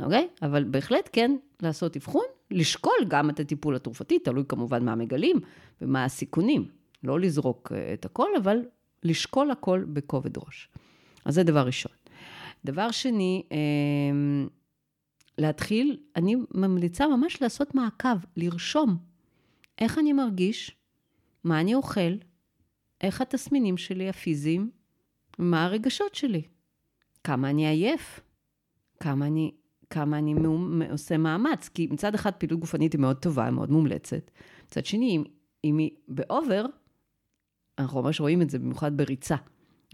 אוקיי? 0.01 0.28
אבל 0.41 0.63
בהחלט 0.63 1.09
כן 1.13 1.32
לעשות 1.61 1.95
אבחון, 1.95 2.26
לשקול 2.52 2.93
גם 3.08 3.30
את 3.30 3.39
הטיפול 3.39 3.76
התרופתי, 3.76 4.20
תלוי 4.20 4.43
כמובן 4.48 4.86
מה 4.86 4.96
מגלים 4.96 5.39
ומה 5.82 6.06
הסיכונים. 6.06 6.68
לא 7.04 7.20
לזרוק 7.20 7.72
אה, 7.72 7.93
את 7.93 8.06
הכל, 8.06 8.30
אבל 8.38 8.58
לשקול 9.04 9.52
הכל 9.52 9.84
בכובד 9.93 10.38
ראש. 10.38 10.70
אז 11.26 11.36
זה 11.36 11.43
דבר 11.43 11.66
ראשון. 11.66 11.91
דבר 12.66 12.91
שני, 12.91 13.43
אמ, 13.52 14.48
להתחיל, 15.38 15.98
אני 16.16 16.36
ממליצה 16.54 17.08
ממש 17.08 17.41
לעשות 17.41 17.76
מעקב, 17.76 18.18
לרשום 18.38 18.98
איך 19.80 20.00
אני 20.00 20.14
מרגיש, 20.14 20.78
מה 21.43 21.60
אני 21.60 21.76
אוכל, 21.76 22.16
איך 23.02 23.22
התסמינים 23.22 23.78
שלי 23.78 24.10
הפיזיים, 24.10 24.72
מה 25.39 25.66
הרגשות 25.66 26.16
שלי, 26.16 26.41
כמה 27.24 27.50
אני 27.50 27.68
עייף, 27.68 28.20
כמה 29.00 29.28
אני, 29.28 29.52
כמה 29.89 30.17
אני 30.17 30.36
עושה 30.91 31.17
מאמץ, 31.17 31.69
כי 31.69 31.88
מצד 31.91 32.15
אחד 32.15 32.31
פעילות 32.31 32.59
גופנית 32.59 32.93
היא 32.93 33.01
מאוד 33.01 33.17
טובה, 33.17 33.51
מאוד 33.51 33.71
מומלצת, 33.71 34.31
מצד 34.65 34.86
שני, 34.86 35.15
אם, 35.15 35.23
אם 35.63 35.77
היא 35.77 35.89
באובר, 36.07 36.65
אנחנו 37.79 38.01
ממש 38.01 38.19
רואים 38.19 38.41
את 38.41 38.49
זה 38.49 38.59
במיוחד 38.59 38.97
בריצה. 38.97 39.36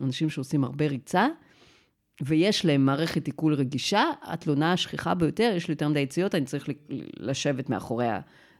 אנשים 0.01 0.29
שעושים 0.29 0.63
הרבה 0.63 0.87
ריצה, 0.87 1.27
ויש 2.21 2.65
להם 2.65 2.85
מערכת 2.85 3.27
עיכול 3.27 3.53
רגישה, 3.53 4.03
התלונה 4.21 4.73
השכיחה 4.73 5.13
ביותר, 5.13 5.53
יש 5.55 5.67
לי 5.67 5.71
יותר 5.71 5.87
מדי 5.87 5.99
יציאות, 5.99 6.35
אני 6.35 6.45
צריך 6.45 6.69
לשבת 7.19 7.69
מאחורי 7.69 8.07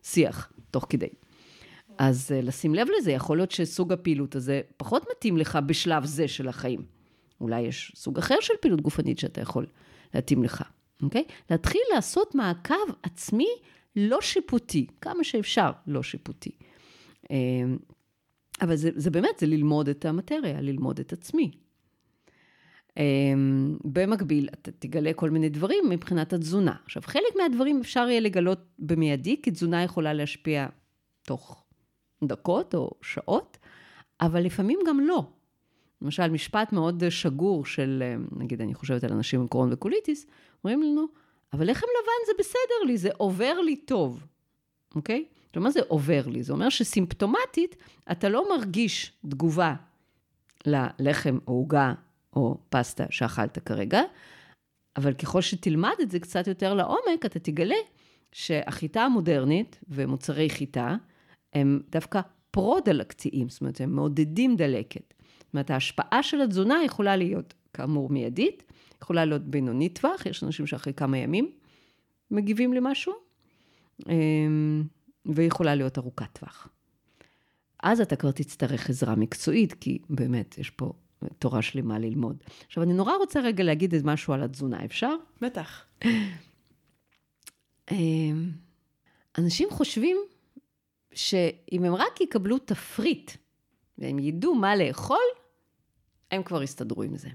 השיח, 0.02 0.52
תוך 0.72 0.86
כדי. 0.90 1.10
אז 1.98 2.32
uh, 2.32 2.46
לשים 2.46 2.76
לב 2.76 2.88
לזה, 2.98 3.12
יכול 3.12 3.38
להיות 3.38 3.52
שסוג 3.52 3.94
הפעילות 3.94 4.36
הזה 4.36 4.62
פחות 4.78 5.06
מתאים 5.12 5.38
לך 5.38 5.60
בשלב 5.66 6.06
זה 6.06 6.28
של 6.28 6.48
החיים. 6.48 6.82
אולי 7.42 7.62
יש 7.62 7.92
סוג 7.96 8.18
אחר 8.18 8.36
של 8.42 8.54
פעילות 8.62 8.82
גופנית 8.82 9.20
שאתה 9.20 9.42
יכול 9.42 9.66
להתאים 10.14 10.44
לך, 10.44 10.64
אוקיי? 11.04 11.24
להתחיל 11.50 11.82
לעשות 11.96 12.36
מעקב 12.36 12.76
עצמי 13.04 13.48
לא 13.96 14.22
שיפוטי, 14.22 14.88
כמה 15.02 15.24
שאפשר 15.24 15.72
לא 15.88 16.04
שיפוטי. 16.04 16.52
אה, 17.32 17.38
אבל 18.62 18.76
זה, 18.76 18.90
זה 18.96 19.10
באמת, 19.12 19.40
זה 19.40 19.48
ללמוד 19.48 19.90
את 19.90 20.06
המטריה, 20.06 20.62
ללמוד 20.62 21.00
את 21.00 21.14
עצמי. 21.14 21.52
אמ, 22.98 23.78
במקביל, 23.84 24.50
אתה 24.54 24.72
תגלה 24.72 25.14
כל 25.14 25.30
מיני 25.30 25.50
דברים 25.50 25.90
מבחינת 25.90 26.34
התזונה. 26.34 26.76
עכשיו, 26.86 27.04
חלק 27.06 27.36
מהדברים 27.42 27.80
אפשר 27.80 28.10
יהיה 28.10 28.20
לגלות 28.20 28.60
במיידי, 28.80 29.42
כי 29.44 29.52
תזונה 29.52 29.84
יכולה 29.84 30.14
להשפיע 30.14 30.68
תוך 31.26 31.64
דקות 32.24 32.76
או 32.76 32.92
שעות, 33.02 33.58
אבל 34.22 34.42
לפעמים 34.42 34.80
גם 34.88 35.00
לא. 35.00 35.24
למשל, 36.02 36.30
משפט 36.30 36.74
מאוד 36.74 37.04
שגור 37.10 37.66
של, 37.66 38.04
נגיד, 38.32 38.62
אני 38.62 38.74
חושבת 38.74 39.04
על 39.04 39.14
אנשים 39.14 39.42
עם 39.42 39.48
קרון 39.48 39.74
וקוליטיס, 39.74 40.26
אומרים 40.64 40.84
לנו, 40.84 41.06
אבל 41.54 41.70
לחם 41.70 41.88
לבן 42.02 42.26
זה 42.28 42.34
בסדר 42.40 42.86
לי, 42.88 42.98
זה 42.98 43.10
עובר 43.18 43.60
לי 43.60 43.76
טוב, 43.76 44.26
אוקיי? 44.96 45.26
כלומר, 45.54 45.70
זה 45.70 45.80
עובר 45.88 46.28
לי? 46.28 46.44
זה 46.44 46.54
אומר 46.54 46.70
שסימפטומטית, 46.70 47.76
אתה 48.12 48.30
לא 48.30 48.58
מרגיש 48.58 49.14
תגובה 49.30 49.76
ללחם 50.66 51.38
או 51.48 51.54
עוגה 51.54 51.94
או 52.36 52.58
פסטה 52.70 53.06
שאכלת 53.10 53.60
כרגע, 53.60 54.02
אבל 54.98 55.14
ככל 55.14 55.42
שתלמד 55.42 55.96
את 56.02 56.12
זה 56.12 56.20
קצת 56.20 56.48
יותר 56.48 56.74
לעומק, 56.74 57.26
אתה 57.26 57.40
תגלה 57.40 57.76
שהחיטה 58.32 59.02
המודרנית 59.02 59.80
ומוצרי 59.90 60.50
חיטה 60.50 60.96
הם 61.54 61.82
דווקא 61.90 62.22
פרו-דלקתיים, 62.52 63.50
זאת 63.50 63.62
אומרת, 63.62 63.82
הם 63.82 63.96
מעודדים 63.96 64.56
דלקת. 64.56 65.14
זאת 65.52 65.54
אומרת, 65.54 65.70
ההשפעה 65.72 66.24
של 66.24 66.42
התזונה 66.42 66.84
יכולה 66.86 67.16
להיות, 67.16 67.54
כאמור, 67.74 68.10
מיידית, 68.10 68.64
יכולה 69.02 69.26
להיות 69.26 69.42
בינונית 69.42 70.00
טווח, 70.00 70.26
יש 70.26 70.44
אנשים 70.44 70.68
שאחרי 70.68 70.94
כמה 70.94 71.18
ימים 71.18 71.52
מגיבים 72.32 72.74
למשהו, 72.74 73.14
אמ, 74.10 74.84
ויכולה 75.26 75.76
להיות 75.76 75.98
ארוכת 75.98 76.40
טווח. 76.40 76.68
אז 77.84 78.02
אתה 78.02 78.16
כבר 78.16 78.32
תצטרך 78.32 78.90
עזרה 78.90 79.16
מקצועית, 79.16 79.74
כי 79.74 80.00
באמת, 80.10 80.58
יש 80.58 80.70
פה 80.70 80.94
תורה 81.40 81.62
שלמה 81.62 82.00
ללמוד. 82.00 82.44
עכשיו, 82.68 82.84
אני 82.84 82.94
נורא 82.94 83.14
רוצה 83.16 83.42
רגע 83.42 83.64
להגיד 83.64 83.94
משהו 84.04 84.34
על 84.34 84.44
התזונה, 84.44 84.86
אפשר? 84.86 85.16
בטח. 85.42 85.86
אמ, 87.92 88.52
אנשים 89.38 89.70
חושבים 89.72 90.18
שאם 91.14 91.84
הם 91.84 91.96
רק 91.96 92.22
יקבלו 92.22 92.58
תפריט, 92.58 93.32
והם 93.98 94.20
ידעו 94.20 94.56
מה 94.56 94.76
לאכול, 94.76 95.18
הם 96.32 96.44
כבר 96.44 96.62
הסתדרו 96.62 97.04
עם 97.04 97.18
זה. 97.18 97.30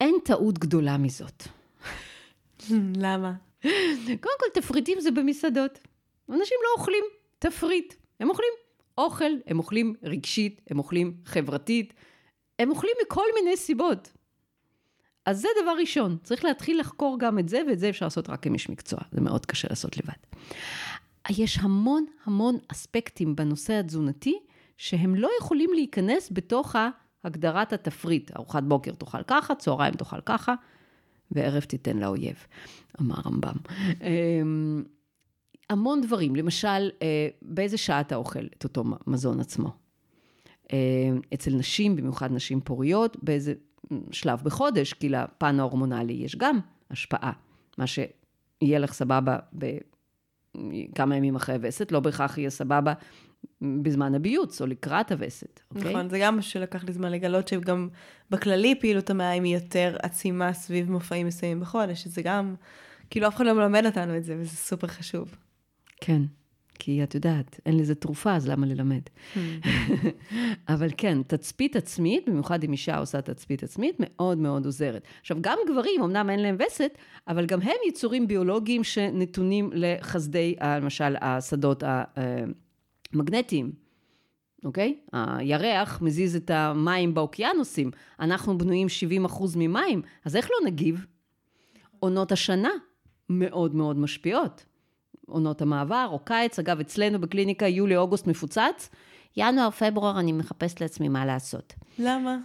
אין 0.00 0.14
טעות 0.24 0.58
גדולה 0.58 0.96
מזאת. 0.96 1.42
למה? 2.96 3.32
קודם 4.06 4.36
כל, 4.40 4.60
תפריטים 4.60 5.00
זה 5.00 5.10
במסעדות. 5.10 5.78
אנשים 6.28 6.58
לא 6.62 6.80
אוכלים 6.80 7.04
תפריט, 7.38 7.94
הם 8.20 8.30
אוכלים 8.30 8.50
אוכל, 8.98 9.32
הם 9.46 9.58
אוכלים 9.58 9.94
רגשית, 10.02 10.60
הם 10.70 10.78
אוכלים 10.78 11.16
חברתית, 11.24 11.94
הם 12.58 12.70
אוכלים 12.70 12.92
מכל 13.04 13.26
מיני 13.34 13.56
סיבות. 13.56 14.12
אז 15.26 15.40
זה 15.40 15.48
דבר 15.62 15.70
ראשון, 15.78 16.16
צריך 16.22 16.44
להתחיל 16.44 16.80
לחקור 16.80 17.18
גם 17.18 17.38
את 17.38 17.48
זה, 17.48 17.62
ואת 17.68 17.78
זה 17.78 17.88
אפשר 17.88 18.06
לעשות 18.06 18.30
רק 18.30 18.46
עם 18.46 18.54
איש 18.54 18.68
מקצוע, 18.68 18.98
זה 19.12 19.20
מאוד 19.20 19.46
קשה 19.46 19.68
לעשות 19.70 19.96
לבד. 19.96 20.40
יש 21.30 21.58
המון 21.58 22.06
המון 22.24 22.58
אספקטים 22.68 23.36
בנושא 23.36 23.72
התזונתי, 23.72 24.38
שהם 24.76 25.14
לא 25.14 25.30
יכולים 25.40 25.70
להיכנס 25.74 26.28
בתוך 26.32 26.76
הגדרת 27.24 27.72
התפריט. 27.72 28.36
ארוחת 28.36 28.62
בוקר 28.62 28.92
תאכל 28.94 29.22
ככה, 29.22 29.54
צהריים 29.54 29.94
תאכל 29.94 30.20
ככה, 30.20 30.54
וערב 31.30 31.62
תיתן 31.62 31.96
לאויב, 31.96 32.46
אמר 33.00 33.14
רמב"ם. 33.26 33.56
אמ, 34.02 34.82
המון 35.70 36.00
דברים, 36.00 36.36
למשל, 36.36 36.90
אה, 37.02 37.28
באיזה 37.42 37.76
שעה 37.76 38.00
אתה 38.00 38.16
אוכל 38.16 38.46
את 38.58 38.64
אותו 38.64 38.84
מזון 39.06 39.40
עצמו. 39.40 39.68
אה, 40.72 40.78
אצל 41.34 41.50
נשים, 41.54 41.96
במיוחד 41.96 42.32
נשים 42.32 42.60
פוריות, 42.60 43.16
באיזה 43.22 43.54
שלב 44.10 44.42
בחודש, 44.42 44.92
כי 44.92 45.08
לפן 45.08 45.60
ההורמונלי 45.60 46.12
יש 46.12 46.36
גם 46.36 46.58
השפעה. 46.90 47.32
מה 47.78 47.84
שיהיה 47.86 48.78
לך 48.78 48.92
סבבה 48.92 49.38
בכמה 49.52 51.16
ימים 51.16 51.36
אחרי 51.36 51.54
הווסת, 51.54 51.92
לא 51.92 52.00
בהכרח 52.00 52.38
יהיה 52.38 52.50
סבבה 52.50 52.92
בזמן 53.82 54.14
הביוץ 54.14 54.60
או 54.60 54.66
לקראת 54.66 55.12
הווסת, 55.12 55.60
אוקיי? 55.70 55.90
נכון, 55.90 56.08
זה 56.08 56.18
גם 56.18 56.36
מה 56.36 56.42
שלקח 56.42 56.84
לי 56.84 56.92
זמן 56.92 57.12
לגלות 57.12 57.48
שגם 57.48 57.88
בכללי 58.30 58.74
פעילות 58.80 59.10
המעיים 59.10 59.44
היא 59.44 59.54
יותר 59.54 59.96
עצימה 60.02 60.52
סביב 60.52 60.90
מופעים 60.90 61.26
מסוימים 61.26 61.60
בחודש, 61.60 62.02
שזה 62.02 62.22
גם, 62.22 62.54
כאילו 63.10 63.28
אף 63.28 63.36
אחד 63.36 63.46
לא 63.46 63.52
מלמד 63.52 63.86
אותנו 63.86 64.16
את 64.16 64.24
זה, 64.24 64.36
וזה 64.38 64.56
סופר 64.56 64.86
חשוב. 64.86 65.36
כן, 66.00 66.22
כי 66.78 67.02
את 67.02 67.14
יודעת, 67.14 67.60
אין 67.66 67.76
לזה 67.76 67.94
תרופה, 67.94 68.34
אז 68.34 68.48
למה 68.48 68.66
ללמד? 68.66 69.00
Hmm. 69.34 69.38
אבל 70.74 70.88
כן, 70.96 71.22
תצפית 71.22 71.76
עצמית, 71.76 72.28
במיוחד 72.28 72.64
אם 72.64 72.72
אישה 72.72 72.98
עושה 72.98 73.20
תצפית 73.20 73.62
עצמית, 73.62 73.96
מאוד 73.98 74.38
מאוד 74.38 74.66
עוזרת. 74.66 75.02
עכשיו, 75.20 75.36
גם 75.40 75.58
גברים, 75.68 76.02
אמנם 76.02 76.30
אין 76.30 76.40
להם 76.40 76.56
וסת, 76.66 76.98
אבל 77.28 77.46
גם 77.46 77.62
הם 77.62 77.76
יצורים 77.88 78.28
ביולוגיים 78.28 78.84
שנתונים 78.84 79.70
לחסדי, 79.74 80.54
למשל, 80.62 81.16
השדות 81.20 81.82
המגנטיים. 83.14 83.72
אוקיי? 84.64 84.98
הירח 85.12 86.02
מזיז 86.02 86.36
את 86.36 86.50
המים 86.50 87.14
באוקיינוסים, 87.14 87.90
אנחנו 88.20 88.58
בנויים 88.58 88.88
70 88.88 89.24
אחוז 89.24 89.56
ממים, 89.56 90.02
אז 90.24 90.36
איך 90.36 90.48
לא 90.50 90.70
נגיב? 90.70 91.06
עונות 92.00 92.32
השנה 92.32 92.70
מאוד 93.30 93.74
מאוד 93.74 93.98
משפיעות. 93.98 94.64
עונות 95.26 95.62
המעבר, 95.62 96.08
או 96.10 96.18
קיץ, 96.18 96.58
אגב, 96.58 96.80
אצלנו 96.80 97.20
בקליניקה 97.20 97.66
יולי-אוגוסט 97.66 98.26
מפוצץ, 98.26 98.90
ינואר-פברואר 99.36 100.20
אני 100.20 100.32
מחפשת 100.32 100.80
לעצמי 100.80 101.08
מה 101.08 101.26
לעשות. 101.26 101.74
למה? 101.98 102.38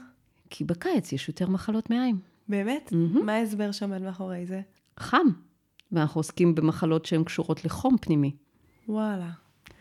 כי 0.49 0.63
בקיץ 0.63 1.11
יש 1.11 1.27
יותר 1.27 1.49
מחלות 1.49 1.89
מעיים. 1.89 2.19
באמת? 2.47 2.93
Mm-hmm. 2.93 3.21
מה 3.23 3.33
ההסבר 3.33 3.71
שעומד 3.71 4.01
מאחורי 4.01 4.45
זה? 4.45 4.61
חם. 4.99 5.27
ואנחנו 5.91 6.19
עוסקים 6.19 6.55
במחלות 6.55 7.05
שהן 7.05 7.23
קשורות 7.23 7.65
לחום 7.65 7.97
פנימי. 8.01 8.31
וואלה, 8.87 9.29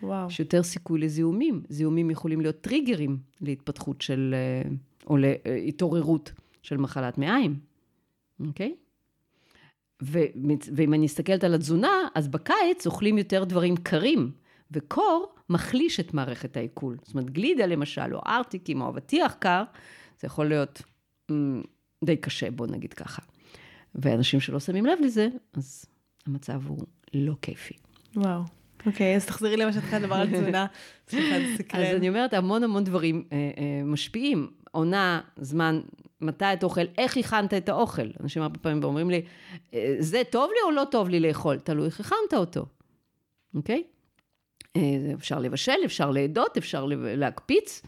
וואו. 0.02 0.28
יש 0.28 0.40
יותר 0.40 0.62
סיכוי 0.62 1.00
לזיהומים. 1.00 1.62
זיהומים 1.68 2.10
יכולים 2.10 2.40
להיות 2.40 2.60
טריגרים 2.60 3.18
להתפתחות 3.40 4.00
של, 4.00 4.34
אה, 4.34 4.70
או 5.06 5.16
להתעוררות 5.16 6.32
של 6.62 6.76
מחלת 6.76 7.18
מעיים, 7.18 7.58
אוקיי? 8.40 8.74
Okay? 8.76 8.88
ואם 10.72 10.94
אני 10.94 11.04
מסתכלת 11.04 11.44
על 11.44 11.54
התזונה, 11.54 12.08
אז 12.14 12.28
בקיץ 12.28 12.86
אוכלים 12.86 13.18
יותר 13.18 13.44
דברים 13.44 13.76
קרים, 13.76 14.32
וקור 14.70 15.34
מחליש 15.50 16.00
את 16.00 16.14
מערכת 16.14 16.56
העיכול. 16.56 16.96
זאת 17.02 17.14
אומרת, 17.14 17.30
גלידה 17.30 17.66
למשל, 17.66 18.14
או 18.14 18.20
ארטיקים, 18.26 18.80
או 18.80 18.88
אבטיח 18.88 19.34
קר, 19.34 19.64
זה 20.20 20.26
יכול 20.26 20.46
להיות 20.46 20.82
mm, 21.30 21.34
די 22.04 22.16
קשה, 22.16 22.50
בוא 22.50 22.66
נגיד 22.66 22.94
ככה. 22.94 23.22
ואנשים 23.94 24.40
שלא 24.40 24.60
שמים 24.60 24.86
לב 24.86 24.98
לזה, 25.02 25.28
אז 25.54 25.84
המצב 26.26 26.66
הוא 26.66 26.78
לא 27.14 27.34
כיפי. 27.42 27.74
וואו. 28.16 28.57
אוקיי, 28.86 29.16
אז 29.16 29.26
תחזרי 29.26 29.56
למה 29.56 29.72
שאת 29.72 29.82
לדבר 29.92 30.14
על 30.14 30.26
תזונה. 30.26 30.66
סליחה, 31.08 31.38
זה 31.38 31.56
סקרן. 31.58 31.80
אז 31.80 31.96
אני 31.96 32.08
אומרת, 32.08 32.34
המון 32.34 32.64
המון 32.64 32.84
דברים 32.84 33.24
אה, 33.32 33.36
אה, 33.36 33.84
משפיעים. 33.84 34.50
עונה, 34.70 35.20
זמן, 35.36 35.80
מתי 36.20 36.44
אתה 36.44 36.66
אוכל, 36.66 36.84
איך 36.98 37.16
הכנת 37.16 37.54
את 37.54 37.68
האוכל. 37.68 38.10
אנשים 38.20 38.42
הרבה 38.42 38.58
פעמים 38.58 38.84
אומרים 38.84 39.10
לי, 39.10 39.22
אה, 39.74 39.96
זה 39.98 40.22
טוב 40.30 40.50
לי 40.50 40.58
או 40.64 40.70
לא 40.70 40.84
טוב 40.90 41.08
לי 41.08 41.20
לאכול? 41.20 41.58
תלוי 41.58 41.86
איך 41.86 42.00
הכנת 42.00 42.34
אותו, 42.34 42.66
אוקיי? 43.54 43.82
אפשר 45.14 45.38
לבשל, 45.38 45.72
אפשר 45.84 46.10
לעדות, 46.10 46.56
אפשר 46.56 46.86
להקפיץ. 46.88 47.82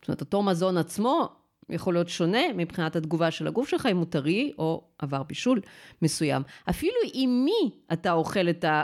זאת 0.00 0.08
אומרת, 0.08 0.20
אותו 0.20 0.42
מזון 0.42 0.76
עצמו 0.76 1.28
יכול 1.68 1.94
להיות 1.94 2.08
שונה 2.08 2.52
מבחינת 2.54 2.96
התגובה 2.96 3.30
של 3.30 3.46
הגוף 3.46 3.68
שלך, 3.68 3.86
אם 3.90 3.96
הוא 3.96 4.06
טרי 4.10 4.52
או 4.58 4.84
עבר 4.98 5.22
בישול 5.22 5.60
מסוים. 6.02 6.42
אפילו 6.70 6.96
עם 7.12 7.44
מי 7.44 7.70
אתה 7.92 8.12
אוכל 8.12 8.50
את 8.50 8.64
ה... 8.64 8.82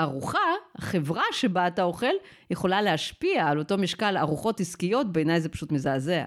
ארוחה, 0.00 0.38
החברה 0.76 1.22
שבה 1.32 1.66
אתה 1.66 1.82
אוכל, 1.82 2.12
יכולה 2.50 2.82
להשפיע 2.82 3.46
על 3.46 3.58
אותו 3.58 3.78
משקל 3.78 4.16
ארוחות 4.16 4.60
עסקיות, 4.60 5.12
בעיניי 5.12 5.40
זה 5.40 5.48
פשוט 5.48 5.72
מזעזע. 5.72 6.24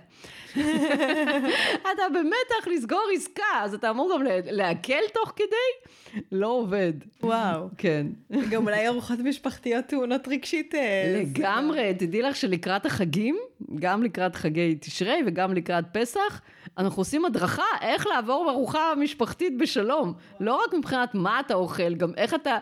אתה 1.82 2.04
במתח 2.14 2.68
לסגור 2.76 3.04
עסקה, 3.16 3.44
אז 3.62 3.74
אתה 3.74 3.90
אמור 3.90 4.12
גם 4.14 4.26
לעכל 4.52 4.94
תוך 5.14 5.34
כדי? 5.36 6.22
לא 6.32 6.48
עובד. 6.48 6.94
וואו. 7.24 7.68
כן. 7.78 8.08
גם 8.50 8.68
אולי 8.68 8.88
ארוחות 8.88 9.20
משפחתיות 9.20 9.86
טעונות 9.86 10.28
רגשית. 10.28 10.76
אה, 10.76 11.22
לגמרי, 11.22 11.94
תדעי 12.00 12.22
לך 12.22 12.36
שלקראת 12.36 12.86
החגים, 12.86 13.38
גם 13.76 14.04
לקראת 14.04 14.36
חגי 14.36 14.76
תשרי 14.82 15.20
וגם 15.26 15.54
לקראת 15.54 15.86
פסח, 15.92 16.42
אנחנו 16.78 17.02
עושים 17.02 17.26
הדרכה 17.26 17.64
איך 17.82 18.08
לעבור 18.08 18.52
ארוחה 18.52 18.94
משפחתית 18.98 19.58
בשלום. 19.58 20.14
לא 20.40 20.62
רק 20.66 20.74
מבחינת 20.74 21.16
מה 21.16 21.40
אתה 21.40 21.54
אוכל, 21.54 21.96
גם 21.96 22.12
איך 22.18 22.34
אתה... 22.34 22.58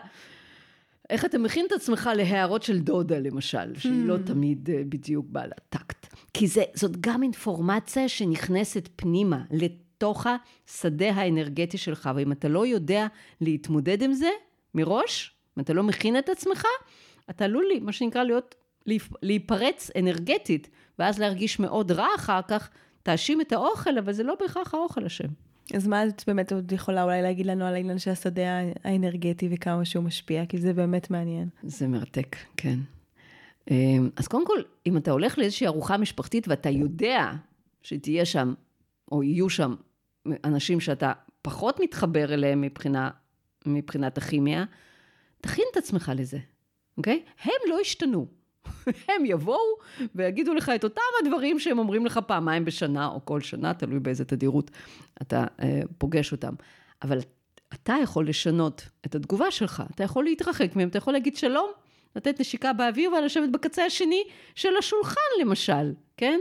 איך 1.10 1.24
אתה 1.24 1.38
מכין 1.38 1.66
את 1.66 1.72
עצמך 1.72 2.10
להערות 2.16 2.62
של 2.62 2.78
דודה, 2.78 3.18
למשל, 3.18 3.78
שהיא 3.78 4.04
לא 4.04 4.16
hmm. 4.16 4.26
תמיד 4.26 4.70
אה, 4.70 4.82
בדיוק 4.88 5.26
בעלת 5.28 5.60
טקט. 5.68 6.06
כי 6.34 6.46
זה, 6.46 6.62
זאת 6.74 7.00
גם 7.00 7.22
אינפורמציה 7.22 8.08
שנכנסת 8.08 8.88
פנימה, 8.96 9.42
לתוך 9.50 10.26
השדה 10.26 11.10
האנרגטי 11.10 11.78
שלך, 11.78 12.10
ואם 12.16 12.32
אתה 12.32 12.48
לא 12.48 12.66
יודע 12.66 13.06
להתמודד 13.40 14.02
עם 14.02 14.12
זה 14.12 14.30
מראש, 14.74 15.34
אם 15.58 15.62
אתה 15.62 15.72
לא 15.72 15.82
מכין 15.82 16.18
את 16.18 16.28
עצמך, 16.28 16.64
אתה 17.30 17.44
עלול, 17.44 17.64
לי, 17.68 17.80
מה 17.80 17.92
שנקרא, 17.92 18.22
להיות, 18.22 18.54
להיפרץ 19.22 19.90
אנרגטית, 19.98 20.70
ואז 20.98 21.18
להרגיש 21.18 21.58
מאוד 21.58 21.92
רע 21.92 22.06
אחר 22.16 22.40
כך, 22.48 22.70
תאשים 23.02 23.40
את 23.40 23.52
האוכל, 23.52 23.98
אבל 23.98 24.12
זה 24.12 24.22
לא 24.22 24.34
בהכרח 24.40 24.74
האוכל 24.74 25.04
אשם. 25.04 25.28
אז 25.74 25.86
מה 25.86 26.06
את 26.06 26.24
באמת 26.26 26.52
עוד 26.52 26.72
יכולה 26.72 27.02
אולי 27.02 27.22
להגיד 27.22 27.46
לנו 27.46 27.64
על 27.64 27.74
העניין 27.74 27.98
של 27.98 28.10
השדה 28.10 28.60
האנרגטי 28.84 29.48
וכמה 29.52 29.84
שהוא 29.84 30.04
משפיע? 30.04 30.46
כי 30.46 30.58
זה 30.58 30.72
באמת 30.72 31.10
מעניין. 31.10 31.48
זה 31.62 31.88
מרתק, 31.88 32.36
כן. 32.56 32.78
אמ, 33.70 34.10
אז 34.16 34.28
קודם 34.28 34.46
כל, 34.46 34.58
אם 34.86 34.96
אתה 34.96 35.10
הולך 35.10 35.38
לאיזושהי 35.38 35.66
ארוחה 35.66 35.96
משפחתית 35.96 36.48
ואתה 36.48 36.70
יודע 36.70 37.32
שתהיה 37.82 38.24
שם, 38.24 38.54
או 39.12 39.22
יהיו 39.22 39.50
שם 39.50 39.74
אנשים 40.44 40.80
שאתה 40.80 41.12
פחות 41.42 41.80
מתחבר 41.80 42.34
אליהם 42.34 42.60
מבחינה, 42.60 43.10
מבחינת 43.66 44.18
הכימיה, 44.18 44.64
תכין 45.40 45.64
את 45.72 45.76
עצמך 45.76 46.12
לזה, 46.16 46.38
אוקיי? 46.98 47.22
הם 47.42 47.52
לא 47.68 47.78
השתנו. 47.80 48.26
הם 49.08 49.24
יבואו 49.24 49.76
ויגידו 50.14 50.54
לך 50.54 50.68
את 50.74 50.84
אותם 50.84 51.00
הדברים 51.22 51.58
שהם 51.58 51.78
אומרים 51.78 52.06
לך 52.06 52.20
פעמיים 52.26 52.64
בשנה, 52.64 53.06
או 53.06 53.24
כל 53.24 53.40
שנה, 53.40 53.74
תלוי 53.74 53.98
באיזה 53.98 54.24
תדירות 54.24 54.70
אתה 55.22 55.44
אה, 55.62 55.80
פוגש 55.98 56.32
אותם. 56.32 56.54
אבל 57.02 57.18
אתה 57.74 57.94
יכול 58.02 58.28
לשנות 58.28 58.88
את 59.06 59.14
התגובה 59.14 59.50
שלך, 59.50 59.82
אתה 59.94 60.04
יכול 60.04 60.24
להתרחק 60.24 60.76
מהם, 60.76 60.88
אתה 60.88 60.98
יכול 60.98 61.12
להגיד 61.12 61.36
שלום, 61.36 61.70
לתת 62.16 62.40
נשיקה 62.40 62.72
באוויר 62.72 63.12
ולשבת 63.12 63.48
בקצה 63.48 63.84
השני 63.84 64.22
של 64.54 64.76
השולחן 64.78 65.20
למשל, 65.40 65.92
כן? 66.16 66.40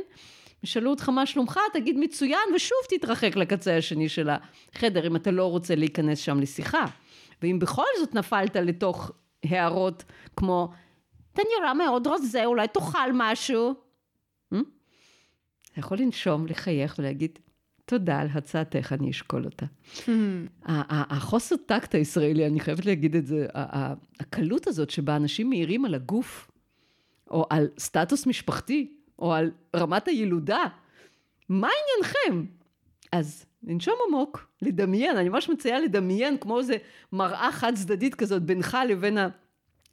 ישאלו 0.64 0.90
אותך 0.90 1.10
מה 1.10 1.26
שלומך, 1.26 1.60
תגיד 1.74 1.98
מצוין, 2.00 2.40
ושוב 2.56 2.78
תתרחק 2.90 3.36
לקצה 3.36 3.78
השני 3.78 4.10
של 4.10 4.30
החדר, 4.30 5.08
אם 5.08 5.16
אתה 5.16 5.32
לא 5.32 5.50
רוצה 5.50 5.76
להיכנס 5.76 6.20
שם 6.20 6.40
לשיחה. 6.40 6.86
ואם 7.42 7.60
בכל 7.60 7.84
זאת 8.00 8.16
נפלת 8.16 8.56
לתוך 8.56 9.12
הערות 9.46 10.04
כמו, 10.38 10.70
אתה 11.38 11.46
נראה 11.60 11.74
מאוד 11.74 12.08
רזה, 12.08 12.46
אולי 12.46 12.68
תאכל 12.68 13.12
משהו. 13.14 13.74
Hmm? 14.54 14.58
אתה 15.72 15.80
יכול 15.80 15.98
לנשום, 15.98 16.48
לחייך 16.48 16.96
ולהגיד, 17.00 17.40
תודה 17.86 18.20
על 18.20 18.28
הצעתך, 18.34 18.94
אני 18.94 19.12
אשקול 19.12 19.46
אותה. 19.46 19.66
Hmm. 19.86 20.10
החוסר 20.90 21.56
טקט 21.66 21.96
הישראלי, 21.96 22.48
אני 22.48 22.60
חייבת 22.60 22.86
להגיד 22.86 23.16
את 23.16 23.26
זה, 23.26 23.48
הקלות 24.20 24.68
הזאת 24.68 24.90
שבה 24.90 25.16
אנשים 25.16 25.50
מעירים 25.50 25.86
על 25.86 25.96
הגוף, 25.96 26.52
או 27.32 27.46
על 27.50 27.68
סטטוס 27.80 28.28
משפחתי, 28.28 28.94
או 29.20 29.34
על 29.34 29.52
רמת 29.76 30.08
הילודה, 30.08 30.64
מה 31.50 31.68
עניינכם? 31.68 32.52
אז 33.12 33.46
לנשום 33.64 33.96
עמוק, 34.08 34.48
לדמיין, 34.62 35.18
אני 35.18 35.30
ממש 35.30 35.50
מציעה 35.50 35.80
לדמיין 35.80 36.38
כמו 36.38 36.60
איזה 36.60 36.78
מראה 37.14 37.52
חד 37.52 37.74
צדדית 37.76 38.16
כזאת 38.16 38.44
בינך 38.44 38.78
לבין 38.90 39.18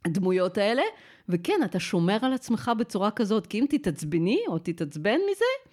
הדמויות 0.05 0.57
האלה, 0.57 0.81
וכן, 1.29 1.59
אתה 1.65 1.79
שומר 1.79 2.17
על 2.21 2.33
עצמך 2.33 2.71
בצורה 2.77 3.11
כזאת, 3.11 3.47
כי 3.47 3.59
אם 3.59 3.65
תתעצבני 3.69 4.39
או 4.47 4.59
תתעצבן 4.59 5.17
מזה, 5.31 5.71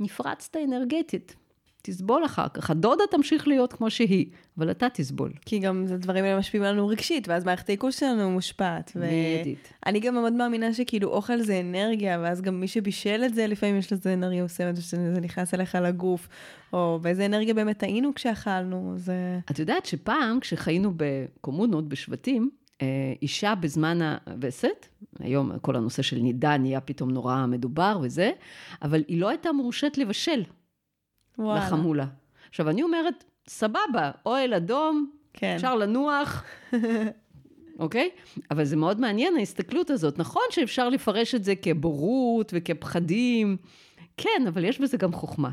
נפרצת 0.00 0.56
אנרגטית. 0.56 1.36
תסבול 1.82 2.24
אחר 2.24 2.48
כך. 2.48 2.70
הדודה 2.70 3.04
תמשיך 3.10 3.48
להיות 3.48 3.72
כמו 3.72 3.90
שהיא, 3.90 4.26
אבל 4.58 4.70
אתה 4.70 4.86
תסבול. 4.88 5.32
כי 5.44 5.58
גם 5.58 5.84
הדברים 5.90 6.24
האלה 6.24 6.38
משפיעים 6.38 6.64
עלינו 6.64 6.88
רגשית, 6.88 7.28
ואז 7.28 7.44
מערכת 7.44 7.68
העיכול 7.68 7.90
שלנו 7.90 8.30
מושפעת. 8.30 8.96
מיידית. 8.96 9.72
אני 9.86 10.00
גם 10.00 10.14
מאוד 10.14 10.32
מאמינה 10.32 10.74
שכאילו 10.74 11.08
אוכל 11.08 11.40
זה 11.40 11.60
אנרגיה, 11.60 12.18
ואז 12.22 12.42
גם 12.42 12.60
מי 12.60 12.68
שבישל 12.68 13.22
את 13.26 13.34
זה, 13.34 13.46
לפעמים 13.46 13.78
יש 13.78 13.92
לזה 13.92 14.14
אנרגיה 14.14 14.44
מסוימת, 14.44 14.76
שזה 14.76 15.20
נכנס 15.20 15.54
אליך 15.54 15.74
לגוף, 15.74 16.28
או 16.72 16.98
באיזה 17.02 17.26
אנרגיה 17.26 17.54
באמת 17.54 17.82
היינו 17.82 18.14
כשאכלנו, 18.14 18.92
זה... 18.96 19.38
את 19.50 19.58
יודעת 19.58 19.86
שפעם, 19.86 20.40
כשחיינו 20.40 20.92
בקומונות, 20.96 21.88
בשבטים, 21.88 22.50
אישה 23.22 23.54
בזמן 23.54 23.98
הווסת, 24.26 24.86
היום 25.18 25.58
כל 25.58 25.76
הנושא 25.76 26.02
של 26.02 26.16
נידה 26.16 26.56
נהיה 26.56 26.80
פתאום 26.80 27.10
נורא 27.10 27.46
מדובר 27.46 27.98
וזה, 28.02 28.30
אבל 28.82 29.04
היא 29.08 29.20
לא 29.20 29.28
הייתה 29.28 29.52
מורשית 29.52 29.98
לבשל. 29.98 30.44
וואלה. 31.38 31.66
לחמולה. 31.66 32.06
עכשיו, 32.48 32.68
אני 32.68 32.82
אומרת, 32.82 33.24
סבבה, 33.48 34.10
אוהל 34.26 34.54
אדום, 34.54 35.10
כן. 35.32 35.54
אפשר 35.56 35.74
לנוח, 35.74 36.44
אוקיי? 37.78 38.10
אבל 38.50 38.64
זה 38.64 38.76
מאוד 38.76 39.00
מעניין, 39.00 39.36
ההסתכלות 39.36 39.90
הזאת. 39.90 40.18
נכון 40.18 40.42
שאפשר 40.50 40.88
לפרש 40.88 41.34
את 41.34 41.44
זה 41.44 41.54
כבורות 41.56 42.52
וכפחדים, 42.54 43.56
כן, 44.16 44.44
אבל 44.48 44.64
יש 44.64 44.80
בזה 44.80 44.96
גם 44.96 45.12
חוכמה. 45.12 45.50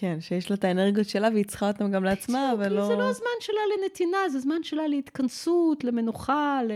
כן, 0.00 0.20
שיש 0.20 0.50
לה 0.50 0.56
את 0.56 0.64
האנרגיות 0.64 1.08
שלה 1.08 1.28
והיא 1.32 1.44
צריכה 1.44 1.68
אותם 1.68 1.90
גם 1.90 2.04
לעצמה, 2.04 2.52
ולא... 2.58 2.86
זה 2.86 2.96
לא 2.96 3.08
הזמן 3.10 3.26
שלה 3.40 3.60
לנתינה, 3.76 4.18
זה 4.32 4.40
זמן 4.40 4.62
שלה 4.62 4.88
להתכנסות, 4.88 5.84
למנוחה, 5.84 6.60
ל... 6.68 6.72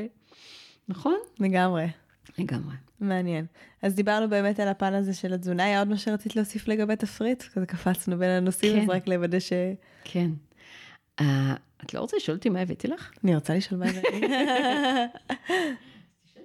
נכון? 0.88 1.16
לגמרי. 1.40 1.86
לגמרי. 2.38 2.74
מעניין. 3.00 3.46
אז 3.82 3.94
דיברנו 3.94 4.28
באמת 4.28 4.60
על 4.60 4.68
הפן 4.68 4.94
הזה 4.94 5.14
של 5.14 5.34
התזונה, 5.34 5.64
היה 5.64 5.78
עוד 5.78 5.88
מה 5.88 5.96
שרצית 5.96 6.36
להוסיף 6.36 6.68
לגבי 6.68 6.96
תפריט? 6.96 7.42
כזה 7.42 7.66
קפצנו 7.66 8.18
בין 8.18 8.30
הנושאים, 8.30 8.76
כן. 8.76 8.82
אז 8.82 8.88
רק 8.88 9.08
לוודא 9.08 9.40
ש... 9.40 9.52
כן. 10.04 10.30
Uh, 11.20 11.24
את 11.84 11.94
לא 11.94 12.00
רוצה 12.00 12.16
לשאול 12.16 12.36
אותי 12.36 12.48
מה 12.48 12.60
הבאתי 12.60 12.88
לך? 12.88 13.10
אני 13.24 13.34
רוצה 13.34 13.54
לשאול 13.54 13.80
מה 13.80 13.86
הבאתי. 13.86 14.26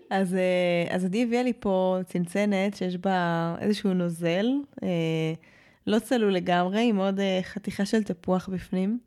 אז, 0.09 0.33
uh, 0.33 0.93
אז 0.93 1.05
עדי 1.05 1.23
הביאה 1.23 1.43
לי 1.43 1.53
פה 1.59 1.97
צנצנת 2.05 2.75
שיש 2.75 2.97
בה 2.97 3.55
איזשהו 3.59 3.93
נוזל, 3.93 4.45
uh, 4.75 4.83
לא 5.87 5.99
צלול 5.99 6.33
לגמרי, 6.33 6.89
עם 6.89 6.97
עוד 6.97 7.19
uh, 7.19 7.21
חתיכה 7.43 7.85
של 7.85 8.03
תפוח 8.03 8.49
בפנים. 8.49 8.99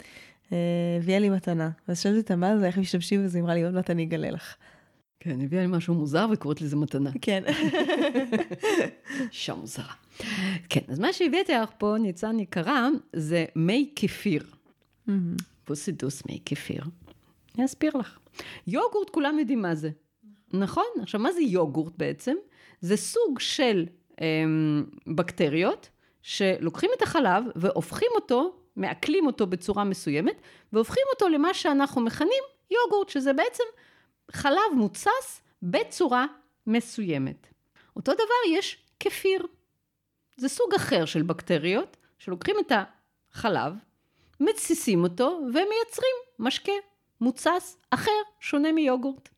הביאה 1.01 1.19
לי 1.19 1.31
מתנה. 1.31 1.71
אז 1.89 2.01
שאלתי 2.01 2.19
אותה 2.19 2.37
מה 2.37 2.59
זה, 2.59 2.67
איך 2.67 2.79
משתמשים 2.79 3.25
בזה, 3.25 3.39
אמרה 3.39 3.55
לי, 3.55 3.65
עוד 3.65 3.75
מעט 3.75 3.91
אני 3.91 4.05
אגלה 4.05 4.31
לך. 4.31 4.55
כן, 5.21 5.41
הביאה 5.41 5.63
לי 5.63 5.69
משהו 5.69 5.95
מוזר 5.95 6.27
וקוראת 6.33 6.61
לזה 6.61 6.77
מתנה. 6.77 7.11
כן. 7.23 7.43
אישה 9.31 9.55
מוזרה. 9.55 9.93
כן, 10.69 10.81
אז 10.89 10.99
מה 10.99 11.13
שהבאתי 11.13 11.53
לך 11.53 11.71
פה, 11.79 11.97
ניצן 12.01 12.39
יקרה, 12.39 12.89
זה 13.13 13.45
מי 13.57 13.93
כפיר. 13.97 14.45
פוסידוס 15.65 16.23
מי 16.27 16.39
כפיר. 16.45 16.85
אני 17.57 17.65
אסביר 17.65 17.93
לך. 17.97 18.19
יוגורט, 18.67 19.11
כולם 19.11 19.39
יודעים 19.39 19.63
מה 19.63 19.75
זה. 19.75 19.91
נכון? 20.53 20.85
עכשיו, 21.03 21.21
מה 21.21 21.33
זה 21.33 21.41
יוגורט 21.41 21.93
בעצם? 21.97 22.35
זה 22.81 22.97
סוג 22.97 23.39
של 23.39 23.87
אמ, 24.21 24.85
בקטריות 25.07 25.89
שלוקחים 26.23 26.91
את 26.97 27.03
החלב 27.03 27.45
והופכים 27.57 28.09
אותו, 28.15 28.57
מעכלים 28.77 29.27
אותו 29.27 29.47
בצורה 29.47 29.85
מסוימת, 29.85 30.41
והופכים 30.73 31.03
אותו 31.15 31.29
למה 31.29 31.55
שאנחנו 31.55 32.01
מכנים 32.01 32.43
יוגורט, 32.71 33.09
שזה 33.09 33.33
בעצם 33.33 33.65
חלב 34.31 34.73
מוצס 34.75 35.43
בצורה 35.63 36.27
מסוימת. 36.67 37.47
אותו 37.97 38.15
דבר 38.15 38.53
יש 38.59 38.83
כפיר. 39.01 39.47
זה 40.37 40.49
סוג 40.49 40.75
אחר 40.75 41.05
של 41.05 41.23
בקטריות, 41.23 41.97
שלוקחים 42.19 42.57
את 42.61 42.73
החלב, 43.33 43.73
מתסיסים 44.41 45.03
אותו 45.03 45.41
ומייצרים 45.49 46.17
משקה 46.39 46.73
מוצס 47.21 47.77
אחר, 47.91 48.11
שונה 48.41 48.73
מיוגורט. 48.73 49.29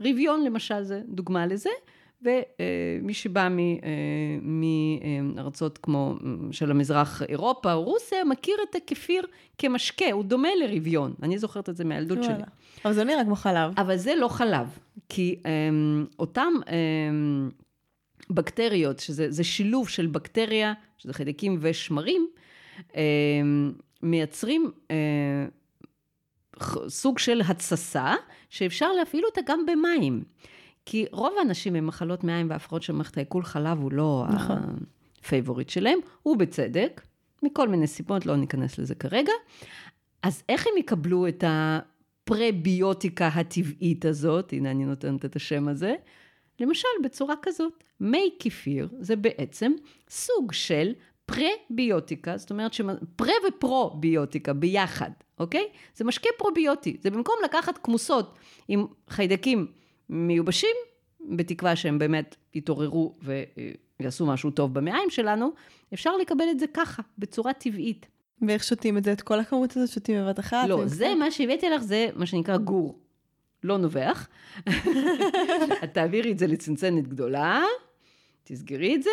רביון 0.00 0.44
למשל 0.44 0.82
זה 0.82 1.00
דוגמה 1.04 1.46
לזה, 1.46 1.70
ומי 2.22 3.14
שבא 3.14 3.40
אה, 3.42 3.48
מארצות 5.22 5.78
כמו 5.78 6.14
של 6.50 6.70
המזרח 6.70 7.22
אירופה 7.22 7.72
או 7.72 7.82
רוסיה, 7.82 8.24
מכיר 8.24 8.54
את 8.70 8.74
הכפיר 8.74 9.26
כמשקה, 9.58 10.12
הוא 10.12 10.24
דומה 10.24 10.48
לרביון. 10.60 11.14
אני 11.22 11.38
זוכרת 11.38 11.68
את 11.68 11.76
זה 11.76 11.84
מהילדות 11.84 12.24
שלי. 12.24 12.42
אבל 12.84 12.92
זה 12.94 13.04
נראה 13.04 13.24
כמו 13.24 13.36
חלב. 13.36 13.72
אבל 13.76 13.96
זה 13.96 14.14
לא 14.14 14.28
חלב, 14.28 14.78
כי 15.08 15.36
אמ, 15.44 16.06
אותם 16.18 16.52
בקטריות, 18.30 18.98
שזה 18.98 19.44
שילוב 19.44 19.88
של 19.88 20.06
בקטריה, 20.06 20.72
שזה 20.98 21.14
חיידקים 21.14 21.58
ושמרים, 21.60 22.28
מייצרים 24.02 24.70
אה, 24.90 24.96
סוג 26.88 27.18
של 27.18 27.42
התססה, 27.48 28.14
שאפשר 28.50 28.92
להפעיל 28.92 29.24
אותה 29.24 29.40
גם 29.46 29.66
במים. 29.66 30.24
כי 30.90 31.06
רוב 31.12 31.32
האנשים 31.38 31.74
עם 31.74 31.86
מחלות 31.86 32.24
מעיים 32.24 32.50
והפרעות 32.50 32.82
של 32.82 32.92
מערכת 32.92 33.16
העיכול 33.16 33.44
חלב 33.44 33.78
הוא 33.80 33.92
לא 33.92 34.24
נכון. 34.34 34.58
ה 35.20 35.25
favorite 35.25 35.68
שלהם, 35.68 35.98
הוא 36.22 36.36
בצדק, 36.36 37.00
מכל 37.42 37.68
מיני 37.68 37.86
סיבות, 37.86 38.26
לא 38.26 38.36
ניכנס 38.36 38.78
לזה 38.78 38.94
כרגע. 38.94 39.32
אז 40.22 40.42
איך 40.48 40.66
הם 40.66 40.78
יקבלו 40.78 41.28
את 41.28 41.44
הפרביוטיקה 41.46 43.26
הטבעית 43.26 44.04
הזאת, 44.04 44.52
הנה 44.52 44.70
אני 44.70 44.84
נותנת 44.84 45.24
את 45.24 45.36
השם 45.36 45.68
הזה, 45.68 45.94
למשל 46.60 46.88
בצורה 47.04 47.34
כזאת, 47.42 47.84
מי 48.00 48.30
כפיר 48.38 48.88
זה 49.00 49.16
בעצם 49.16 49.72
סוג 50.08 50.52
של 50.52 50.92
פרביוטיקה, 51.26 52.36
זאת 52.36 52.50
אומרת 52.50 52.72
פרה 53.16 53.32
ופרוביוטיקה 53.48 54.52
ביחד, 54.52 55.10
אוקיי? 55.38 55.68
זה 55.94 56.04
משקה 56.04 56.28
פרוביוטי, 56.38 56.96
זה 57.00 57.10
במקום 57.10 57.34
לקחת 57.44 57.78
כמוסות 57.78 58.38
עם 58.68 58.86
חיידקים 59.08 59.79
מיובשים, 60.10 60.76
בתקווה 61.30 61.76
שהם 61.76 61.98
באמת 61.98 62.36
יתעוררו 62.54 63.14
ויעשו 64.00 64.26
משהו 64.26 64.50
טוב 64.50 64.74
במעיים 64.74 65.10
שלנו, 65.10 65.50
אפשר 65.94 66.16
לקבל 66.16 66.44
את 66.50 66.58
זה 66.58 66.66
ככה, 66.74 67.02
בצורה 67.18 67.52
טבעית. 67.52 68.06
ואיך 68.48 68.64
שותים 68.64 68.98
את 68.98 69.04
זה? 69.04 69.12
את 69.12 69.22
כל 69.22 69.40
הכמות 69.40 69.76
הזאת 69.76 69.88
שותים 69.88 70.24
בבת 70.24 70.38
אחת? 70.38 70.68
לא, 70.68 70.86
זה 70.86 71.04
קצת? 71.04 71.18
מה 71.18 71.30
שהבאתי 71.30 71.70
לך, 71.70 71.82
זה 71.82 72.08
מה 72.14 72.26
שנקרא 72.26 72.56
גור. 72.56 72.98
לא 73.64 73.78
נובח. 73.78 74.28
את 75.84 75.94
תעבירי 75.94 76.32
את 76.32 76.38
זה 76.38 76.46
לצנצנת 76.46 77.08
גדולה, 77.08 77.62
תסגרי 78.44 78.94
את 78.94 79.02
זה 79.02 79.10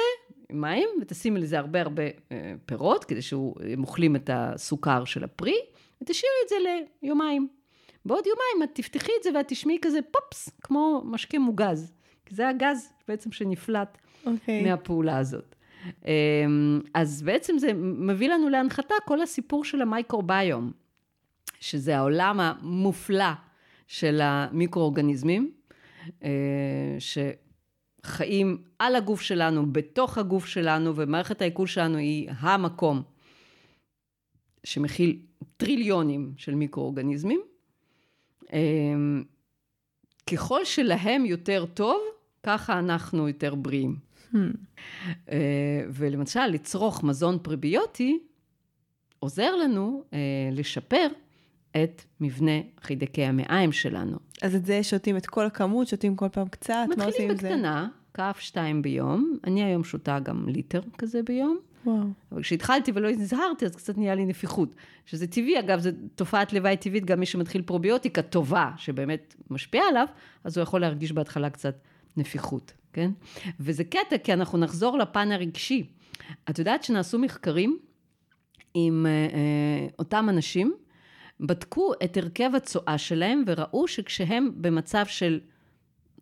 עם 0.50 0.62
מים, 0.62 0.89
ותשימי 1.02 1.39
לזה 1.39 1.60
הרבה 1.60 1.82
הרבה 1.82 2.04
אה, 2.32 2.54
פירות, 2.66 3.04
כדי 3.04 3.22
שהם 3.22 3.82
אוכלים 3.82 4.16
את 4.16 4.30
הסוכר 4.34 5.06
של 5.06 5.24
הפרי, 5.24 5.58
ותשאירי 6.02 6.36
את 6.43 6.50
זה 6.50 6.56
ליומיים. 7.02 7.48
בעוד 8.08 8.24
יומיים 8.26 8.64
את 8.64 8.76
תפתחי 8.76 9.12
את 9.20 9.24
זה 9.24 9.30
ואת 9.36 9.47
תשמעי 9.47 9.78
כזה 9.82 9.99
פופס, 10.12 10.49
כמו 10.64 11.01
משקה 11.05 11.39
מוגז. 11.39 11.91
כי 12.26 12.36
זה 12.36 12.49
הגז 12.49 12.93
בעצם 13.08 13.32
שנפלט 13.32 13.97
okay. 13.97 14.28
אוקיי. 14.30 14.64
מהפעולה 14.64 15.18
הזאת. 15.18 15.55
אמ, 16.05 16.82
אז 16.93 17.22
בעצם 17.22 17.58
זה 17.58 17.74
מביא 17.74 18.30
לנו 18.30 18.49
להנחתה 18.49 18.95
כל 19.05 19.22
הסיפור 19.22 19.66
של 19.66 19.82
המייקרוביום, 19.82 20.72
שזה 21.60 21.97
העולם 21.97 22.39
המופלא 22.39 23.32
של 23.88 24.20
המיקרואורגניזמים, 24.22 25.51
אה, 26.24 26.97
שחיים 28.03 28.64
על 28.80 28.95
הגוף 28.95 29.22
שלנו, 29.22 29.74
בתוך 29.74 30.18
הגוף 30.18 30.45
שלנו, 30.45 30.95
ומערכת 30.95 31.41
העיכול 31.41 31.68
שלנו 31.68 31.97
היא 31.97 32.30
המקום 32.39 33.01
שמכיל 34.64 35.20
טריליונים 35.58 36.34
של 36.38 36.55
מיקרואורגניזמים. 36.55 37.41
אמ, 38.54 39.24
ככל 40.30 40.66
שלהם 40.66 41.26
יותר 41.26 41.66
טוב, 41.74 42.02
ככה 42.43 42.80
אנחנו 42.80 43.28
יותר 43.28 43.56
בריאים. 43.56 43.95
Hmm. 44.34 44.38
אה, 45.32 45.38
ולמשל, 45.89 46.45
לצרוך 46.48 47.04
מזון 47.04 47.39
פריביוטי 47.41 48.20
עוזר 49.20 49.56
לנו 49.56 50.04
אה, 50.14 50.20
לשפר 50.52 51.08
את 51.84 52.02
מבנה 52.22 52.62
חידקי 52.82 53.24
המעיים 53.24 53.72
שלנו. 53.72 54.18
אז 54.41 54.56
את 54.56 54.66
זה 54.66 54.84
שותים 54.84 55.18
את 55.18 55.26
כל 55.26 55.45
הכמות, 55.45 55.88
שותים 55.88 56.16
כל 56.16 56.30
פעם 56.30 56.48
קצת, 56.48 56.74
מה 56.98 57.06
עושים 57.06 57.22
עם 57.22 57.28
זה? 57.28 57.34
מתחילים 57.34 57.58
בקטנה, 57.58 57.88
כף 58.14 58.38
שתיים 58.39 58.82
ביום. 58.82 59.38
אני 59.43 59.64
היום 59.64 59.84
שותה 59.84 60.20
גם 60.20 60.50
ליטר 60.50 60.82
כזה 60.98 61.24
ביום. 61.24 61.60
וואו. 61.88 62.07
אבל 62.31 62.41
כשהתחלתי 62.41 62.91
ולא 62.95 63.11
נזהרתי, 63.11 63.65
אז 63.65 63.75
קצת 63.75 63.97
נהיה 63.97 64.15
לי 64.15 64.25
נפיחות. 64.25 64.75
שזה 65.05 65.27
טבעי, 65.27 65.59
אגב, 65.59 65.79
זו 65.79 65.89
תופעת 66.15 66.53
לוואי 66.53 66.77
טבעית, 66.77 67.05
גם 67.05 67.19
מי 67.19 67.25
שמתחיל 67.25 67.61
פרוביוטיקה 67.61 68.21
טובה, 68.21 68.71
שבאמת 68.77 69.35
משפיעה 69.49 69.88
עליו, 69.88 70.05
אז 70.43 70.57
הוא 70.57 70.63
יכול 70.63 70.81
להרגיש 70.81 71.11
בהתחלה 71.11 71.49
קצת 71.49 71.75
נפיחות. 72.17 72.73
כן? 72.93 73.11
וזה 73.59 73.83
קטע, 73.83 74.17
כי 74.23 74.33
אנחנו 74.33 74.57
נחזור 74.57 74.97
לפן 74.97 75.31
הרגשי. 75.31 75.85
את 76.49 76.59
יודעת 76.59 76.83
שנעשו 76.83 77.19
מחקרים 77.19 77.77
עם 78.73 79.05
אה, 79.05 79.11
אה, 79.11 79.88
אותם 79.99 80.27
אנשים, 80.29 80.73
בדקו 81.39 81.93
את 82.03 82.17
הרכב 82.17 82.49
הצואה 82.55 82.97
שלהם 82.97 83.43
וראו 83.47 83.88
שכשהם 83.88 84.51
במצב 84.55 85.05
של 85.05 85.39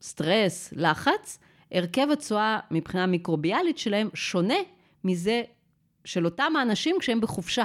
סטרס, 0.02 0.74
לחץ, 0.78 1.40
הרכב 1.72 2.08
הצואה 2.14 2.60
מבחינה 2.72 3.06
מיקרוביאלית 3.06 3.78
שלהם 3.78 4.10
שונה 4.14 4.58
מזה 5.04 5.44
של 6.06 6.26
אותם 6.26 6.54
האנשים 6.60 6.96
כשהם 7.00 7.22
בחופשה. 7.22 7.64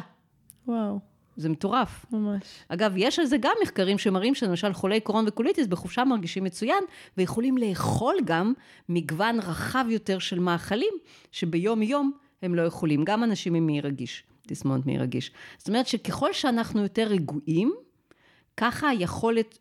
וואו. 0.67 0.99
זה 1.37 1.49
מטורף. 1.49 2.07
ממש. 2.13 2.43
אגב, 2.69 2.93
יש 2.97 3.19
על 3.19 3.27
זה 3.27 3.37
גם 3.41 3.53
מחקרים 3.63 3.99
שמראים 3.99 4.35
שלמשל 4.35 4.73
חולי 4.73 5.01
קורון 5.01 5.25
וקוליטיס 5.29 5.67
בחופשה 5.67 6.05
מרגישים 6.05 6.45
מצוין, 6.45 6.85
ויכולים 7.17 7.59
לאכול 7.59 8.15
גם 8.25 8.53
מגוון 8.89 9.41
רחב 9.41 9.85
יותר 9.89 10.19
של 10.19 10.39
מאכלים, 10.39 10.95
שביום-יום 11.33 12.13
הם 12.43 12.55
לא 12.55 12.63
יכולים. 12.63 13.05
גם 13.05 13.25
אנשים 13.25 13.55
עם 13.55 13.67
מעי 13.67 13.81
רגיש, 13.81 14.25
תסמונת 14.47 14.87
מעי 14.87 14.99
רגיש. 14.99 15.33
זאת 15.59 15.69
אומרת 15.69 15.87
שככל 15.87 16.33
שאנחנו 16.33 16.83
יותר 16.83 17.03
רגועים, 17.03 17.75
ככה 18.57 18.89
היכולת 18.89 19.59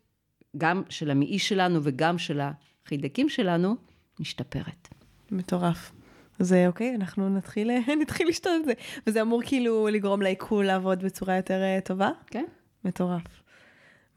גם 0.56 0.82
של 0.88 1.10
המעי 1.10 1.38
שלנו 1.38 1.80
וגם 1.82 2.18
של 2.18 2.40
החידקים 2.40 3.28
שלנו 3.28 3.76
משתפרת. 4.20 4.88
מטורף. 5.30 5.92
אז 6.40 6.54
אוקיי, 6.66 6.94
אנחנו 6.94 7.28
נתחיל, 7.28 7.70
נתחיל 8.02 8.28
לשתות 8.28 8.52
את 8.60 8.64
זה. 8.64 8.72
וזה 9.06 9.22
אמור 9.22 9.42
כאילו 9.42 9.88
לגרום 9.92 10.22
לעיכול 10.22 10.64
לעבוד 10.64 11.04
בצורה 11.04 11.36
יותר 11.36 11.62
אה, 11.62 11.78
טובה? 11.84 12.10
כן. 12.26 12.44
מטורף. 12.84 13.22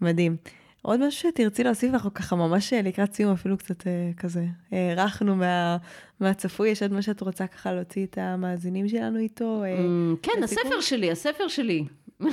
מדהים. 0.01 0.35
עוד 0.81 1.07
משהו 1.07 1.29
שתרצי 1.29 1.63
להוסיף, 1.63 1.93
אנחנו 1.93 2.13
ככה 2.13 2.35
ממש 2.35 2.73
אה, 2.73 2.81
לקראת 2.81 3.13
סיום 3.13 3.31
אפילו 3.31 3.57
קצת 3.57 3.87
אה, 3.87 4.11
כזה, 4.17 4.45
הארכנו 4.71 5.35
מה, 5.35 5.77
מהצפוי, 6.19 6.69
יש 6.69 6.81
עוד 6.81 6.93
מה 6.93 7.01
שאת 7.01 7.21
רוצה 7.21 7.47
ככה 7.47 7.73
להוציא 7.73 8.05
את 8.05 8.17
המאזינים 8.17 8.87
שלנו 8.87 9.19
איתו? 9.19 9.63
אה, 9.63 9.77
Mm, 9.77 10.17
כן, 10.21 10.43
הספר 10.43 10.81
שלי, 10.81 11.11
הספר 11.11 11.47
שלי. 11.47 11.85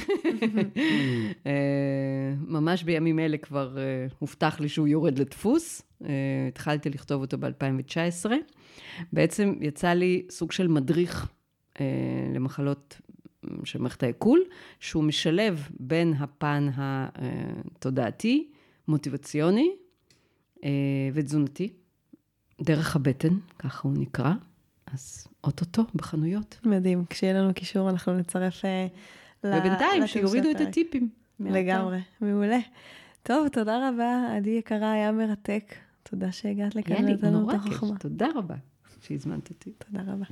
אה, 1.46 1.52
ממש 2.46 2.82
בימים 2.82 3.18
אלה 3.18 3.36
כבר 3.36 3.76
הובטח 4.18 4.60
לי 4.60 4.68
שהוא 4.68 4.88
יורד 4.88 5.18
לדפוס. 5.18 5.82
התחלתי 6.48 6.90
לכתוב 6.90 7.20
אותו 7.20 7.38
ב-2019. 7.38 8.30
בעצם 9.12 9.54
יצא 9.60 9.88
לי 9.88 10.26
סוג 10.30 10.52
של 10.52 10.68
מדריך 10.68 11.28
למחלות 12.34 13.00
של 13.64 13.78
מערכת 13.78 14.02
העיכול, 14.02 14.40
שהוא 14.80 15.04
משלב 15.04 15.68
בין 15.80 16.14
הפן 16.18 16.68
התודעתי, 16.74 18.48
מוטיבציוני 18.88 19.70
ותזונתי, 21.12 21.72
דרך 22.60 22.96
הבטן, 22.96 23.34
ככה 23.58 23.88
הוא 23.88 23.96
נקרא, 23.98 24.32
אז 24.92 25.26
אוטוטו 25.44 25.82
בחנויות. 25.94 26.60
מדהים, 26.64 27.04
כשיהיה 27.10 27.32
לנו 27.32 27.54
קישור 27.54 27.90
אנחנו 27.90 28.18
נצרף 28.18 28.62
ובינתיים, 29.44 30.06
שיורידו 30.06 30.50
את 30.50 30.60
הטיפים. 30.60 31.08
לגמרי, 31.40 31.98
מעולה. 32.20 32.58
טוב, 33.22 33.48
תודה 33.48 33.88
רבה, 33.88 34.36
עדי 34.36 34.50
יקרה, 34.50 34.92
היה 34.92 35.12
מרתק. 35.12 35.74
תודה 36.02 36.32
שהגעת 36.32 36.74
לכאן. 36.74 37.06
היה 37.06 37.16
לי 37.16 37.30
נורא 37.30 37.58
כיף, 37.58 37.80
תודה 37.98 38.26
רבה 38.34 38.56
שהזמנת 39.00 39.50
אותי. 39.50 39.72
תודה 39.72 40.02
רבה. 40.12 40.26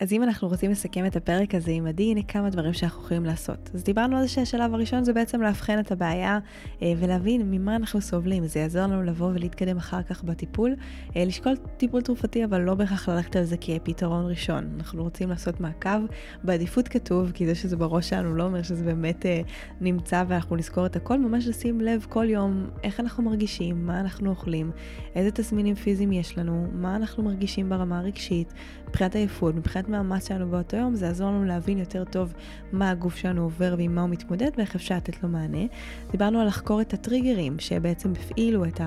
אז 0.00 0.12
אם 0.12 0.22
אנחנו 0.22 0.48
רוצים 0.48 0.70
לסכם 0.70 1.06
את 1.06 1.16
הפרק 1.16 1.54
הזה 1.54 1.70
עם 1.70 1.86
עדי, 1.86 2.10
הנה 2.10 2.22
כמה 2.22 2.50
דברים 2.50 2.72
שאנחנו 2.72 3.02
יכולים 3.02 3.24
לעשות. 3.24 3.70
אז 3.74 3.84
דיברנו 3.84 4.16
על 4.16 4.22
זה 4.22 4.28
שהשלב 4.28 4.74
הראשון 4.74 5.04
זה 5.04 5.12
בעצם 5.12 5.42
לאבחן 5.42 5.78
את 5.78 5.92
הבעיה 5.92 6.38
אה, 6.82 6.92
ולהבין 6.98 7.50
ממה 7.50 7.76
אנחנו 7.76 8.00
סובלים. 8.00 8.46
זה 8.46 8.60
יעזור 8.60 8.82
לנו 8.82 9.02
לבוא 9.02 9.26
ולהתקדם 9.26 9.76
אחר 9.76 10.02
כך 10.02 10.24
בטיפול. 10.24 10.74
אה, 11.16 11.24
לשקול 11.24 11.56
טיפול 11.76 12.02
תרופתי, 12.02 12.44
אבל 12.44 12.60
לא 12.60 12.74
בהכרח 12.74 13.08
ללכת 13.08 13.36
על 13.36 13.44
זה 13.44 13.56
כפתרון 13.60 14.26
ראשון. 14.30 14.70
אנחנו 14.76 15.02
רוצים 15.02 15.28
לעשות 15.28 15.60
מעקב, 15.60 16.00
בעדיפות 16.44 16.88
כתוב, 16.88 17.30
כי 17.34 17.46
זה 17.46 17.54
שזה 17.54 17.76
בראש 17.76 18.08
שלנו 18.08 18.34
לא 18.34 18.44
אומר 18.44 18.62
שזה 18.62 18.84
באמת 18.84 19.26
אה, 19.26 19.40
נמצא 19.80 20.24
ואנחנו 20.28 20.56
נזכור 20.56 20.86
את 20.86 20.96
הכל, 20.96 21.18
ממש 21.18 21.46
לשים 21.46 21.80
לב 21.80 22.06
כל 22.08 22.26
יום 22.28 22.66
איך 22.82 23.00
אנחנו 23.00 23.22
מרגישים, 23.22 23.86
מה 23.86 24.00
אנחנו 24.00 24.30
אוכלים, 24.30 24.70
איזה 25.14 25.30
תסמינים 25.30 25.74
פיזיים 25.74 26.12
יש 26.12 26.38
לנו, 26.38 26.66
מה 26.72 26.96
אנחנו 26.96 27.22
מרגישים 27.22 27.68
ברמה 27.68 27.98
הרגשית, 27.98 28.52
מבחינת 28.88 29.16
עייפות, 29.16 29.54
מבחינת 29.54 29.89
מאמץ 29.90 30.28
שלנו 30.28 30.50
באותו 30.50 30.76
יום, 30.76 30.94
זה 30.94 31.06
יעזור 31.06 31.28
לנו 31.28 31.44
להבין 31.44 31.78
יותר 31.78 32.04
טוב 32.04 32.34
מה 32.72 32.90
הגוף 32.90 33.16
שלנו 33.16 33.42
עובר 33.42 33.74
ועם 33.78 33.94
מה 33.94 34.00
הוא 34.00 34.10
מתמודד 34.10 34.50
ואיך 34.56 34.74
אפשר 34.74 34.96
לתת 34.96 35.22
לו 35.22 35.28
מענה. 35.28 35.66
דיברנו 36.10 36.40
על 36.40 36.46
לחקור 36.46 36.80
את 36.80 36.94
הטריגרים 36.94 37.58
שבעצם 37.58 38.12
הפעילו 38.12 38.64
את 38.64 38.80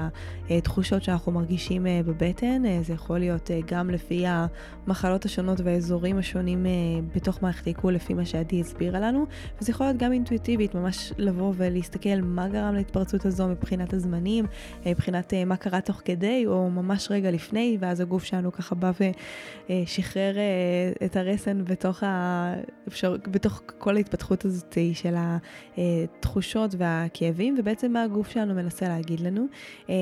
התחושות 0.50 1.04
שאנחנו 1.04 1.32
מרגישים 1.32 1.88
אה, 1.88 2.02
בבטן, 2.06 2.66
אה, 2.66 2.80
זה 2.82 2.94
יכול 2.94 3.20
להיות 3.20 3.52
אה, 3.52 3.60
גם 3.66 3.90
לפי 3.90 4.24
המחלות 4.28 5.26
השונות 5.26 5.62
והאזורים 5.62 6.18
השונים 6.18 6.66
בתוך 7.16 7.42
מערכת 7.42 7.68
העיכול, 7.68 7.94
לפי 7.94 8.14
מה 8.14 8.26
שעדי 8.26 8.60
הסבירה 8.60 9.00
לנו, 9.00 9.26
וזה 9.62 9.72
יכול 9.72 9.86
להיות 9.86 9.98
גם 9.98 10.12
אינטואיטיבית, 10.12 10.76
ממש 10.76 11.14
לבוא 11.18 11.54
ולהסתכל 11.58 12.22
מה 12.24 12.48
גרם 12.48 12.76
להתפרצות 12.76 13.26
הזו 13.26 13.48
מבחינת 13.48 13.94
הזמנים, 13.94 14.46
מבחינת 14.86 15.34
מה 15.46 15.58
קרה 15.58 15.82
תוך 15.82 16.02
כדי, 16.06 16.44
או 16.48 16.70
ממש 16.70 17.08
רגע 17.12 17.32
לפני, 17.32 17.78
ואז 17.80 18.00
הגוף 18.00 18.24
שלנו 18.24 18.52
ככה 18.52 18.76
בא 18.76 18.92
ושחרר 19.70 20.36
את 21.06 21.16
הרסן 21.16 21.66
בתוך, 21.66 22.04
האפשר, 22.06 23.16
בתוך 23.32 23.62
כל 23.78 23.96
ההתפתחות 23.96 24.46
הזאת 24.46 24.78
של 24.94 25.16
התחושות 25.78 26.76
והכאבים, 26.78 27.56
ובעצם 27.60 27.92
מה 27.92 28.04
הגוף 28.04 28.30
שלנו 28.30 28.54
מנסה 28.54 28.88
להגיד 28.88 29.20
לנו. 29.20 29.46
אה, 29.90 29.96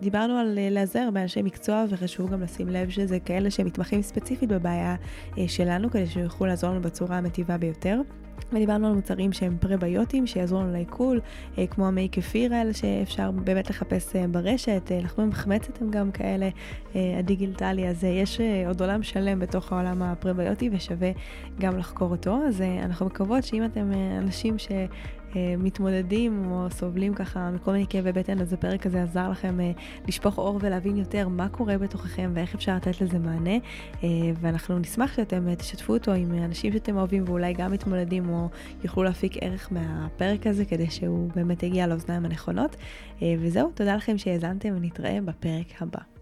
דיברנו 0.00 0.36
על 0.36 0.54
להיעזר 0.54 1.08
באנשי 1.12 1.42
מקצוע, 1.42 1.84
וחשוב 1.88 2.30
גם 2.30 2.42
לשים 2.42 2.68
לב 2.68 2.90
שזה 2.90 3.20
כאלה 3.20 3.50
שמתמחים 3.50 4.02
ספציפית 4.02 4.48
בבעיה 4.48 4.96
אה, 5.38 5.48
שלנו, 5.48 5.90
כדי 5.90 6.06
שיוכלו 6.06 6.46
לעזור 6.46 6.70
לנו 6.70 6.82
בצורה 6.82 7.18
המטיבה 7.18 7.58
ביותר. 7.58 8.00
ודיברנו 8.52 8.86
על 8.86 8.94
מוצרים 8.94 9.32
שהם 9.32 9.56
פרביוטיים 9.60 10.26
שיעזרו 10.26 10.60
לנו 10.60 10.72
לעיכול, 10.72 11.20
אה, 11.58 11.66
כמו 11.66 11.86
המי 11.86 12.08
כפיר 12.12 12.54
האלה 12.54 12.74
שאפשר 12.74 13.30
באמת 13.30 13.70
לחפש 13.70 14.16
אה, 14.16 14.28
ברשת, 14.28 14.82
אה, 14.90 15.00
לחמם 15.02 15.28
מחמצת 15.28 15.82
הם 15.82 15.90
גם 15.90 16.10
כאלה, 16.10 16.48
עדי 17.18 17.36
גילתה 17.36 17.72
לי, 17.72 17.88
אז 17.88 18.04
יש 18.04 18.40
עוד 18.66 18.80
עולם 18.80 19.02
שלם 19.02 19.38
בתוך 19.38 19.72
העולם 19.72 20.02
הפרביוטי 20.02 20.70
ושווה 20.72 21.10
גם 21.60 21.78
לחקור 21.78 22.10
אותו, 22.10 22.38
אז 22.48 22.62
אנחנו 22.82 23.06
מקוות 23.06 23.44
שאם 23.44 23.64
אתם 23.64 23.92
אנשים 24.18 24.58
ש... 24.58 24.68
מתמודדים 25.58 26.50
או 26.50 26.66
סובלים 26.70 27.14
ככה 27.14 27.50
מכל 27.50 27.72
מיני 27.72 27.86
כאבי 27.88 28.12
בטן, 28.12 28.40
אז 28.40 28.52
הפרק 28.52 28.86
הזה 28.86 29.02
עזר 29.02 29.30
לכם 29.30 29.58
לשפוך 30.08 30.38
אור 30.38 30.58
ולהבין 30.60 30.96
יותר 30.96 31.28
מה 31.28 31.48
קורה 31.48 31.78
בתוככם 31.78 32.30
ואיך 32.34 32.54
אפשר 32.54 32.76
לתת 32.76 33.00
לזה 33.00 33.18
מענה. 33.18 33.56
ואנחנו 34.40 34.78
נשמח 34.78 35.16
שאתם 35.16 35.54
תשתפו 35.54 35.92
אותו 35.92 36.12
עם 36.12 36.34
אנשים 36.44 36.72
שאתם 36.72 36.96
אוהבים 36.96 37.24
ואולי 37.26 37.52
גם 37.52 37.72
מתמודדים 37.72 38.28
או 38.28 38.48
יוכלו 38.84 39.02
להפיק 39.02 39.36
ערך 39.40 39.72
מהפרק 39.72 40.46
הזה 40.46 40.64
כדי 40.64 40.90
שהוא 40.90 41.30
באמת 41.34 41.62
יגיע 41.62 41.86
לאוזניים 41.86 42.24
הנכונות. 42.24 42.76
וזהו, 43.38 43.70
תודה 43.74 43.96
לכם 43.96 44.18
שהאזנתם 44.18 44.68
ונתראה 44.76 45.18
בפרק 45.24 45.66
הבא. 45.80 46.21